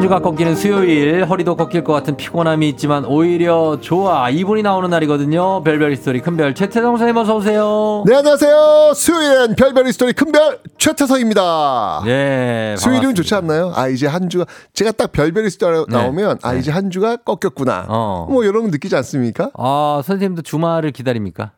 한 0.00 0.04
주가 0.04 0.18
꺾이는 0.18 0.56
수요일 0.56 1.26
허리도 1.26 1.56
꺾일 1.56 1.84
것 1.84 1.92
같은 1.92 2.16
피곤함이 2.16 2.66
있지만 2.70 3.04
오히려 3.04 3.76
좋아 3.82 4.30
이분이 4.30 4.62
나오는 4.62 4.88
날이거든요 4.88 5.62
별별 5.62 5.92
history 5.92 6.22
큰별 6.22 6.54
최태성 6.54 6.92
선생님 6.96 7.18
어서 7.18 7.36
오세요 7.36 8.02
네, 8.06 8.16
안녕하세요. 8.16 8.94
수요일엔 8.94 9.56
별별 9.56 9.92
history 9.92 10.14
큰별 10.14 10.60
최태성입니다. 10.78 12.00
네 12.06 12.76
수요일은 12.78 13.14
좋지 13.14 13.34
않나요? 13.34 13.74
아, 13.76 13.88
이제 13.88 14.06
한 14.06 14.30
주가, 14.30 14.46
제가 14.72 14.92
딱 14.92 15.12
별별 15.12 15.50
스토리 15.50 15.84
나오면, 15.86 16.38
아, 16.42 16.54
이제 16.54 16.70
한 16.70 16.90
주가 16.90 17.16
꺾였구나. 17.16 17.80
네. 17.82 17.86
어. 17.88 18.26
뭐, 18.30 18.46
여러분 18.46 18.70
느끼지 18.70 18.96
않습니까? 18.96 19.50
아 19.52 20.00
선생님도 20.02 20.40
주말을 20.40 20.92
기다립니까 20.92 21.50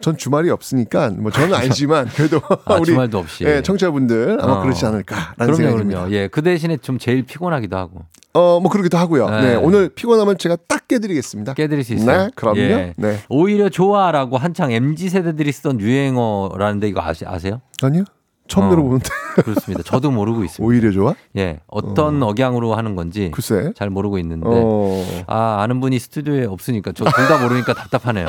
전 0.00 0.16
주말이 0.16 0.50
없으니까, 0.50 1.10
뭐, 1.10 1.30
저는 1.30 1.54
아니지만, 1.56 2.06
그래도 2.08 2.40
아, 2.64 2.74
우리. 2.80 2.86
주말도 2.86 3.18
없이. 3.18 3.44
예, 3.44 3.62
청취자분들 3.62 4.38
아마 4.40 4.54
어. 4.54 4.62
그렇지 4.62 4.84
않을까라는 4.86 5.34
그럼요 5.38 5.54
생각이 5.54 5.76
듭니다. 5.78 6.00
그럼요 6.00 6.14
예그 6.14 6.42
대신에 6.42 6.76
좀 6.78 6.98
제일 6.98 7.22
피곤하기도 7.24 7.76
하고 7.76 8.02
어, 8.34 8.60
뭐, 8.60 8.70
그러기도 8.70 8.98
하고요. 8.98 9.30
네. 9.30 9.40
네. 9.40 9.54
오늘 9.54 9.88
피곤하면 9.88 10.36
제가 10.38 10.56
딱 10.68 10.86
깨드리겠습니다. 10.88 11.54
깨드릴 11.54 11.84
수 11.84 11.94
있어요 11.94 12.24
네, 12.24 12.30
그럼요. 12.34 12.58
예. 12.60 12.92
네. 12.96 13.18
오히려 13.28 13.68
좋아라고 13.70 14.36
한창 14.36 14.70
MZ 14.72 15.08
세대들이 15.08 15.50
쓰던 15.52 15.80
유행어라는데 15.80 16.88
이거 16.88 17.00
아시, 17.00 17.24
아세요? 17.26 17.60
아니요? 17.82 18.04
처음 18.48 18.66
어. 18.66 18.70
들어보는데. 18.70 19.08
그렇습니다. 19.44 19.82
저도 19.82 20.10
모르고 20.10 20.44
있습니다. 20.44 20.64
오히려 20.66 20.90
좋아? 20.92 21.14
예, 21.36 21.60
어떤 21.66 22.22
억양으로 22.22 22.74
하는 22.74 22.94
건지 22.96 23.30
글쎄. 23.34 23.72
잘 23.76 23.90
모르고 23.90 24.18
있는데 24.18 24.46
어. 24.50 25.04
아 25.26 25.58
아는 25.62 25.80
분이 25.80 25.98
스튜디오에 25.98 26.44
없으니까 26.46 26.92
저 26.92 27.04
둘 27.04 27.28
다 27.28 27.38
모르니까 27.42 27.74
답답하네요. 27.74 28.26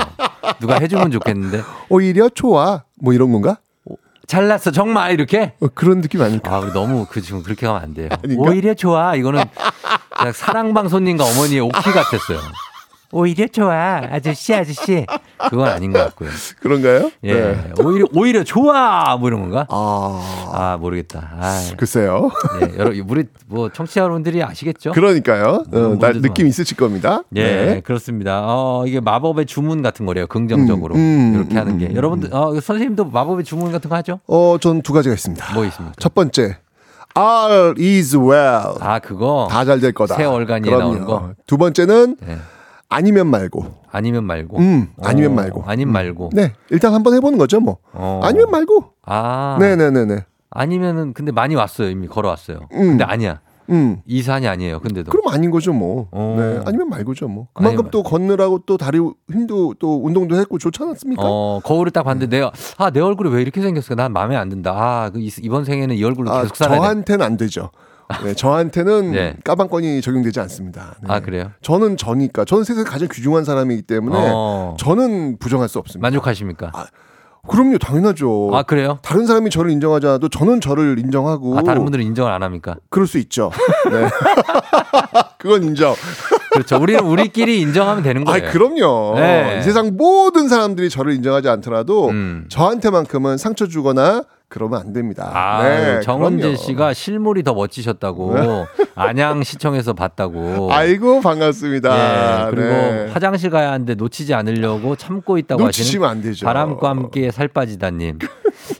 누가 0.60 0.80
해주면 0.80 1.12
좋겠는데 1.12 1.62
오히려 1.90 2.30
좋아. 2.30 2.84
뭐 3.02 3.14
이런 3.14 3.32
건가? 3.32 3.58
잘났어 4.28 4.72
정말 4.72 5.14
이렇게 5.14 5.54
어, 5.62 5.68
그런 5.74 6.02
느낌 6.02 6.22
아닐까? 6.22 6.54
아 6.58 6.74
너무 6.74 7.06
그 7.10 7.22
지금 7.22 7.44
그렇게 7.44 7.66
가면 7.66 7.82
안 7.82 7.94
돼요. 7.94 8.10
아닌가? 8.24 8.50
오히려 8.50 8.74
좋아 8.74 9.16
이거는 9.16 9.42
사랑방 10.34 10.90
손님과 10.90 11.24
어머니의 11.24 11.62
오키 11.62 11.72
같았어요. 11.72 12.40
오히려 13.12 13.48
좋아 13.48 14.02
아저씨 14.12 14.54
아저씨 14.54 15.06
그건 15.50 15.68
아닌 15.70 15.94
것 15.94 16.00
같고요. 16.00 16.30
그런가요? 16.60 17.10
예 17.24 17.34
네. 17.34 17.72
오히려 17.82 18.06
오히려 18.14 18.44
좋아 18.44 19.16
뭐 19.18 19.30
이런 19.30 19.42
건가? 19.42 19.66
아, 19.70 20.50
아 20.54 20.78
모르겠다. 20.78 21.32
아, 21.40 21.62
글쎄요. 21.78 22.30
예, 22.62 22.78
여러 22.78 22.92
우리 23.08 23.24
뭐 23.48 23.70
청취자 23.70 24.02
여러분들이 24.02 24.44
아시겠죠? 24.44 24.92
그러니까요. 24.92 25.64
어, 25.72 25.78
음, 25.78 26.00
느낌 26.22 26.48
있으실 26.48 26.76
겁니다. 26.76 27.22
예, 27.36 27.44
네. 27.44 27.82
그렇습니다. 27.82 28.42
어, 28.46 28.84
이게 28.86 29.00
마법의 29.00 29.46
주문 29.46 29.82
같은 29.82 30.06
거래요. 30.06 30.28
긍정적으로. 30.28 30.96
음, 30.96 31.00
음, 31.00 31.36
이렇게 31.36 31.56
음, 31.56 31.58
하는 31.58 31.78
게. 31.78 31.88
음, 31.88 31.96
여러분들, 31.96 32.34
어, 32.34 32.54
선생님도 32.60 33.06
마법의 33.06 33.46
주문 33.46 33.72
같은 33.72 33.90
거 33.90 33.96
하죠? 33.98 34.20
어, 34.28 34.58
전 34.60 34.82
두 34.82 34.92
가지가 34.94 35.14
있습니다. 35.14 35.54
뭐 35.54 35.64
있습니까? 35.66 35.96
첫 36.00 36.14
번째, 36.14 36.58
all 37.18 37.74
is 37.80 38.16
well. 38.18 38.76
아, 38.82 39.00
그거. 39.00 39.48
다 39.50 39.64
잘 39.66 39.80
될 39.80 39.92
거다. 39.94 40.16
새 40.16 40.24
그럼요. 40.26 40.78
나오는 40.78 41.06
거? 41.06 41.32
두 41.46 41.58
번째는 41.58 42.18
예. 42.28 42.38
아니면 42.90 43.28
말고. 43.28 43.66
아니면 43.92 44.24
말고. 44.26 44.58
음, 44.60 44.90
아니면 45.04 45.32
어, 45.32 45.36
말고. 45.36 45.64
아니면 45.66 45.94
말고. 45.94 46.30
네, 46.34 46.54
일단 46.70 46.94
한번 46.94 47.14
해보는 47.16 47.38
거죠, 47.38 47.60
뭐. 47.60 47.78
어. 47.94 48.22
아니면 48.24 48.50
말고. 48.52 48.86
아. 49.06 49.58
네네네네. 49.60 50.26
아니면은, 50.50 51.14
근데 51.14 51.32
많이 51.32 51.56
왔어요. 51.56 51.90
이미 51.90 52.08
걸어왔어요. 52.08 52.70
음. 52.74 52.80
근데 52.92 53.04
아니야. 53.04 53.42
음. 53.70 53.98
이 54.06 54.22
산이 54.22 54.48
아니에요. 54.48 54.80
근데도. 54.80 55.12
그럼 55.12 55.28
아닌 55.28 55.52
거죠, 55.52 55.74
뭐. 55.74 56.08
어. 56.12 56.36
네, 56.40 56.62
아니면 56.66 56.88
말고죠, 56.88 57.28
뭐. 57.28 57.48
그만큼 57.54 57.80
아니면- 57.80 57.92
또 57.92 58.02
걷느라고 58.04 58.60
또 58.66 58.78
다리 58.78 58.98
힘도 59.30 59.74
또 59.78 60.02
운동도 60.06 60.38
했고 60.38 60.58
좋지 60.58 60.82
않았습니까? 60.82 61.22
어, 61.26 61.60
거울을 61.66 61.92
딱 61.92 62.04
봤는데 62.04 62.34
내가, 62.34 62.52
아, 62.78 62.90
내 62.92 63.02
얼굴이 63.02 63.30
왜 63.30 63.42
이렇게 63.42 63.62
생겼을까? 63.62 63.96
난 64.02 64.14
마음에 64.14 64.38
안 64.38 64.48
든다. 64.48 64.72
아, 64.72 65.10
그 65.10 65.20
이- 65.20 65.30
이번 65.42 65.66
생에는 65.66 65.96
이 65.96 66.04
얼굴로 66.04 66.32
아, 66.32 66.44
계속 66.44 66.56
살아야 66.56 66.78
돼. 66.80 66.82
저한테는 66.84 67.26
안 67.26 67.36
되죠. 67.36 67.72
네, 68.24 68.34
저한테는 68.34 69.12
네. 69.14 69.36
까방권이 69.44 70.02
적용되지 70.02 70.40
않습니다. 70.42 70.96
네. 71.02 71.08
아, 71.14 71.20
그래요? 71.20 71.52
저는 71.62 71.98
저니까 71.98 72.46
저는 72.46 72.64
세상에 72.64 72.86
가장 72.86 73.08
귀중한 73.12 73.44
사람이기 73.44 73.84
때문에 73.84 74.18
어. 74.18 74.76
저는 74.80 75.38
부정할 75.40 75.68
수 75.70 75.80
없습니다. 75.80 76.06
만족하십니까? 76.06 76.72
그럼요, 77.48 77.78
당연하죠. 77.78 78.52
아, 78.54 78.64
그래요? 78.64 79.00
다른 79.02 79.26
사람이 79.26 79.50
저를 79.50 79.72
인정하지 79.72 80.06
않아도 80.08 80.28
저는 80.28 80.60
저를 80.60 81.00
인정하고 81.00 81.58
아, 81.58 81.64
다른 81.64 81.84
분들은 81.84 82.04
인정을 82.04 82.32
안 82.32 82.44
합니까? 82.44 82.76
그럴 82.90 83.08
수 83.08 83.18
있죠. 83.20 83.52
네. 83.90 84.10
그건 85.40 85.64
인정. 85.64 85.96
그렇죠. 86.52 86.78
우리는 86.78 87.02
우리끼리 87.06 87.62
인정하면 87.62 88.04
되는 88.04 88.28
아, 88.28 88.32
거예요. 88.32 88.52
그럼요. 88.52 89.14
네. 89.16 89.58
이 89.60 89.64
세상 89.64 89.96
모든 89.96 90.50
사람들이 90.50 90.90
저를 90.90 91.14
인정하지 91.14 91.48
않더라도 91.48 92.10
음. 92.10 92.46
저한테만큼은 92.50 93.38
상처 93.38 93.68
주거나 93.68 94.24
그러면 94.50 94.80
안 94.80 94.94
됩니다. 94.94 95.30
아, 95.34 95.62
네, 95.64 96.00
정은재 96.02 96.42
그럼요. 96.42 96.56
씨가 96.58 96.94
실물이 96.94 97.44
더 97.44 97.54
멋지셨다고 97.54 98.36
안양 98.96 99.44
시청에서 99.44 99.94
봤다고. 99.94 100.70
아이고 100.72 101.20
반갑습니다. 101.22 102.48
예, 102.48 102.50
그리고 102.52 102.68
네. 102.70 103.08
화장실 103.12 103.50
가야 103.50 103.72
하는데 103.72 103.94
놓치지 103.96 104.34
않으려고 104.34 104.96
참고 104.96 105.38
있다고 105.38 105.66
하시는 105.68 106.04
안 106.06 106.22
되죠. 106.22 106.46
바람과 106.46 106.90
함께 106.90 107.30
살 107.32 107.50
빠지다님. 107.50 108.20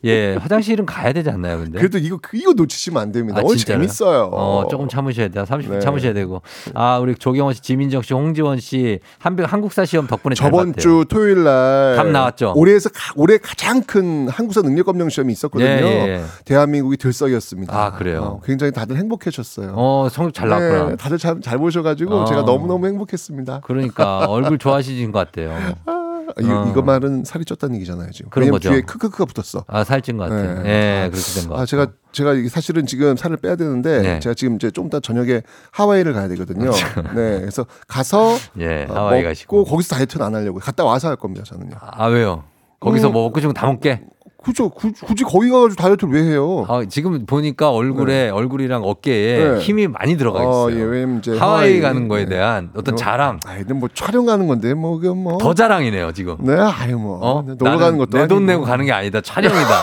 예, 0.04 0.36
화장실은 0.36 0.86
가야 0.86 1.14
되지 1.14 1.30
않나요, 1.30 1.58
근데? 1.58 1.78
그래도 1.80 1.98
이거 1.98 2.20
이거 2.34 2.54
놓치시면 2.54 3.02
안 3.02 3.12
됩니다. 3.12 3.40
아, 3.40 3.44
오늘 3.44 3.58
진짜로요? 3.58 3.82
재밌어요. 3.84 4.30
어, 4.34 4.68
조금 4.70 4.88
참으셔야 4.88 5.28
돼요. 5.30 5.44
30분 5.46 5.70
네. 5.72 5.80
참으셔야 5.80 6.14
되고. 6.14 6.42
아, 6.74 6.98
우리 7.00 7.16
조경원 7.16 7.54
씨, 7.54 7.62
지민정 7.62 8.02
씨, 8.02 8.14
홍지원 8.14 8.60
씨, 8.60 9.00
한, 9.20 9.38
한국사 9.44 9.86
시험 9.86 10.08
덕분에 10.08 10.36
잘 10.36 10.52
저번. 10.52 10.74
주 10.76 11.06
토요일 11.10 11.44
날답 11.44 12.08
나왔죠? 12.08 12.54
올해에서 12.56 12.90
가- 12.90 13.14
올해 13.16 13.38
가장 13.38 13.82
큰 13.84 14.28
한국사 14.30 14.62
능력 14.62 14.86
검정 14.86 15.10
시험이 15.10 15.34
있었거든요. 15.34 15.68
예, 15.70 15.82
예, 15.82 16.08
예. 16.08 16.22
대한민국이 16.46 16.98
들썩였습니다. 16.98 17.74
아, 17.78 17.92
그래요? 17.94 18.22
어, 18.22 18.42
굉장히 18.46 18.72
다들 18.72 18.98
행복해졌어요. 18.98 19.74
어, 19.76 20.08
성적 20.12 20.34
잘 20.34 20.50
나왔구나. 20.50 20.90
네, 20.90 20.96
다들 20.96 21.18
잘, 21.18 21.42
잘 21.42 21.58
보셔가지고 21.58 22.14
어. 22.22 22.26
제가 22.26 22.42
너무너무 22.44 22.88
행복했습니다. 22.88 23.62
그러니까 23.64 24.20
얼굴 24.28 24.58
좋아하시는 24.58 25.12
것 25.12 25.20
같아요. 25.20 25.54
아, 26.28 26.42
이, 26.42 26.46
어. 26.50 26.68
이거 26.70 26.82
말은 26.82 27.24
살이 27.24 27.46
쪘다는 27.46 27.76
얘기잖아요 27.76 28.12
지금. 28.12 28.30
그런 28.30 28.50
거죠. 28.52 28.70
뒤에 28.70 28.82
크크크가 28.82 29.26
붙었어. 29.26 29.64
아, 29.68 29.84
살찐 29.84 30.18
것 30.18 30.30
같아요. 30.30 30.64
네. 30.64 30.70
예, 31.06 31.10
그렇게 31.10 31.26
된것 31.26 31.50
같아요. 31.50 31.62
아 31.62 31.66
제가 31.66 31.88
제가 32.12 32.34
이게 32.34 32.50
사실은 32.50 32.86
지금 32.86 33.16
살을 33.16 33.38
빼야 33.38 33.56
되는데 33.56 34.02
네. 34.02 34.20
제가 34.20 34.34
지금 34.34 34.56
이제 34.56 34.72
좀 34.72 34.88
이따 34.88 35.00
저녁에 35.00 35.42
하와이를 35.72 36.14
가야 36.14 36.28
되거든요. 36.30 36.72
네, 37.16 37.40
그래서 37.40 37.66
가서 37.88 38.36
예, 38.60 38.86
어, 38.90 38.94
하와이 38.94 39.24
가시고. 39.24 39.64
거기서 39.66 39.96
다이어트는 39.96 40.26
안 40.26 40.36
하려고 40.36 40.60
갔다 40.60 40.84
와서 40.84 41.08
할 41.10 41.16
겁니다 41.16 41.44
저는요. 41.46 41.76
아, 41.80 42.08
왜요? 42.08 42.44
거기서 42.80 43.08
음. 43.08 43.14
뭐 43.14 43.24
먹고 43.24 43.40
싶은 43.40 43.54
거다 43.54 43.68
먹게? 43.68 44.02
그죠? 44.48 44.70
굳이, 44.70 45.24
거기 45.26 45.50
가가지고 45.50 45.76
다이어트를 45.76 46.14
왜 46.14 46.24
해요? 46.32 46.66
아, 46.70 46.82
지금 46.88 47.26
보니까 47.26 47.70
얼굴에, 47.70 48.30
얼굴이랑 48.30 48.82
어깨에 48.84 49.52
네. 49.56 49.60
힘이 49.60 49.88
많이 49.88 50.16
들어가 50.16 50.40
어, 50.40 50.70
있어요. 50.70 50.80
예, 50.80 50.84
왜냐면 50.86 51.18
이제 51.20 51.38
하와이, 51.38 51.82
가는 51.82 52.08
거에 52.08 52.24
네. 52.24 52.38
대한 52.38 52.70
어떤 52.76 52.94
어, 52.94 52.98
자랑. 52.98 53.40
아이, 53.46 53.64
뭐 53.66 53.90
촬영하는 53.94 54.48
건데 54.48 54.74
뭐 54.74 54.98
그 55.00 55.08
뭐. 55.08 55.38
더 55.38 55.54
자랑이네요, 55.54 56.14
지금. 56.14 56.38
네, 56.40 56.56
아유 56.58 56.98
뭐 56.98 57.20
어? 57.22 57.42
놀러 57.44 57.78
가는 57.78 57.98
것도 57.98 58.18
내 58.18 58.28
돈. 58.28 58.46
내고 58.46 58.64
가는 58.64 58.86
게 58.86 58.92
아니다. 58.94 59.20
촬영이다. 59.22 59.82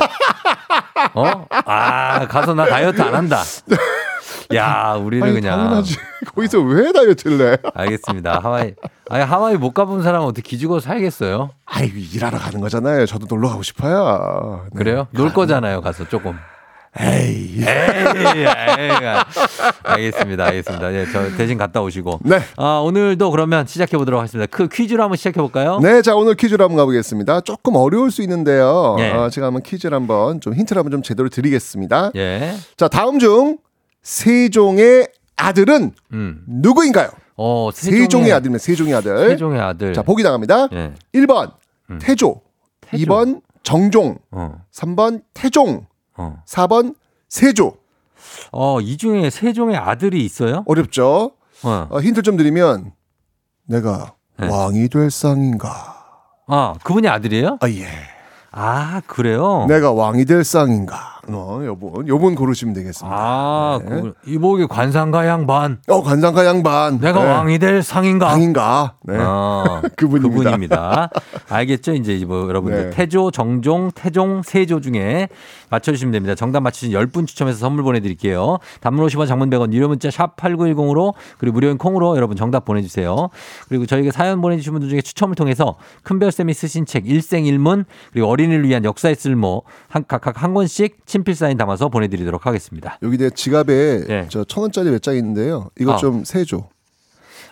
어? 1.15 1.47
아, 1.67 2.27
가서 2.27 2.55
나 2.55 2.65
다이어트 2.67 3.01
안 3.03 3.15
한다. 3.15 3.43
야, 4.55 4.99
우리를 5.01 5.25
아니, 5.27 5.35
그냥. 5.41 5.59
당연하지. 5.59 5.97
거기서 6.35 6.61
왜 6.61 6.93
다이어트를 6.93 7.53
해? 7.53 7.57
알겠습니다. 7.75 8.41
하와이. 8.43 8.75
아니, 9.11 9.25
하와이 9.25 9.57
못 9.57 9.73
가본 9.73 10.03
사람은 10.03 10.27
어떻게 10.27 10.43
기죽어 10.43 10.81
살겠어요? 10.81 11.51
아이 11.67 11.89
일하러 12.13 12.39
가는 12.39 12.61
거잖아요. 12.61 13.07
저도 13.07 13.27
놀러 13.29 13.49
가고 13.49 13.63
싶어요. 13.63 14.67
네. 14.73 14.79
그래요? 14.79 15.07
놀 15.13 15.33
거잖아요, 15.33 15.81
가서 15.81 16.09
조금. 16.09 16.37
에이. 16.97 17.59
에이, 17.59 18.47
에이, 18.79 18.91
알겠습니다. 19.83 20.45
알겠습니다. 20.45 20.95
예, 20.95 21.07
저 21.13 21.29
대신 21.37 21.59
갔다 21.59 21.83
오시고. 21.83 22.21
네. 22.23 22.39
아, 22.57 22.81
오늘도 22.85 23.33
그러면 23.33 23.67
시작해 23.67 23.97
보도록 23.97 24.21
하겠습니다. 24.21 24.47
그 24.57 24.69
퀴즈로 24.69 25.03
한번 25.03 25.17
시작해 25.17 25.41
볼까요? 25.41 25.81
네, 25.83 26.03
자 26.03 26.15
오늘 26.15 26.37
퀴즈로 26.37 26.63
한번 26.63 26.77
가보겠습니다. 26.79 27.41
조금 27.41 27.75
어려울 27.75 28.13
수 28.13 28.23
있는데요. 28.23 28.95
예. 29.01 29.11
어, 29.11 29.29
제가 29.29 29.49
한번 29.49 29.63
퀴즈를 29.63 29.97
한번 29.97 30.41
좀 30.41 30.55
힌트를 30.55 30.79
한번 30.79 30.93
좀 30.93 31.03
제대로 31.03 31.29
드리겠습니다. 31.29 32.13
예. 32.15 32.55
자 32.77 32.87
다음 32.87 33.19
중 33.19 33.59
세종의 34.05 35.09
아들은 35.37 35.93
음. 36.13 36.45
누구인가요? 36.47 37.11
어, 37.37 37.71
세종의, 37.73 38.33
아들이면 38.33 38.61
세종의 38.61 38.95
아들. 38.95 39.31
세종의 39.31 39.61
아들. 39.61 39.93
자 39.93 40.03
보기 40.03 40.23
나갑니다. 40.23 40.69
예. 40.73 40.95
1번 41.15 41.53
음. 41.91 41.99
태조, 42.01 42.41
태조. 42.81 43.05
2번 43.05 43.43
정종, 43.65 44.19
어. 44.31 44.63
3번 44.73 45.23
태종, 45.35 45.87
어. 46.17 46.41
4번 46.47 46.95
세조. 47.29 47.77
어, 48.53 48.81
이 48.81 48.97
중에 48.97 49.31
세종의 49.31 49.77
아들이 49.77 50.25
있어요? 50.25 50.63
어렵죠? 50.67 51.33
어. 51.65 51.87
어, 51.91 52.01
힌트 52.01 52.23
좀 52.23 52.37
드리면 52.37 52.93
내가 53.67 54.15
네. 54.39 54.49
왕이 54.49 54.89
될 54.89 55.11
쌍인가? 55.11 55.95
아, 56.47 56.75
그분이 56.85 57.09
아들이에요? 57.09 57.59
아 57.61 57.69
예. 57.71 57.89
아, 58.53 59.01
그래요? 59.07 59.67
내가 59.69 59.93
왕이 59.93 60.27
될 60.27 60.45
쌍인가? 60.45 61.14
어, 61.29 61.61
요번 61.65 62.07
요번 62.09 62.35
고르시면 62.35 62.75
되겠습니다. 62.75 63.17
아, 63.17 63.81
네. 63.83 63.89
그, 63.89 64.15
이복이 64.27 64.67
관상가 64.67 65.27
양반. 65.27 65.79
어 65.89 66.03
관상가 66.03 66.45
양반. 66.47 66.99
내가 67.01 67.23
네. 67.23 67.31
왕이 67.31 67.59
될 67.59 67.83
상인가? 67.83 68.27
왕인가? 68.27 68.95
네. 69.05 69.17
어, 69.19 69.83
그분입니다. 69.97 70.35
그분입니다. 70.35 71.11
알겠죠? 71.49 71.95
이제 71.95 72.25
뭐 72.27 72.49
여러분들 72.49 72.85
네. 72.85 72.91
태조, 72.91 73.31
정종, 73.31 73.91
태종, 73.95 74.43
세조 74.43 74.81
중에 74.81 75.29
맞춰주시면 75.71 76.13
됩니다. 76.13 76.35
정답 76.35 76.61
맞추신 76.61 76.93
10분 76.93 77.27
추첨해서 77.27 77.59
선물 77.59 77.85
보내드릴게요. 77.85 78.59
단문 78.81 79.07
50원, 79.07 79.27
장문 79.27 79.51
100원, 79.51 79.73
유료 79.73 79.89
문자 79.89 80.11
샵 80.11 80.37
8910으로 80.37 81.15
그리고 81.39 81.55
무료인 81.55 81.79
콩으로 81.79 82.17
여러분 82.17 82.37
정답 82.37 82.65
보내주세요. 82.65 83.29
그리고 83.69 83.87
저희가 83.87 84.13
사연 84.13 84.41
보내주신 84.41 84.73
분들 84.73 84.89
중에 84.89 85.01
추첨을 85.01 85.35
통해서 85.35 85.77
큰별쌤이 86.03 86.55
쓰신 86.55 86.87
책 86.87 87.09
일생일문 87.09 87.85
그리고 88.13 88.29
어린이를 88.29 88.69
위한 88.69 88.85
역사의 88.85 89.15
쓸모 89.17 89.63
한, 89.89 90.05
각각 90.07 90.43
한 90.43 90.55
권씩 90.55 91.07
친필 91.15 91.37
사인 91.37 91.57
담아서 91.57 91.91
보내드리도록 91.91 92.45
하겠습니다. 92.45 92.99
여기 93.05 93.17
내 93.19 93.31
지갑에 93.31 94.05
예. 94.09 94.27
저천 94.29 94.63
원짜리 94.63 94.91
몇 94.91 95.01
장 95.01 95.15
있는데요. 95.15 95.71
이거 95.79 95.93
아. 95.93 95.97
좀 95.97 96.25
세 96.25 96.45
줘. 96.45 96.65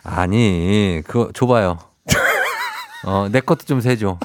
아니, 0.03 1.01
그거 1.07 1.31
줘봐요. 1.33 1.79
어, 3.07 3.29
내 3.31 3.39
것도 3.39 3.61
좀 3.65 3.81
세줘. 3.81 4.19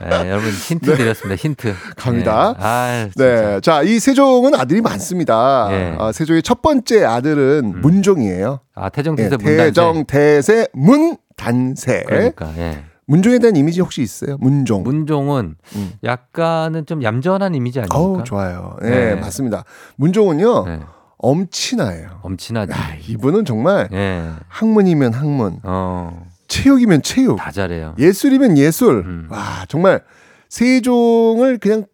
네, 0.00 0.30
여러분 0.30 0.48
힌트 0.50 0.96
드렸습니다. 0.96 1.36
힌트. 1.36 1.74
갑니다. 1.96 2.54
네. 2.58 2.64
아, 2.64 3.08
진짜. 3.12 3.24
네. 3.24 3.60
자, 3.60 3.82
이 3.82 3.98
세종은 3.98 4.54
아들이 4.54 4.80
많습니다. 4.80 5.68
예. 5.70 5.94
아, 5.98 6.10
세종의 6.10 6.42
첫 6.42 6.62
번째 6.62 7.04
아들은 7.04 7.82
문종이에요. 7.82 8.60
아, 8.74 8.88
태종 8.88 9.14
예, 9.18 9.24
태세 9.24 9.36
문단세. 9.36 9.56
태정, 9.64 10.04
태세, 10.06 10.68
문단세. 10.72 12.04
그러니까 12.06 12.50
예. 12.56 12.84
문종에 13.06 13.38
대한 13.38 13.56
이미지 13.56 13.80
혹시 13.80 14.02
있어요? 14.02 14.36
문종. 14.40 14.82
문종은 14.82 15.56
음. 15.76 15.92
약간은 16.02 16.86
좀 16.86 17.02
얌전한 17.02 17.54
이미지 17.54 17.80
아닙니까? 17.80 17.98
어우, 17.98 18.24
좋아요. 18.24 18.76
네, 18.82 18.90
네. 18.90 19.14
맞습니다. 19.16 19.64
문종은요, 19.96 20.64
네. 20.64 20.80
엄친아예요. 21.18 22.20
엄친하지. 22.22 22.72
야, 22.72 22.76
이분은 23.08 23.44
정말 23.44 23.88
예. 23.92 24.30
학문이면 24.48 25.14
학문, 25.14 25.60
어. 25.62 26.26
체육이면 26.48 27.02
체육, 27.02 27.36
다 27.36 27.50
잘해요. 27.50 27.94
예술이면 27.98 28.58
예술. 28.58 29.04
음. 29.06 29.28
와, 29.30 29.64
정말 29.68 30.02
세종을 30.48 31.58
그냥 31.58 31.84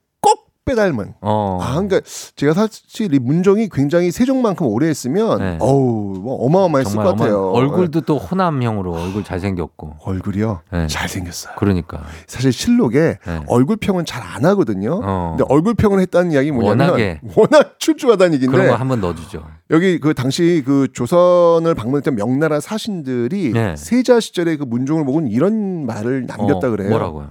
꼭 0.71 0.77
빼닮은. 0.77 1.15
어. 1.21 1.59
아, 1.61 1.73
그러니까 1.75 2.01
제가 2.37 2.55
사실 2.55 3.13
이 3.15 3.19
문종이 3.19 3.69
굉장히 3.71 4.11
세종만큼 4.11 4.67
오래 4.67 4.89
했으면 4.89 5.39
네. 5.39 5.57
어우, 5.61 6.19
뭐 6.21 6.45
어마어마했을 6.47 6.97
것 6.97 7.03
같아요. 7.03 7.51
얼굴도 7.51 8.03
또 8.03 8.19
호남형으로 8.19 8.93
얼굴 8.93 9.25
잘생겼고. 9.25 9.95
예. 9.95 10.03
얼굴이요. 10.05 10.61
네. 10.73 10.87
잘생겼어요. 10.87 11.55
그러니까. 11.57 12.03
사실 12.27 12.53
실록에 12.53 13.19
네. 13.27 13.41
얼굴 13.49 13.77
평은 13.77 14.05
잘 14.05 14.21
안 14.31 14.45
하거든요. 14.45 15.01
어. 15.03 15.35
근데 15.37 15.53
얼굴 15.53 15.75
평을 15.75 15.99
했다는 16.01 16.31
이야기 16.33 16.53
뭐냐면 16.53 16.91
워낙에. 16.91 17.21
워낙 17.35 17.75
출중하다는 17.81 18.35
얘기인데 18.35 18.57
그런 18.57 18.71
거 18.71 18.77
한번 18.77 19.01
넣어주죠. 19.01 19.45
여기 19.71 19.99
그 19.99 20.15
당시 20.15 20.63
그 20.65 20.87
조선을 20.93 21.75
방문했던 21.75 22.15
명나라 22.15 22.61
사신들이 22.61 23.53
네. 23.53 23.75
세자 23.77 24.21
시절에 24.21 24.57
그 24.57 24.65
문종을 24.65 25.05
보고 25.05 25.21
뭐이런 25.21 25.87
말을 25.87 26.27
남겼다 26.27 26.69
어, 26.69 26.71
그래요. 26.71 26.91
뭐라고요? 26.91 27.31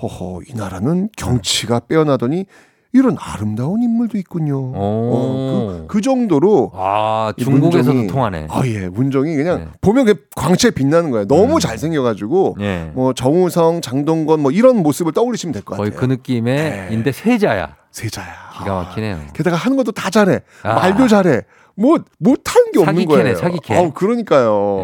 허허 0.00 0.40
이 0.48 0.54
나라는 0.54 1.08
경치가 1.16 1.80
빼어나더니 1.80 2.46
이런 2.92 3.16
아름다운 3.18 3.82
인물도 3.82 4.16
있군요. 4.18 4.56
오. 4.58 4.72
어, 4.74 5.66
그, 5.82 5.86
그 5.96 6.00
정도로 6.00 6.72
아, 6.74 7.32
이 7.36 7.44
중국에서도 7.44 7.92
문종이- 7.98 8.08
통하네. 8.10 8.46
아 8.48 8.62
예, 8.66 8.88
문종이 8.88 9.36
그냥 9.36 9.58
네. 9.58 9.66
보면 9.82 10.06
그 10.06 10.14
광채 10.34 10.70
빛나는 10.70 11.10
거예요. 11.10 11.26
너무 11.26 11.54
음. 11.54 11.58
잘생겨가지고 11.58 12.56
예. 12.60 12.90
뭐 12.94 13.12
정우성, 13.12 13.82
장동건 13.82 14.40
뭐 14.40 14.50
이런 14.50 14.82
모습을 14.82 15.12
떠올리시면 15.12 15.52
될것 15.52 15.76
거의 15.76 15.90
같아요. 15.90 16.00
그 16.08 16.12
느낌의 16.14 16.56
네. 16.56 16.88
인데 16.92 17.12
세자야. 17.12 17.76
세자야. 17.90 18.32
기가 18.58 18.74
막히네요. 18.74 19.16
아, 19.16 19.32
게다가 19.34 19.56
하는 19.56 19.76
것도 19.76 19.92
다 19.92 20.08
잘해. 20.08 20.40
아. 20.62 20.74
말도 20.74 21.08
잘해. 21.08 21.42
뭐 21.74 21.98
못하는 22.18 22.72
게 22.72 22.78
없는 22.78 22.94
사기캐네, 22.94 23.22
거예요. 23.22 23.36
사기캐. 23.36 23.74
아우, 23.76 23.90
그러니까요. 23.92 24.82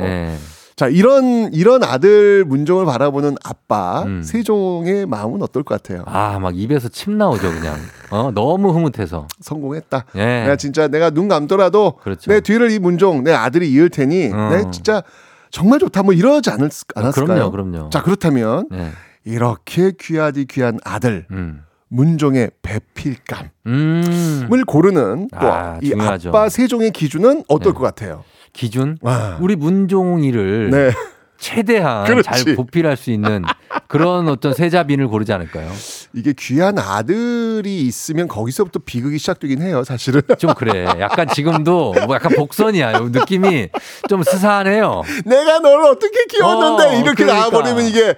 예. 0.83 0.87
자 0.87 0.89
이런 0.89 1.53
이런 1.53 1.85
아들 1.85 2.45
문종을 2.45 2.85
바라보는 2.87 3.37
아빠 3.45 4.03
음. 4.03 4.23
세종의 4.23 5.07
마음은 5.07 5.41
어떨 5.43 5.63
것 5.63 5.81
같아요? 5.81 6.03
아, 6.07 6.39
막 6.41 6.59
입에서 6.59 6.89
침 6.89 7.19
나오죠, 7.19 7.53
그냥. 7.53 7.77
어, 8.11 8.31
너무 8.35 8.71
흐뭇해서. 8.71 9.29
성공했다. 9.41 10.07
예. 10.17 10.43
내가 10.43 10.57
진짜 10.57 10.89
내가 10.89 11.11
눈 11.11 11.29
감더라도 11.29 11.99
그렇죠. 12.03 12.31
내 12.31 12.41
뒤를 12.41 12.71
이 12.71 12.79
문종 12.79 13.23
내 13.23 13.33
아들이 13.33 13.71
이을 13.71 13.91
테니 13.91 14.33
어. 14.33 14.51
내 14.51 14.71
진짜 14.71 15.03
정말 15.51 15.79
좋다 15.79 16.03
뭐 16.03 16.15
이러지 16.15 16.51
않을, 16.51 16.71
않았을까요? 16.95 17.51
그럼요, 17.51 17.51
그럼요. 17.51 17.91
자 17.91 18.03
그렇다면 18.03 18.67
네. 18.71 18.91
이렇게 19.25 19.93
귀하디 19.99 20.47
귀한 20.47 20.79
아들 20.85 21.27
음. 21.31 21.63
문종의 21.89 22.51
배필감을 22.63 23.51
음. 23.67 24.63
고르는 24.67 25.29
또 25.31 25.53
아, 25.53 25.79
이. 25.83 25.93
아빠 25.95 26.49
세종의 26.49 26.91
기준은 26.91 27.45
어떨 27.49 27.73
네. 27.73 27.79
것 27.79 27.85
같아요? 27.85 28.25
기준? 28.53 28.99
와. 29.01 29.39
우리 29.41 29.57
문종이를 29.57 30.71
네. 30.71 30.91
최대한 31.39 32.05
그렇지. 32.05 32.45
잘 32.45 32.55
보필할 32.55 32.97
수 32.97 33.11
있는 33.11 33.43
그런 33.89 34.29
어떤 34.29 34.55
세자빈을 34.55 35.09
고르지 35.09 35.33
않을까요? 35.33 35.73
이게 36.15 36.33
귀한 36.39 36.79
아들이 36.79 37.81
있으면 37.81 38.29
거기서부터 38.29 38.79
비극이 38.85 39.19
시작되긴 39.19 39.61
해요, 39.61 39.83
사실은. 39.83 40.23
좀 40.39 40.55
그래. 40.55 40.85
약간 41.01 41.27
지금도 41.27 41.95
뭐 42.07 42.15
약간 42.15 42.33
복선이야. 42.37 42.93
요 42.93 43.09
느낌이 43.09 43.71
좀 44.09 44.23
스산해요. 44.23 45.03
내가 45.25 45.59
널 45.59 45.83
어떻게 45.87 46.27
키웠는데 46.27 46.85
어, 46.85 46.93
이렇게 47.01 47.25
그러니까. 47.25 47.35
나와버리면 47.51 47.87
이게 47.87 48.15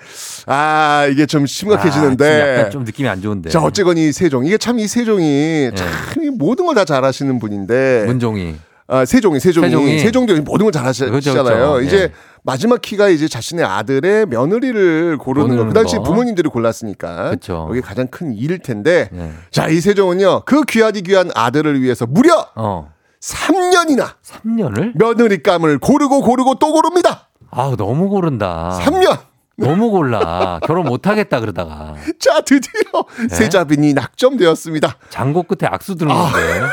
아 0.46 1.06
이게 1.10 1.24
좀 1.24 1.44
아, 1.44 1.46
심각해지는데. 1.46 2.38
좀 2.40 2.48
약간 2.58 2.70
좀 2.70 2.84
느낌이 2.84 3.08
안 3.08 3.22
좋은데. 3.22 3.48
자 3.50 3.60
어쨌건 3.62 3.96
이 3.96 4.12
세종 4.12 4.44
이게 4.44 4.58
참 4.58 4.78
이 4.78 4.86
세종이 4.86 5.70
참이 5.74 6.28
모든 6.36 6.66
걸 6.66 6.74
다 6.74 6.84
잘하시는 6.84 7.38
분인데 7.38 8.04
문종이. 8.06 8.56
아 8.86 9.04
세종이 9.06 9.40
세종이 9.40 9.68
세종이. 9.68 9.98
세종도 9.98 10.42
모든 10.42 10.64
걸 10.66 10.72
잘하시잖아요. 10.72 11.10
그렇죠, 11.12 11.32
그렇죠. 11.42 11.80
이제 11.80 11.96
예. 12.02 12.12
마지막 12.42 12.82
키가 12.82 13.08
이제 13.08 13.26
자신의 13.28 13.64
아들의 13.64 14.26
며느리를 14.26 15.16
고르는 15.16 15.56
거. 15.56 15.64
그 15.66 15.72
당시 15.72 15.96
거. 15.96 16.02
부모님들이 16.02 16.48
골랐으니까 16.50 17.30
그렇죠. 17.30 17.66
여기 17.70 17.80
가장 17.80 18.06
큰 18.08 18.34
일일 18.34 18.58
텐데 18.58 19.08
예. 19.14 19.30
자 19.50 19.68
이 19.68 19.80
세종은요 19.80 20.42
그 20.44 20.62
귀하디 20.64 21.00
귀한 21.02 21.30
아들을 21.34 21.80
위해서 21.80 22.04
무려 22.06 22.46
어. 22.56 22.92
3년이나 23.20 24.16
3년을? 24.22 24.92
며느리감을 24.96 25.78
고르고 25.78 26.20
고르고 26.20 26.56
또 26.56 26.72
고릅니다. 26.72 27.28
아, 27.50 27.74
너무 27.78 28.10
고른다. 28.10 28.78
3년. 28.82 29.16
너무 29.56 29.90
골라. 29.90 30.58
결혼 30.66 30.84
못 30.86 31.06
하겠다 31.06 31.40
그러다가 31.40 31.94
자 32.20 32.40
드디어 32.42 33.04
네? 33.28 33.34
세자빈이 33.34 33.94
낙점되었습니다. 33.94 34.96
장고 35.08 35.42
끝에 35.44 35.66
악수 35.70 35.96
건데. 35.96 36.12
아, 36.12 36.68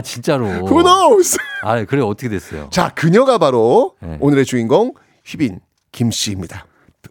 진짜로. 0.00 0.46
Who 0.46 0.82
knows? 0.82 1.36
아, 1.62 1.84
그래 1.84 2.00
어떻게 2.02 2.28
됐어요? 2.28 2.68
자 2.70 2.88
그녀가 2.94 3.38
바로 3.38 3.94
네. 4.00 4.16
오늘의 4.20 4.44
주인공 4.44 4.94
휘빈 5.26 5.60
김 5.92 6.10
씨입니다. 6.10 6.66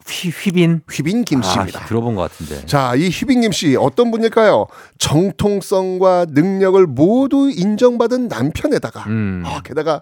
휘, 0.07 0.29
휘빈? 0.29 0.81
휘빈 0.91 1.23
김 1.23 1.41
씨입니다. 1.41 1.81
아, 1.83 1.85
들어본 1.85 2.15
것 2.15 2.21
같은데. 2.23 2.65
자, 2.65 2.93
이 2.95 3.09
휘빈 3.09 3.41
김 3.41 3.51
씨 3.51 3.75
어떤 3.79 4.11
분일까요? 4.11 4.65
정통성과 4.97 6.25
능력을 6.29 6.85
모두 6.87 7.49
인정받은 7.49 8.27
남편에다가 8.27 9.03
음. 9.07 9.43
아, 9.45 9.61
게다가 9.61 10.01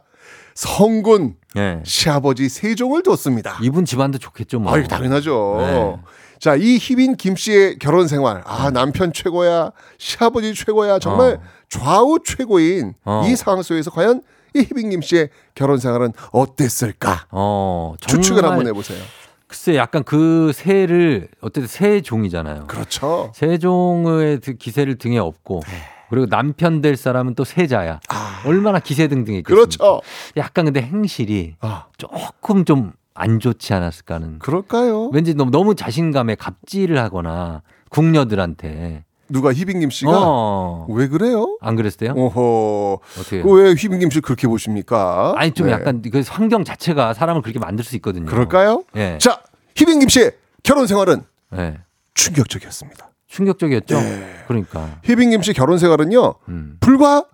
성군 0.55 1.35
예. 1.57 1.81
시아버지 1.85 2.49
세종을 2.49 3.03
뒀습니다. 3.03 3.57
이분 3.61 3.85
집안도 3.85 4.17
좋겠죠, 4.17 4.59
뭐. 4.59 4.73
아유 4.73 4.87
당연하죠. 4.87 5.55
네. 5.59 5.95
자, 6.39 6.55
이 6.55 6.77
희빈 6.77 7.15
김 7.17 7.35
씨의 7.35 7.77
결혼 7.79 8.07
생활. 8.07 8.41
아, 8.45 8.71
남편 8.71 9.13
최고야. 9.13 9.71
시아버지 9.99 10.53
최고야. 10.55 10.97
정말 10.99 11.33
어. 11.35 11.41
좌우 11.71 12.19
최고인 12.23 12.93
어. 13.05 13.23
이 13.25 13.35
상황 13.35 13.63
속에서 13.63 13.89
과연 13.89 14.21
이 14.53 14.59
희빈 14.59 14.89
김 14.89 15.01
씨의 15.01 15.29
결혼 15.55 15.77
생활은 15.79 16.13
어땠을까? 16.31 17.27
어, 17.31 17.95
추측을 17.99 18.43
한번 18.43 18.67
해보세요. 18.67 19.01
글쎄 19.47 19.75
약간 19.75 20.03
그 20.03 20.51
새를 20.53 21.29
어쨌든 21.41 21.67
세종이잖아요. 21.67 22.67
그렇죠. 22.67 23.31
세종의 23.35 24.39
그 24.41 24.53
기세를 24.53 24.95
등에 24.97 25.17
업고 25.17 25.61
네. 25.67 25.73
그리고 26.09 26.27
남편 26.27 26.81
될 26.81 26.95
사람은 26.97 27.35
또 27.35 27.43
세자야. 27.45 28.01
얼마나 28.45 28.79
기세등등했겠습니까? 28.79 29.53
아. 29.53 29.55
그렇죠. 29.55 30.01
약간 30.37 30.65
근데 30.65 30.81
행실이 30.81 31.55
아. 31.61 31.85
조금 31.97 32.65
좀 32.65 32.93
안 33.13 33.39
좋지 33.39 33.73
않았을까 33.73 34.15
하는. 34.15 34.39
그럴까요? 34.39 35.09
왠지 35.13 35.33
너무, 35.33 35.51
너무 35.51 35.75
자신감에 35.75 36.35
갑질을 36.35 36.97
하거나 36.97 37.61
궁녀들한테. 37.89 39.03
누가 39.31 39.53
희빈 39.53 39.79
김 39.79 39.89
씨가 39.89 40.11
어. 40.13 40.85
왜 40.89 41.07
그래요? 41.07 41.57
안 41.61 41.75
그랬어요? 41.75 42.13
오호. 42.15 42.99
어떻게? 43.19 43.41
그왜 43.41 43.71
희빈 43.71 43.99
김 43.99 44.09
씨 44.11 44.19
그렇게 44.21 44.47
보십니까? 44.47 45.33
아니 45.37 45.51
좀 45.51 45.67
네. 45.67 45.73
약간 45.73 46.01
그 46.01 46.21
환경 46.27 46.63
자체가 46.63 47.13
사람을 47.13 47.41
그렇게 47.41 47.59
만들 47.59 47.83
수 47.85 47.95
있거든요. 47.97 48.25
그럴까요? 48.25 48.83
예. 48.95 49.17
자, 49.19 49.41
희빈 49.75 49.99
김 49.99 50.09
씨의 50.09 50.33
결혼 50.63 50.87
생활은 50.87 51.23
예. 51.57 51.77
충격적이었습니다. 52.13 53.09
충격적이었죠. 53.27 53.95
네. 53.99 54.43
그러니까. 54.47 54.99
희빈 55.03 55.29
김 55.31 55.41
씨 55.41 55.53
결혼 55.53 55.77
생활은요. 55.77 56.35
음. 56.49 56.77
불과 56.79 57.25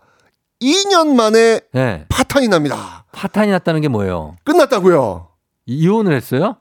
2년 0.61 1.15
만에 1.15 1.61
예. 1.75 2.05
파탄이 2.09 2.47
납니다. 2.47 3.05
파탄이 3.11 3.51
났다는 3.51 3.81
게 3.81 3.87
뭐예요? 3.87 4.35
끝났다고요. 4.43 5.27
이혼을 5.65 6.13
했어요? 6.15 6.57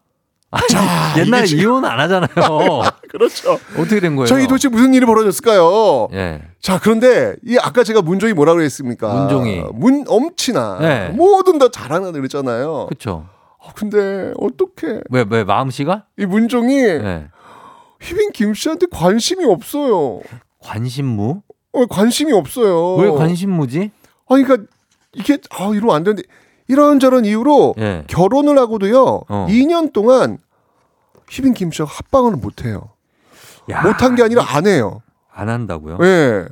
아니, 0.57 0.69
자, 0.69 1.15
옛날에 1.21 1.41
이게 1.43 1.47
지금- 1.49 1.63
이혼 1.65 1.85
안 1.85 1.99
하잖아요. 2.01 2.29
그렇죠. 3.11 3.59
어떻게 3.79 4.01
된 4.01 4.17
거예요? 4.17 4.27
자, 4.27 4.39
이 4.39 4.47
도대체 4.47 4.69
무슨 4.69 4.93
일이 4.95 5.07
벌어졌을까요? 5.07 6.09
예. 6.13 6.43
자, 6.61 6.79
그런데 6.83 7.35
이 7.45 7.57
아까 7.61 7.85
제가 7.85 8.03
문종이 8.03 8.33
뭐라고 8.33 8.57
그랬습니까? 8.59 9.13
문종이. 9.15 9.63
문 9.75 10.05
엄치나 10.09 10.79
네. 10.81 11.09
뭐든 11.11 11.59
다 11.59 11.69
잘하나 11.71 12.11
그랬잖아요. 12.13 12.87
그렇죠. 12.89 13.27
어, 13.59 13.71
근데 13.75 14.33
어떻게 14.39 15.01
왜 15.11 15.25
왜 15.29 15.45
마음씨가? 15.45 16.05
이 16.19 16.27
문종이 16.27 16.75
예. 16.79 17.29
희빈 18.01 18.33
김 18.33 18.55
씨한테 18.55 18.87
관심이 18.91 19.45
없어요. 19.45 20.21
관심무? 20.63 21.43
어, 21.73 21.87
관심이 21.87 22.33
없어요. 22.33 22.95
왜 22.97 23.11
관심무지? 23.11 23.91
아니 24.29 24.43
그러니까 24.45 24.69
이게 25.15 25.39
아 25.51 25.71
이러면 25.75 25.97
안 25.97 26.05
되는데 26.05 26.23
이런저런 26.69 27.25
이유로 27.25 27.75
예. 27.79 28.05
결혼을 28.09 28.59
하고도요. 28.59 29.23
어. 29.29 29.47
2년 29.49 29.93
동안 29.93 30.39
희빈 31.29 31.55
김 31.55 31.71
씨가 31.71 31.85
합방을 31.89 32.33
못 32.37 32.65
해요. 32.65 32.91
야, 33.71 33.83
못한 33.83 34.15
게 34.15 34.23
아니라 34.23 34.45
안 34.47 34.67
해요. 34.67 35.03
안 35.33 35.49
한다고요? 35.49 35.99
예. 36.03 36.47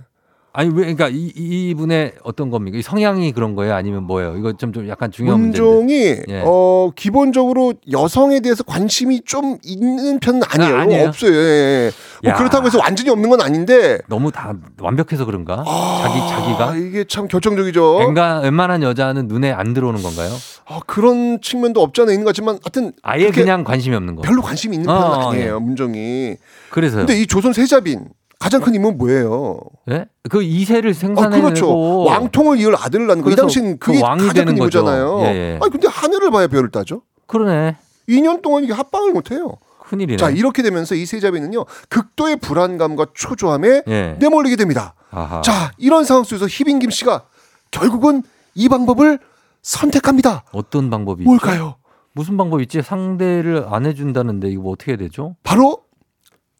아니 0.56 0.68
왜 0.68 0.94
그러니까 0.94 1.08
이 1.08 1.32
이분의 1.34 2.12
어떤 2.22 2.48
겁니까? 2.48 2.78
이 2.78 2.82
성향이 2.82 3.32
그런 3.32 3.56
거예요? 3.56 3.74
아니면 3.74 4.04
뭐예요? 4.04 4.36
이거 4.36 4.52
좀, 4.52 4.72
좀 4.72 4.88
약간 4.88 5.10
중요한. 5.10 5.40
문종이 5.40 5.94
예. 6.28 6.42
어 6.44 6.92
기본적으로 6.94 7.74
여성에 7.90 8.38
대해서 8.38 8.62
관심이 8.62 9.22
좀 9.24 9.58
있는 9.64 10.20
편은 10.20 10.42
아니에요. 10.48 10.76
아, 10.76 10.80
아니에요? 10.82 11.08
없어요. 11.08 11.32
예, 11.34 11.86
예. 11.86 11.90
뭐 12.22 12.30
야. 12.30 12.36
그렇다고 12.36 12.66
해서 12.66 12.78
완전히 12.78 13.10
없는 13.10 13.30
건 13.30 13.40
아닌데 13.40 13.98
너무 14.08 14.30
다 14.30 14.54
완벽해서 14.78 15.24
그런가? 15.24 15.56
자기 15.56 16.20
아, 16.20 16.26
자기가 16.28 16.76
이게 16.76 17.04
참 17.08 17.26
결정적이죠. 17.26 17.96
웬가, 17.96 18.38
웬만한 18.38 18.84
여자는 18.84 19.26
눈에 19.26 19.50
안 19.50 19.74
들어오는 19.74 20.00
건가요? 20.04 20.30
아, 20.66 20.78
그런 20.86 21.40
측면도 21.42 21.82
없지 21.82 22.02
않아 22.02 22.12
있는 22.12 22.24
것 22.24 22.28
같지만 22.28 22.60
하여튼 22.62 22.92
아예 23.02 23.30
그냥 23.30 23.64
관심이 23.64 23.96
없는 23.96 24.14
거. 24.14 24.22
별로 24.22 24.40
관심이 24.40 24.76
있는 24.76 24.86
편은 24.86 25.02
어, 25.02 25.30
아니에요. 25.30 25.58
문종이. 25.58 26.36
그래서요. 26.70 27.06
근데 27.06 27.20
이 27.20 27.26
조선 27.26 27.52
세자빈 27.52 28.04
가장 28.44 28.60
큰 28.60 28.74
힘은 28.74 28.98
뭐예요? 28.98 29.58
예? 29.90 30.04
그 30.28 30.42
이세를 30.42 30.90
아, 30.90 30.92
생산해내고 30.92 31.42
그렇죠. 31.44 32.04
왕통을 32.04 32.60
이을 32.60 32.76
아들을 32.76 33.06
낳는 33.06 33.22
거. 33.24 33.30
이 33.30 33.32
그래서 33.32 33.40
당시는 33.40 33.78
그 33.78 33.92
그게 33.92 34.02
왕이 34.02 34.26
가장 34.26 34.44
큰. 34.44 34.58
힘이잖아요. 34.58 35.20
예, 35.22 35.24
예. 35.24 35.58
아니 35.62 35.70
근데 35.70 35.88
하늘을 35.88 36.30
봐야 36.30 36.46
별을 36.46 36.70
따죠. 36.70 37.00
그러네. 37.26 37.76
2년 38.06 38.42
동안 38.42 38.62
이게 38.64 38.74
합방을 38.74 39.12
못 39.12 39.30
해요. 39.30 39.54
큰일이네. 39.78 40.18
자, 40.18 40.28
이렇게 40.28 40.62
되면서 40.62 40.94
이 40.94 41.06
세자비는요. 41.06 41.64
극도의 41.88 42.36
불안감과 42.36 43.06
초조함에 43.14 43.84
예. 43.88 44.16
내몰리게 44.20 44.56
됩니다. 44.56 44.92
아하. 45.10 45.40
자, 45.40 45.72
이런 45.78 46.04
상황 46.04 46.22
속에서 46.24 46.46
희빈 46.46 46.80
김 46.80 46.90
씨가 46.90 47.24
결국은 47.70 48.24
이 48.54 48.68
방법을 48.68 49.20
선택합니다. 49.62 50.44
어떤 50.52 50.90
방법이? 50.90 51.24
뭘까요? 51.24 51.76
무슨 52.12 52.36
방법 52.36 52.60
있지? 52.60 52.82
상대를 52.82 53.64
안 53.70 53.86
해준다는데 53.86 54.50
이거 54.50 54.64
뭐 54.64 54.72
어떻게 54.72 54.96
되죠? 54.96 55.34
바로 55.42 55.78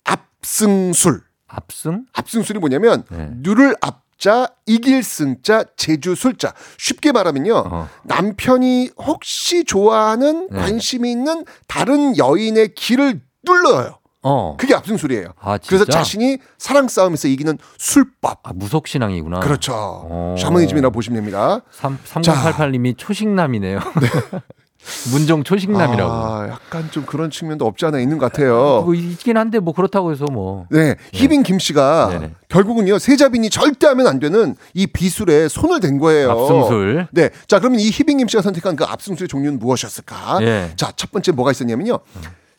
압승술. 0.05 1.21
압승? 1.55 2.05
압승술이 2.13 2.59
뭐냐면 2.59 3.05
네. 3.11 3.29
누를 3.33 3.75
압자 3.81 4.49
이길 4.67 5.03
승자 5.03 5.65
제주 5.77 6.15
술자 6.15 6.53
쉽게 6.79 7.13
말하면요 7.13 7.55
어. 7.67 7.89
남편이 8.05 8.91
혹시 8.99 9.65
좋아하는 9.65 10.49
네. 10.51 10.59
관심이 10.59 11.11
있는 11.11 11.45
다른 11.69 12.17
여인의 12.17 12.75
길을 12.75 13.21
눌러요 13.45 13.99
어. 14.23 14.57
그게 14.59 14.75
압승술이에요 14.75 15.35
아? 15.39 15.59
그래서 15.59 15.85
자신이 15.85 16.39
사랑 16.57 16.89
싸움에서 16.89 17.29
이기는 17.29 17.59
술법 17.77 18.41
아, 18.49 18.53
무속 18.55 18.89
신앙이구나. 18.89 19.41
그렇죠 19.41 19.73
어. 19.75 20.35
샤머니즘이라고 20.39 20.93
보시면 20.93 21.17
됩니다 21.17 21.61
3 21.73 21.99
3088님이 22.05 22.97
초식남이네요. 22.97 23.81
문종 25.13 25.45
초식남이라고. 25.45 26.13
아, 26.13 26.49
약간 26.51 26.91
좀 26.91 27.05
그런 27.05 27.31
측면도 27.31 27.67
없지 27.67 27.87
않아 27.87 27.99
있는 27.99 28.19
것 28.19 28.31
같아요 28.33 28.83
뭐 28.85 28.95
있긴 28.95 29.37
한데 29.37 29.59
뭐 29.59 29.75
그렇다고 29.75 30.13
해서 30.13 30.27
뭐. 30.31 30.67
네, 30.71 30.97
희빈 31.13 31.43
김 31.43 31.59
씨가 31.59 32.09
네네. 32.11 32.31
결국은요 32.49 32.99
세자빈이 32.99 33.51
절대 33.51 33.87
하면 33.89 34.07
안 34.07 34.19
되는 34.19 34.55
이 34.75 34.87
비술에 34.87 35.49
손을 35.49 35.81
댄 35.81 35.99
거예요. 35.99 36.31
압승술. 36.31 37.09
네, 37.13 37.31
자 37.47 37.59
그러면 37.59 37.81
이 37.81 37.91
희빈 37.91 38.19
김 38.19 38.29
씨가 38.29 38.43
선택한 38.43 38.77
그 38.77 38.85
압승술의 38.85 39.29
종류는 39.29 39.59
무엇이었을까? 39.59 40.39
예. 40.43 40.73
자첫 40.77 41.11
번째 41.13 41.33
뭐가 41.33 41.51
있었냐면요. 41.51 41.99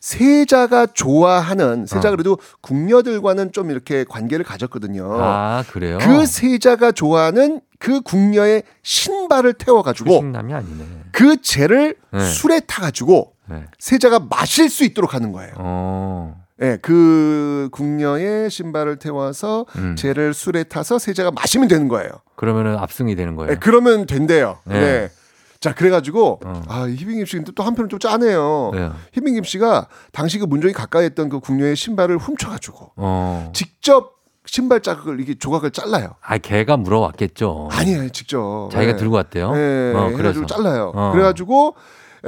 세자가 0.00 0.86
좋아하는 0.94 1.86
세자 1.86 2.08
어. 2.08 2.10
그래도 2.12 2.38
궁녀들과는 2.60 3.50
좀 3.52 3.70
이렇게 3.70 4.04
관계를 4.04 4.44
가졌거든요. 4.44 5.18
아, 5.20 5.64
그래요? 5.68 5.98
그 6.00 6.26
세자가 6.26 6.92
좋아하는 6.92 7.60
그 7.78 8.00
궁녀의 8.02 8.62
신발을 8.82 9.54
태워가지고 9.54 10.08
초식남이 10.10 10.54
아니네. 10.54 10.84
그 11.16 11.40
재를 11.40 11.96
네. 12.12 12.20
술에 12.20 12.60
타가지고 12.60 13.32
네. 13.48 13.64
세자가 13.78 14.26
마실 14.28 14.68
수 14.68 14.84
있도록 14.84 15.14
하는 15.14 15.32
거예요. 15.32 15.54
어. 15.56 16.44
예, 16.60 16.78
그 16.82 17.70
궁녀의 17.72 18.50
신발을 18.50 18.98
태워서 18.98 19.64
음. 19.76 19.96
쟤를 19.96 20.34
술에 20.34 20.64
타서 20.64 20.98
세자가 20.98 21.30
마시면 21.30 21.68
되는 21.68 21.88
거예요. 21.88 22.10
그러면은 22.34 22.76
압승이 22.76 23.16
되는 23.16 23.34
거예요. 23.34 23.52
예, 23.52 23.56
그러면 23.56 24.04
된대요. 24.04 24.58
네. 24.66 24.78
네. 24.78 25.10
자, 25.58 25.74
그래가지고 25.74 26.40
어. 26.44 26.62
아 26.68 26.86
희빈김 26.86 27.24
씨 27.24 27.36
근데 27.36 27.52
또 27.56 27.62
한편은 27.62 27.88
좀 27.88 27.98
짜네요. 27.98 28.72
왜요? 28.74 28.94
희빈김 29.12 29.44
씨가 29.44 29.88
당시 30.12 30.38
그 30.38 30.44
문종이 30.44 30.74
가까이 30.74 31.04
했던 31.06 31.30
그 31.30 31.40
궁녀의 31.40 31.76
신발을 31.76 32.18
훔쳐가지고 32.18 32.92
어. 32.96 33.52
직접 33.54 34.15
신발 34.46 34.80
자국을 34.80 35.20
이게 35.20 35.34
조각을 35.34 35.70
잘라요. 35.72 36.14
아, 36.22 36.38
걔가 36.38 36.76
물어왔겠죠. 36.76 37.68
아니에요, 37.72 38.08
직접. 38.10 38.68
자기가 38.72 38.92
예. 38.92 38.96
들고 38.96 39.16
왔대요. 39.16 39.52
예, 39.56 39.92
어, 39.94 40.12
그래서 40.16 40.46
잘라요. 40.46 40.92
어. 40.94 41.12
그래가지고 41.12 41.74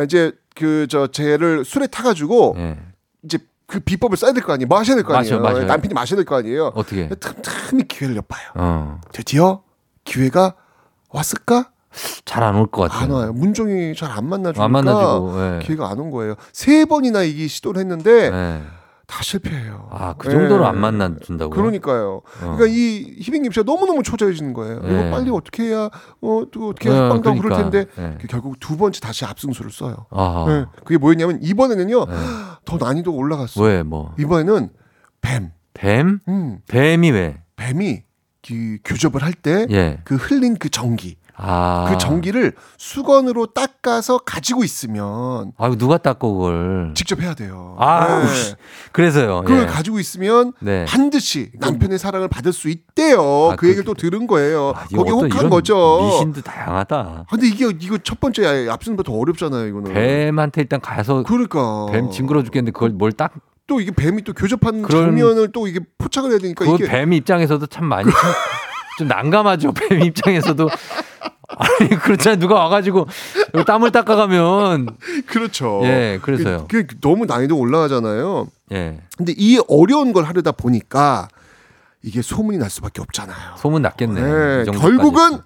이제 0.04 0.32
그 0.54 0.86
저 0.90 1.06
쟤를 1.06 1.64
술에 1.64 1.86
타가지고 1.86 2.54
예. 2.58 2.78
이제 3.22 3.38
그 3.66 3.80
비법을 3.80 4.16
써야 4.16 4.32
될 4.32 4.42
거 4.42 4.52
아니에요. 4.52 4.66
마셔야 4.68 4.96
될거 4.96 5.12
마셔, 5.12 5.36
아니에요. 5.36 5.42
마셔요. 5.42 5.66
남편이 5.66 5.94
마셔야 5.94 6.16
될 6.16 6.24
거 6.24 6.36
아니에요. 6.36 6.72
어떻게? 6.74 7.08
틈틈이 7.08 7.84
기회를 7.84 8.16
엿봐요. 8.16 8.48
어. 8.54 9.00
드디어 9.12 9.62
기회가 10.04 10.54
왔을까? 11.10 11.70
잘 12.24 12.42
안 12.42 12.54
올 12.56 12.66
것 12.66 12.82
같아요. 12.82 13.04
안 13.04 13.10
와요. 13.10 13.32
문종이 13.32 13.94
잘 13.96 14.10
안 14.10 14.26
만나주니까 14.28 14.64
안 14.64 14.70
만나주고. 14.72 15.40
예. 15.40 15.58
기회가 15.62 15.88
안 15.90 15.98
온 15.98 16.10
거예요. 16.10 16.34
세 16.52 16.84
번이나 16.84 17.22
이기 17.22 17.48
시도를 17.48 17.80
했는데 17.80 18.30
예. 18.32 18.62
다 19.08 19.22
실패해요. 19.22 19.88
아, 19.90 20.14
그 20.18 20.30
정도로 20.30 20.62
예. 20.64 20.68
안 20.68 20.78
만나준다고요? 20.78 21.50
그러니까요. 21.56 22.16
어. 22.16 22.22
그러니까 22.40 22.66
이 22.66 23.16
희빈김 23.20 23.52
씨가 23.52 23.64
너무너무 23.64 24.02
초조해지는 24.02 24.52
거예요. 24.52 24.80
예. 24.84 24.88
이거 24.90 25.10
빨리 25.10 25.30
어떻게 25.30 25.62
해야 25.64 25.88
어 26.20 26.44
또 26.52 26.68
어떻게 26.68 26.90
어, 26.90 27.04
합방도 27.04 27.30
하고 27.30 27.40
그럴 27.40 27.56
그러니까. 27.56 27.70
텐데 27.70 27.90
예. 28.22 28.26
결국 28.28 28.60
두 28.60 28.76
번째 28.76 29.00
다시 29.00 29.24
압승술을 29.24 29.70
써요. 29.72 30.06
아. 30.10 30.44
예. 30.50 30.66
그게 30.84 30.98
뭐였냐면 30.98 31.38
이번에는요 31.42 32.00
예. 32.06 32.14
더 32.66 32.76
난이도가 32.76 33.16
올라갔어. 33.16 33.62
왜 33.62 33.82
뭐? 33.82 34.14
이번에는 34.18 34.68
뱀. 35.22 35.52
뱀? 35.72 36.20
음, 36.28 36.58
뱀이 36.68 37.10
왜? 37.10 37.40
뱀이 37.56 38.02
그 38.46 38.76
교접을 38.84 39.22
할 39.22 39.32
때그 39.32 39.72
예. 39.72 40.02
흘린 40.10 40.56
그 40.58 40.68
전기, 40.68 41.16
아. 41.40 41.86
그 41.88 41.98
전기를 41.98 42.52
수건으로 42.76 43.46
닦아서 43.46 44.18
가지고 44.18 44.64
있으면 44.64 45.52
아유, 45.56 45.76
누가 45.78 45.96
닦고 45.98 46.34
그걸. 46.38 46.92
직접 46.94 47.20
해야 47.20 47.34
돼요. 47.34 47.76
아, 47.78 48.22
네. 48.24 48.54
그래서요. 48.92 49.42
그걸 49.42 49.62
예. 49.62 49.66
가지고 49.66 50.00
있으면 50.00 50.52
네. 50.60 50.84
반드시 50.86 51.50
남편의 51.60 51.98
사랑을 51.98 52.28
받을 52.28 52.52
수 52.52 52.68
있대요. 52.68 53.50
아, 53.52 53.56
그 53.56 53.66
얘기를 53.68 53.84
그- 53.84 53.88
또 53.90 53.94
들은 53.94 54.26
거예요. 54.26 54.72
아, 54.76 54.84
거기 54.94 55.10
혹한 55.10 55.48
거죠. 55.48 56.00
미신도 56.02 56.42
다양하다. 56.42 56.96
아, 56.96 57.24
근데 57.30 57.46
이게 57.46 57.66
이거 57.80 57.98
첫 57.98 58.20
번째 58.20 58.66
더 59.04 59.12
어렵잖아요. 59.12 59.66
이거는. 59.68 59.94
뱀한테 59.94 60.62
일단 60.62 60.80
가서 60.80 61.22
그러니까 61.22 61.86
뱀 61.92 62.10
징그러 62.10 62.42
죽겠는데 62.42 62.72
그걸 62.72 62.90
뭘 62.90 63.12
딱 63.12 63.32
또 63.68 63.82
이게 63.82 63.90
뱀이 63.90 64.22
또 64.24 64.32
교접한 64.32 64.80
그런- 64.80 65.04
장면을 65.08 65.52
또 65.52 65.66
이게 65.68 65.78
포착을 65.98 66.30
해야 66.30 66.38
되니까 66.38 66.64
그 66.64 66.74
이게 66.76 66.86
뱀 66.88 67.12
입장에서도 67.12 67.66
참 67.66 67.84
많이 67.84 68.10
참- 68.10 68.32
좀 68.98 69.06
난감하죠. 69.06 69.72
뱀 69.72 70.02
입장에서도 70.02 70.68
아니 71.48 71.90
그렇잖아요. 71.90 72.38
누가 72.38 72.56
와가지고 72.56 73.06
땀을 73.64 73.92
닦아가면 73.92 74.88
그렇죠. 75.26 75.80
예, 75.84 76.18
그래서요. 76.20 76.66
그, 76.68 76.84
그 76.84 77.00
너무 77.00 77.24
난이도 77.24 77.56
올라가잖아요. 77.56 78.48
예 78.72 79.00
근데 79.16 79.32
이 79.36 79.60
어려운 79.68 80.12
걸 80.12 80.24
하려다 80.24 80.52
보니까 80.52 81.28
이게 82.02 82.22
소문이 82.22 82.58
날 82.58 82.68
수밖에 82.70 83.00
없잖아요. 83.00 83.56
소문 83.56 83.82
났겠네. 83.82 84.20
네. 84.20 84.64
결국은 84.72 85.38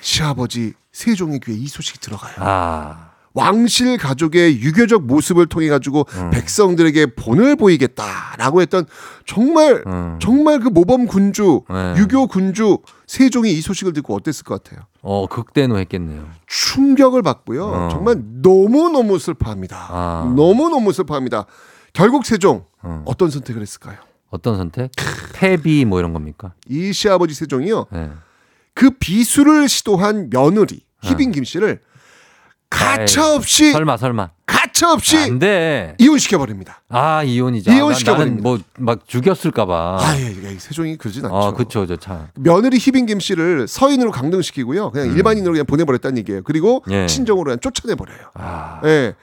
시아버지 0.00 0.74
세종의 0.92 1.40
귀에 1.40 1.54
이 1.54 1.68
소식이 1.68 2.00
들어가요. 2.00 2.34
아 2.38 3.09
왕실 3.32 3.96
가족의 3.96 4.60
유교적 4.60 5.04
모습을 5.04 5.46
통해 5.46 5.68
가지고 5.68 6.06
음. 6.14 6.30
백성들에게 6.30 7.14
본을 7.14 7.56
보이겠다라고 7.56 8.60
했던 8.60 8.86
정말 9.24 9.84
음. 9.86 10.18
정말 10.20 10.58
그 10.58 10.68
모범 10.68 11.06
군주 11.06 11.62
네. 11.70 11.94
유교 11.98 12.26
군주 12.26 12.78
세종이 13.06 13.52
이 13.52 13.60
소식을 13.60 13.92
듣고 13.92 14.14
어땠을 14.16 14.44
것 14.44 14.62
같아요? 14.62 14.86
어 15.02 15.26
극대노했겠네요. 15.28 16.28
충격을 16.46 17.22
받고요. 17.22 17.66
어. 17.66 17.88
정말 17.90 18.16
너무 18.42 18.90
너무 18.90 19.18
슬퍼합니다. 19.18 19.86
아. 19.90 20.32
너무 20.36 20.68
너무 20.68 20.92
슬퍼합니다. 20.92 21.46
결국 21.92 22.26
세종 22.26 22.64
어. 22.82 23.02
어떤 23.06 23.30
선택을 23.30 23.62
했을까요? 23.62 23.98
어떤 24.30 24.56
선택? 24.56 24.90
패비 25.34 25.84
뭐 25.84 25.98
이런 25.98 26.12
겁니까? 26.12 26.54
이 26.68 26.92
시아버지 26.92 27.34
세종이요. 27.34 27.86
예. 27.94 28.10
그 28.74 28.90
비수를 28.90 29.68
시도한 29.68 30.30
며느리 30.30 30.84
희빈 31.02 31.32
김 31.32 31.44
씨를 31.44 31.80
가차없이 32.70 33.72
설마 33.72 33.96
설마 33.96 34.30
가차없이 34.46 35.18
안돼. 35.18 35.96
이혼시켜 35.98 36.38
버립니다. 36.38 36.82
아 36.88 37.22
이혼이죠. 37.22 37.70
이혼시켜버립니다. 37.70 38.48
나는 38.48 38.62
뭐막 38.78 39.06
죽였을까봐. 39.06 39.98
아, 40.00 40.16
예, 40.18 40.34
예, 40.44 40.58
세종이 40.58 40.96
그러진 40.96 41.24
않죠. 41.24 41.36
아 41.36 41.52
그쵸 41.52 41.86
저 41.86 41.96
참. 41.96 42.28
며느리 42.36 42.78
희빈 42.78 43.06
김 43.06 43.20
씨를 43.20 43.68
서인으로 43.68 44.12
강등시키고요. 44.12 44.92
그냥 44.92 45.08
일반인으로 45.08 45.52
그냥 45.52 45.66
보내버렸다는 45.66 46.18
얘기예요. 46.18 46.42
그리고 46.42 46.82
음. 46.86 46.92
예. 46.92 47.06
친정으로 47.06 47.44
그냥 47.44 47.58
쫓아내버려요. 47.60 48.30
아 48.34 48.80
예. 48.84 49.14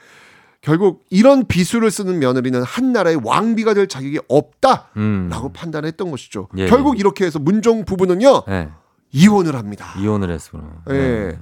결국 0.60 1.04
이런 1.08 1.46
비수를 1.46 1.90
쓰는 1.90 2.18
며느리는 2.18 2.62
한 2.62 2.92
나라의 2.92 3.20
왕비가 3.24 3.74
될 3.74 3.86
자격이 3.86 4.20
없다라고 4.28 4.86
음. 4.96 5.30
판단했던 5.54 6.10
것이죠. 6.10 6.48
예, 6.58 6.66
결국 6.68 6.98
이렇게 6.98 7.24
해서 7.24 7.38
문종 7.38 7.84
부부는요 7.86 8.42
예. 8.48 8.68
이혼을 9.12 9.56
합니다. 9.56 9.94
이혼을 9.98 10.30
했구나. 10.30 10.64
예. 10.90 11.38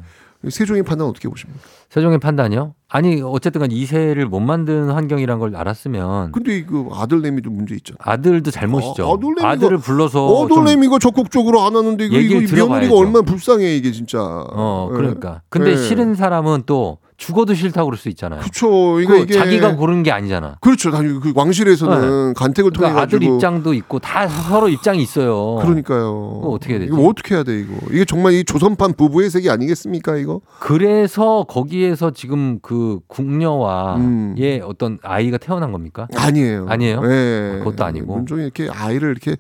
세종의 0.51 0.83
판단 0.83 1.07
어떻게 1.07 1.29
보십니까? 1.29 1.61
세종의 1.91 2.19
판단이요? 2.19 2.75
아니 2.89 3.21
어쨌든 3.23 3.61
간 3.61 3.71
2세를 3.71 4.27
못 4.27 4.41
만드는 4.41 4.91
환경이란 4.91 5.39
걸 5.39 5.57
알았으면 5.57 6.33
근데 6.33 6.65
그 6.65 6.89
아들 6.93 7.21
내미도 7.23 7.51
문제 7.51 7.75
있잖아. 7.75 7.97
아들도 8.01 8.51
잘못이죠. 8.51 9.07
아, 9.09 9.15
아들내미가- 9.17 9.45
아들을 9.45 9.79
불러서 9.79 10.47
좀- 10.47 10.59
어돌내미가 10.59 10.99
적극적으로 10.99 11.63
안 11.63 11.75
하는데 11.77 12.05
이거, 12.05 12.17
들어봐야죠. 12.47 12.67
며느리가 12.69 12.95
얼마나 12.95 13.23
불쌍해 13.23 13.77
이게 13.77 13.91
진짜. 13.93 14.19
어 14.23 14.89
예. 14.93 14.97
그러니까. 14.97 15.43
근데 15.49 15.73
예. 15.73 15.77
싫은 15.77 16.15
사람은 16.15 16.63
또 16.67 16.99
죽어도 17.17 17.55
싫다고 17.55 17.87
그럴 17.87 17.99
수 17.99 18.09
있잖아요. 18.11 18.41
그렇죠. 18.41 18.69
그 18.69 19.03
이거 19.03 19.17
이게 19.17 19.35
자기가 19.35 19.77
고른 19.77 20.03
게 20.03 20.13
아니잖아. 20.13 20.57
그렇죠. 20.61 20.91
당연히 20.91 21.21
그 21.21 21.33
왕실에서는 21.35 22.35
간택을 22.35 22.73
통해 22.73 22.91
그러니까 22.91 23.03
아들 23.03 23.23
입장도 23.23 23.73
있고 23.75 23.99
다 23.99 24.29
서로 24.29 24.69
입장이 24.69 25.03
있어요. 25.03 25.57
그러니까요. 25.63 26.41
어떻게 26.45 26.75
해야 26.75 26.81
되지? 26.81 26.93
이거 26.93 27.07
어떻게 27.07 27.35
해야 27.35 27.43
돼 27.43 27.59
이거? 27.61 27.75
이게 27.91 28.05
정말 28.05 28.35
이 28.35 28.45
조선판 28.45 28.95
부부의 28.95 29.31
세계 29.31 29.51
아니겠습니까 29.51 30.17
이거? 30.17 30.41
그래서 30.61 31.45
거기에서 31.49 32.11
지금 32.11 32.59
그 32.61 33.01
궁녀와 33.07 33.97
음. 33.97 34.35
의 34.39 34.61
어떤 34.63 34.99
아이가 35.03 35.39
태어난 35.39 35.73
겁니까? 35.73 36.09
아니에요. 36.15 36.67
아니에요? 36.69 37.01
예. 37.05 37.59
그것도 37.59 37.85
아니고. 37.85 38.15
문종이 38.15 38.43
이렇게 38.43 38.69
아이를 38.71 39.11
이렇게 39.11 39.37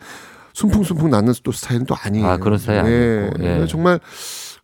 숨풍숨풍 0.54 1.10
낳는 1.10 1.34
또 1.42 1.52
스타일은 1.52 1.84
또 1.84 1.94
아니에요. 1.94 2.26
아, 2.26 2.36
그런 2.38 2.58
스타일이 2.58 2.88
예. 2.88 3.30
아니고. 3.34 3.44
예. 3.44 3.66
정말 3.66 4.00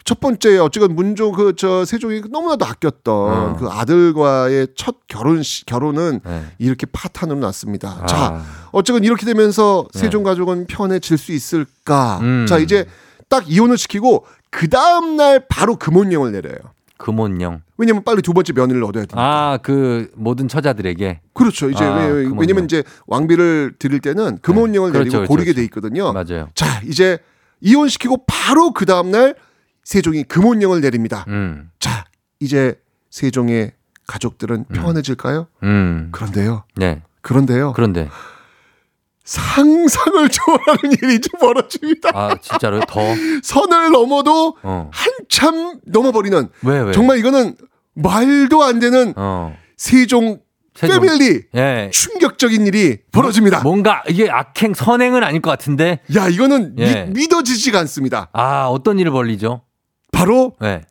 첫 0.04 0.20
번째 0.20 0.58
어쨌건 0.58 0.94
문종 0.94 1.32
그 1.32 1.52
저 1.56 1.84
세종이 1.84 2.22
너무나도 2.30 2.64
아꼈던 2.64 3.14
어. 3.14 3.56
그 3.58 3.68
아들과의 3.68 4.68
첫 4.76 4.96
결혼 5.06 5.42
시, 5.42 5.64
결혼은 5.66 6.20
네. 6.24 6.44
이렇게 6.58 6.86
파탄으로 6.90 7.38
났습니다. 7.40 7.98
아. 8.02 8.06
자, 8.06 8.42
어쨌건 8.72 9.04
이렇게 9.04 9.26
되면서 9.26 9.86
네. 9.94 10.00
세종 10.00 10.22
가족은 10.22 10.66
편해질 10.66 11.18
수 11.18 11.32
있을까? 11.32 12.18
음. 12.22 12.46
자, 12.48 12.58
이제 12.58 12.86
딱 13.28 13.44
이혼을 13.48 13.78
시키고 13.78 14.24
그 14.50 14.68
다음 14.68 15.16
날 15.16 15.46
바로 15.48 15.76
금혼령을 15.76 16.32
내려요. 16.32 16.56
금혼령. 16.98 17.62
왜냐면 17.78 18.04
빨리 18.04 18.22
두 18.22 18.32
번째 18.32 18.52
며느리를 18.52 18.82
얻어야 18.84 19.04
되니까. 19.06 19.20
아, 19.20 19.58
그 19.62 20.10
모든 20.14 20.46
처자들에게. 20.46 21.20
그렇죠. 21.34 21.68
이제 21.68 21.84
아, 21.84 21.96
왜, 21.96 22.08
금혼령. 22.24 22.38
왜냐면 22.38 22.64
이제 22.64 22.84
왕비를 23.06 23.74
드릴 23.78 24.00
때는 24.00 24.38
금혼령을 24.42 24.92
네. 24.92 24.98
내리고 25.00 25.16
그렇죠, 25.16 25.28
고르게 25.28 25.52
그렇죠. 25.52 25.56
돼 25.60 25.64
있거든요. 25.64 26.12
맞아요. 26.12 26.48
자, 26.54 26.80
이제 26.86 27.18
이혼시키고 27.60 28.24
바로 28.26 28.72
그 28.72 28.86
다음 28.86 29.10
날 29.10 29.34
세종이 29.84 30.24
금혼령을 30.24 30.80
내립니다. 30.80 31.24
음. 31.28 31.70
자, 31.78 32.04
이제 32.40 32.74
세종의 33.10 33.72
가족들은 34.06 34.64
평안해질까요? 34.66 35.46
음. 35.62 36.08
그런데요. 36.12 36.64
네. 36.76 37.02
그런데요. 37.20 37.72
그런데 37.74 38.08
상상을 39.24 40.28
초월하는 40.28 40.92
일이 41.02 41.20
좀 41.20 41.38
벌어집니다. 41.40 42.10
아, 42.12 42.36
진짜로 42.40 42.80
더 42.80 43.00
선을 43.42 43.90
넘어도 43.92 44.56
어. 44.62 44.90
한참 44.92 45.78
넘어버리는 45.86 46.48
왜 46.64 46.80
왜? 46.80 46.92
정말 46.92 47.18
이거는 47.18 47.56
말도 47.94 48.62
안 48.64 48.80
되는 48.80 49.12
어. 49.16 49.56
세종, 49.76 50.40
세종. 50.74 51.00
패밀리 51.00 51.42
예. 51.54 51.90
충격적인 51.92 52.66
일이 52.66 52.98
벌어집니다. 53.12 53.60
뭔가 53.62 54.02
이게 54.08 54.28
악행 54.28 54.74
선행은 54.74 55.22
아닐 55.22 55.40
것 55.40 55.50
같은데. 55.50 56.00
야, 56.16 56.28
이거는 56.28 56.74
예. 56.78 57.04
미, 57.04 57.20
믿어지지가 57.20 57.78
않습니다. 57.80 58.28
아, 58.32 58.66
어떤 58.66 58.98
일을 58.98 59.12
벌리죠? 59.12 59.62
바로 60.22 60.52
네. 60.60 60.82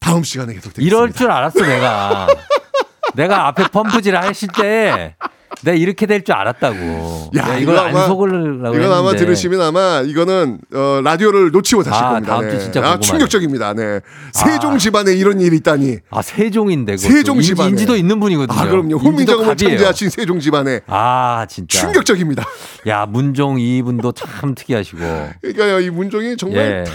다음 0.00 0.22
시간에 0.24 0.54
계속되겠습니다. 0.54 0.86
이럴 0.96 1.12
줄 1.12 1.30
알았어, 1.30 1.60
내가. 1.60 2.26
내가 3.14 3.48
앞에 3.48 3.64
펌프질 3.68 4.16
하실 4.16 4.48
때 4.48 5.14
내가 5.60 5.76
이렇게 5.76 6.06
될 6.06 6.24
줄 6.24 6.34
알았다고. 6.34 7.30
야, 7.36 7.58
이걸 7.58 7.78
아마- 7.78 8.00
안 8.00 8.06
속으려고 8.08 8.74
이건 8.74 8.90
아마. 8.92 9.14
들으시면 9.14 9.60
아마 9.60 10.02
이거는 10.04 10.58
어, 10.74 11.00
라디오를 11.04 11.50
놓치 11.50 11.74
못하실 11.76 12.02
아, 12.02 12.12
겁니다. 12.14 12.32
다음 12.34 12.50
주 12.50 12.58
진짜 12.58 12.80
아, 12.80 12.82
궁금하네. 12.96 13.00
충격적입니다. 13.06 13.74
네. 13.74 14.00
세종 14.32 14.74
아. 14.74 14.78
집안에 14.78 15.12
이런 15.12 15.40
일이 15.42 15.56
있다니. 15.58 15.98
아, 16.10 16.22
세종인데. 16.22 16.96
세종 16.96 17.40
집안에. 17.42 17.68
인지도 17.68 17.94
있는 17.96 18.18
분이거든요. 18.18 18.58
아, 18.58 18.64
그럼요. 18.66 18.96
훈민정음을. 18.96 19.56
창제하신 19.56 20.08
세종 20.08 20.40
집안에 20.40 20.80
아, 20.86 21.44
진짜. 21.48 21.80
충격적입니다. 21.80 22.44
야, 22.88 23.04
문종 23.04 23.60
이분도 23.60 24.12
참 24.12 24.54
특이하시고. 24.54 24.98
그러니까요, 25.42 25.80
이 25.80 25.90
문종이 25.90 26.36
정말 26.38 26.58
예. 26.80 26.84
다 26.90 26.92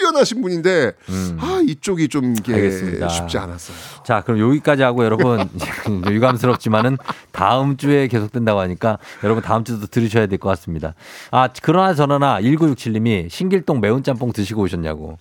뛰어나신 0.00 0.40
분인데, 0.40 0.92
음. 1.10 1.36
아, 1.40 1.60
이쪽이 1.66 2.08
좀 2.08 2.34
이게 2.36 2.54
알겠습니다. 2.54 3.08
쉽지 3.08 3.36
않았어요. 3.38 3.76
자, 4.04 4.22
그럼 4.22 4.40
여기까지 4.40 4.82
하고 4.82 5.04
여러분 5.04 5.48
유감스럽지만은 6.10 6.96
다음 7.32 7.76
주에 7.76 8.08
계속된다고 8.08 8.60
하니까 8.60 8.98
여러분 9.22 9.42
다음 9.42 9.62
주도 9.64 9.86
들으셔야 9.86 10.26
될 10.26 10.38
것 10.38 10.48
같습니다. 10.50 10.94
아, 11.30 11.48
그러나 11.62 11.94
저러나 11.94 12.40
1967님이 12.40 13.28
신길동 13.28 13.80
매운 13.80 14.02
짬뽕 14.02 14.32
드시고 14.32 14.62
오셨냐고. 14.62 15.18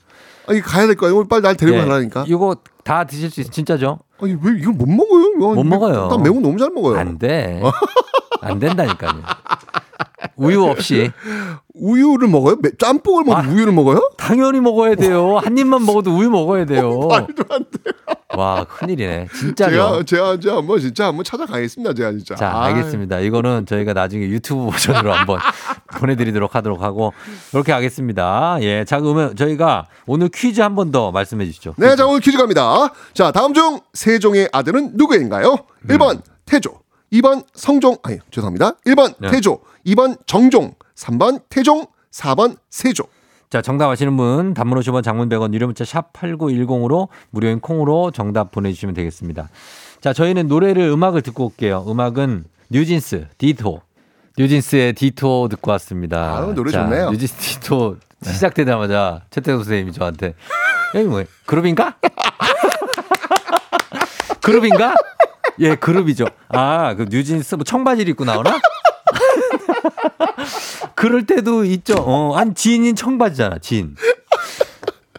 아니, 0.47 0.61
가야 0.61 0.87
될 0.87 0.95
거예요. 0.95 1.15
오늘 1.17 1.27
빨리 1.27 1.41
날 1.43 1.55
데리고 1.57 1.77
예, 1.77 1.81
가라니까. 1.85 2.25
이거 2.27 2.55
다 2.83 3.03
드실 3.03 3.29
수 3.29 3.41
있어요. 3.41 3.51
진짜죠? 3.51 3.99
아니, 4.21 4.31
왜 4.41 4.59
이걸 4.59 4.73
못 4.73 4.87
먹어요? 4.87 5.53
못 5.55 5.63
먹어요. 5.63 6.07
난 6.07 6.23
매운 6.23 6.35
거 6.35 6.41
너무 6.41 6.57
잘 6.57 6.69
먹어요. 6.71 6.97
안 6.97 7.19
돼. 7.19 7.61
안 8.41 8.57
된다니까요. 8.59 9.21
우유 10.39 10.63
없이. 10.63 11.11
우유를 11.75 12.27
먹어요? 12.27 12.57
매- 12.61 12.71
짬뽕을 12.77 13.23
먹고 13.25 13.37
아. 13.37 13.41
우유를 13.47 13.71
먹어요? 13.73 14.09
당연히 14.17 14.59
먹어야 14.59 14.95
돼요. 14.95 15.37
한 15.37 15.57
입만 15.57 15.85
먹어도 15.85 16.15
우유 16.15 16.29
먹어야 16.29 16.65
돼요. 16.65 17.07
말도 17.07 17.43
안 17.49 17.63
돼. 17.71 17.91
와, 18.37 18.63
큰일이네. 18.63 19.27
진짜죠. 19.37 19.71
제가, 19.71 20.03
제가 20.05 20.33
이제 20.35 20.49
한번 20.49 20.79
진짜 20.79 21.07
한번 21.07 21.23
찾아가겠습니다. 21.23 21.93
제가 21.93 22.11
진짜. 22.11 22.35
자, 22.35 22.49
아, 22.49 22.65
알겠습니다. 22.65 23.19
이거는 23.19 23.65
저희가 23.65 23.93
나중에 23.93 24.25
유튜브 24.27 24.69
버전으로 24.69 25.11
한번 25.13 25.39
보내드리도록 25.99 26.53
하도록 26.55 26.81
하고, 26.81 27.13
그렇게 27.51 27.71
하겠습니다. 27.71 28.57
예. 28.61 28.85
자, 28.85 28.99
그러면 28.99 29.35
저희가 29.35 29.87
오늘 30.05 30.29
퀴즈 30.29 30.61
한 30.61 30.75
번 30.75 30.91
더 30.91 31.11
말씀해 31.11 31.45
주시죠. 31.45 31.73
네, 31.77 31.95
자, 31.95 32.05
오늘 32.05 32.19
퀴즈 32.19 32.37
갑니다. 32.37 32.89
자, 33.13 33.31
다음 33.31 33.53
중 33.53 33.79
세종의 33.93 34.49
아들은 34.51 34.91
누구인가요? 34.95 35.53
음. 35.53 35.87
1번 35.87 36.21
태조, 36.45 36.79
2번 37.13 37.43
성종, 37.53 37.97
아니, 38.03 38.19
죄송합니다. 38.31 38.73
1번 38.85 39.15
네. 39.19 39.31
태조, 39.31 39.59
2번 39.87 40.17
정종, 40.25 40.73
3번 40.95 41.41
태종, 41.49 41.85
4번 42.11 42.57
세조. 42.69 43.03
자, 43.49 43.61
정답 43.63 43.89
아시는 43.89 44.15
분, 44.15 44.53
단문 44.53 44.79
50원, 44.79 45.03
장문 45.03 45.27
100원, 45.29 45.53
유료 45.53 45.65
문자 45.65 45.83
샵 45.83 46.13
8910으로 46.13 47.07
무료인 47.31 47.59
콩으로 47.59 48.11
정답 48.11 48.51
보내주시면 48.51 48.93
되겠습니다. 48.93 49.49
자, 50.01 50.13
저희는 50.13 50.47
노래를, 50.47 50.83
음악을 50.83 51.23
듣고 51.23 51.45
올게요. 51.45 51.83
음악은 51.87 52.45
뉴진스, 52.69 53.27
디토. 53.39 53.81
뉴진스의 54.37 54.93
디토 54.93 55.47
듣고 55.49 55.71
왔습니다. 55.71 56.37
아유, 56.37 56.53
노래 56.53 56.71
자, 56.71 56.83
좋네요. 56.83 57.09
뉴진스 57.09 57.33
디토 57.37 57.97
시작되자마자 58.23 59.23
최태성 59.31 59.63
선생님이 59.63 59.93
저한테, 59.93 60.35
여기 60.93 61.07
뭐, 61.07 61.23
그룹인가? 61.45 61.95
그룹인가? 64.41 64.93
예, 65.59 65.75
그룹이죠. 65.75 66.25
아, 66.49 66.95
그 66.95 67.05
뉴진스 67.09 67.55
뭐 67.55 67.63
청바지를 67.63 68.09
입고 68.11 68.25
나오나? 68.25 68.59
그럴 70.95 71.25
때도 71.25 71.65
있죠. 71.65 71.95
어, 71.97 72.35
한 72.35 72.55
진인 72.55 72.95
청바지잖아, 72.95 73.59
진. 73.59 73.95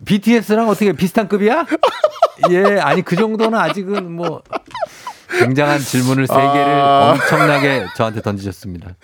BTS랑 0.04 0.68
어떻게 0.68 0.92
비슷한 0.92 1.28
급이야? 1.28 1.66
예, 2.50 2.80
아니 2.80 3.02
그 3.02 3.16
정도는 3.16 3.58
아직은 3.58 4.12
뭐 4.12 4.42
굉장한 5.38 5.78
질문을 5.78 6.26
세 6.26 6.34
개를 6.34 6.80
아. 6.80 7.12
엄청나게 7.12 7.86
저한테 7.96 8.20
던지셨습니다. 8.22 8.96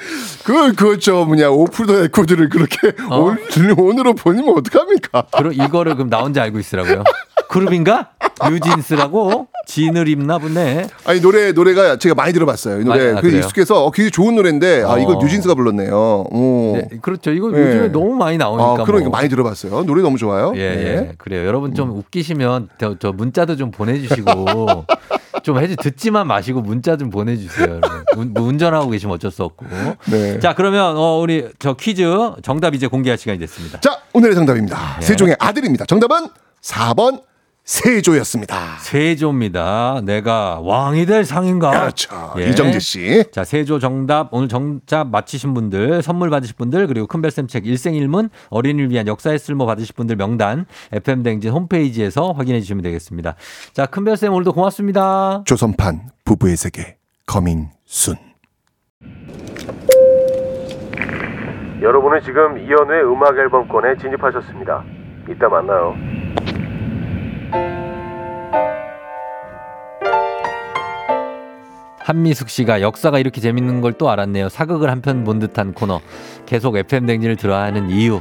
그, 0.45 0.75
그저 0.75 1.25
뭐냐, 1.25 1.51
off 1.51 1.87
the 1.87 2.01
record를 2.01 2.49
그렇게 2.49 2.93
어? 3.09 3.19
on, 3.21 3.39
on으로 3.79 4.15
보내면 4.15 4.57
어떡합니까? 4.59 5.27
그럼 5.37 5.53
이거를 5.53 5.95
그럼 5.95 6.11
나 6.11 6.21
혼자 6.21 6.43
알고 6.43 6.59
있으라고요. 6.59 7.05
그룹인가? 7.49 8.11
뉴진스라고 8.51 9.49
진을 9.67 10.09
입나 10.09 10.39
보네. 10.39 10.87
아니, 11.05 11.21
노래, 11.21 11.53
노래가 11.53 11.97
제가 11.99 12.15
많이 12.15 12.33
들어봤어요. 12.33 12.81
이 12.81 12.85
노래. 12.85 13.13
아, 13.15 13.19
아, 13.19 13.21
그? 13.21 13.29
익숙해서 13.29 13.85
어, 13.85 13.91
굉장히 13.91 14.11
좋은 14.13 14.35
노래인데, 14.37 14.85
아, 14.85 14.99
이거 14.99 15.13
어. 15.13 15.23
뉴진스가 15.23 15.55
불렀네요. 15.55 16.27
오. 16.31 16.73
네, 16.77 16.99
그렇죠. 17.03 17.33
이거 17.33 17.51
네. 17.51 17.61
요즘에 17.61 17.89
너무 17.89 18.15
많이 18.15 18.39
나오니까. 18.39 18.83
아, 18.83 18.85
그러니까 18.85 19.11
뭐. 19.11 19.19
많이 19.19 19.29
들어봤어요. 19.29 19.85
노래 19.85 20.03
너무 20.03 20.17
좋아요. 20.19 20.53
예, 20.57 20.61
네. 20.61 20.83
예. 20.87 21.13
그래요. 21.19 21.47
여러분 21.47 21.75
좀 21.75 21.91
웃기시면 21.91 22.69
저, 22.79 22.97
저 22.99 23.13
문자도 23.13 23.57
좀 23.57 23.71
보내주시고 23.71 24.85
좀 25.43 25.59
해주 25.59 25.77
듣지만 25.77 26.27
마시고 26.27 26.61
문자 26.61 26.97
좀 26.97 27.11
보내주세요. 27.11 27.81
운, 28.17 28.33
뭐 28.33 28.45
운전하고 28.45 28.91
계시면 28.91 29.15
어쩔 29.15 29.31
수 29.31 29.43
없고. 29.43 29.67
네. 30.11 30.39
자, 30.41 30.55
그러면 30.55 30.97
어, 30.97 31.19
우리 31.19 31.49
저 31.59 31.75
퀴즈 31.75 32.05
정답 32.43 32.75
이제 32.75 32.87
공개할 32.87 33.19
시간이 33.19 33.39
됐습니다. 33.41 33.81
자, 33.81 33.99
오늘의 34.13 34.35
정답입니다. 34.35 34.97
네. 35.01 35.07
세종의 35.07 35.37
아들입니다. 35.39 35.85
정답은 35.87 36.29
4번 36.63 37.23
세조였습니다. 37.67 38.77
세조입니다. 38.79 40.01
내가 40.05 40.61
왕이 40.61 41.05
될 41.05 41.25
상인가? 41.25 41.71
그렇죠. 41.71 42.33
예. 42.39 42.49
이정재 42.49 42.79
씨. 42.79 43.25
자, 43.33 43.43
세조 43.43 43.81
정답 43.81 44.29
오늘 44.31 44.49
정답 44.49 45.09
맞히신 45.09 45.53
분들 45.53 46.01
선물 46.01 46.31
받으실 46.31 46.55
분들 46.57 46.87
그리고 46.87 47.09
큰별쌤 47.09 47.49
책 47.49 47.67
일생일문 47.67 48.31
어린이를 48.51 48.91
위한 48.91 49.09
역사의 49.09 49.41
쓸모 49.41 49.67
받으실 49.67 49.97
분들 49.97 50.15
명단 50.15 50.65
FM 50.93 51.25
대행진 51.25 51.51
홈페이지에서 51.51 52.31
확인해 52.31 52.61
주시면 52.61 52.83
되겠습니다. 52.85 53.35
자, 53.73 53.87
큰별쌤 53.87 54.33
오늘도 54.33 54.53
고맙습니다. 54.53 55.43
조선판 55.45 56.11
부부의 56.25 56.57
세계 56.57 56.97
coming 57.27 57.71
soon. 57.85 58.15
여러분은 61.83 62.21
지금 62.25 62.59
이현우의 62.59 63.05
음악 63.13 63.37
앨범권에 63.37 63.97
진입하셨습니다. 64.01 64.85
이따 65.29 65.49
만나요. 65.49 65.95
한미숙 72.01 72.49
씨가 72.51 72.83
역사가 72.83 73.19
이렇게 73.19 73.41
재밌는 73.41 73.81
걸 73.81 73.97
또 73.99 74.11
알았네요. 74.11 74.49
사극을 74.49 74.91
한 74.91 75.01
편 75.03 75.25
본 75.25 75.39
듯한 75.39 75.73
코너. 75.75 76.01
계속 76.45 76.77
FM 76.77 77.07
댕진을 77.07 77.37
들어야 77.37 77.63
하는 77.65 77.91
이유. 77.91 78.21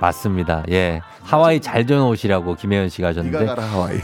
맞습니다. 0.00 0.64
예. 0.70 1.00
하와이 1.22 1.60
잘좀 1.60 2.08
오시라고 2.08 2.54
김혜연 2.54 2.88
씨가 2.88 3.08
하셨는데. 3.08 3.40
네가 3.40 3.54
가라 3.54 3.66
하와이. 3.68 3.96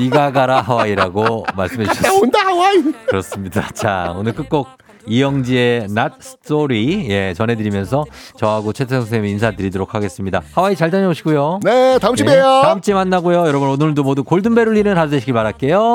네가 0.00 0.32
가라 0.32 0.60
하와이라고 0.62 1.44
말씀해 1.56 1.84
나 1.86 1.92
주셨습니다. 1.92 2.22
온다 2.22 2.50
하와이. 2.50 2.82
그렇습니다. 3.06 3.68
자, 3.74 4.14
오늘 4.16 4.32
끝곡 4.32 4.68
이영지의 5.06 5.84
Not 5.84 6.14
Story 6.20 7.08
예, 7.10 7.34
전해드리면서 7.34 8.04
저하고 8.38 8.72
최태성 8.72 9.02
선생님 9.02 9.30
인사드리도록 9.32 9.94
하겠습니다. 9.94 10.42
하와이 10.52 10.76
잘 10.76 10.90
다녀오시고요. 10.90 11.60
네, 11.62 11.98
다음 11.98 12.14
주에 12.14 12.26
예. 12.28 12.40
다음 12.40 12.80
주에 12.80 12.94
만나고요. 12.94 13.46
여러분 13.46 13.68
오늘도 13.68 14.02
모두 14.02 14.24
골든벨 14.24 14.68
울리는 14.68 14.96
하루 14.96 15.10
되시길 15.10 15.34
바랄게요. 15.34 15.94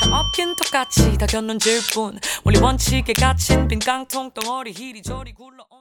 참 0.00 0.12
없긴 0.12 0.56
똑같이 0.56 1.18
다 1.18 1.26
겼는질 1.26 1.80
뿐 1.92 2.18
원리 2.44 2.58
원칙에 2.58 3.12
갇힌 3.12 3.68
빈 3.68 3.78
깡통 3.80 4.30
덩어리 4.32 4.70
이리저리 4.70 5.32
굴러온 5.34 5.79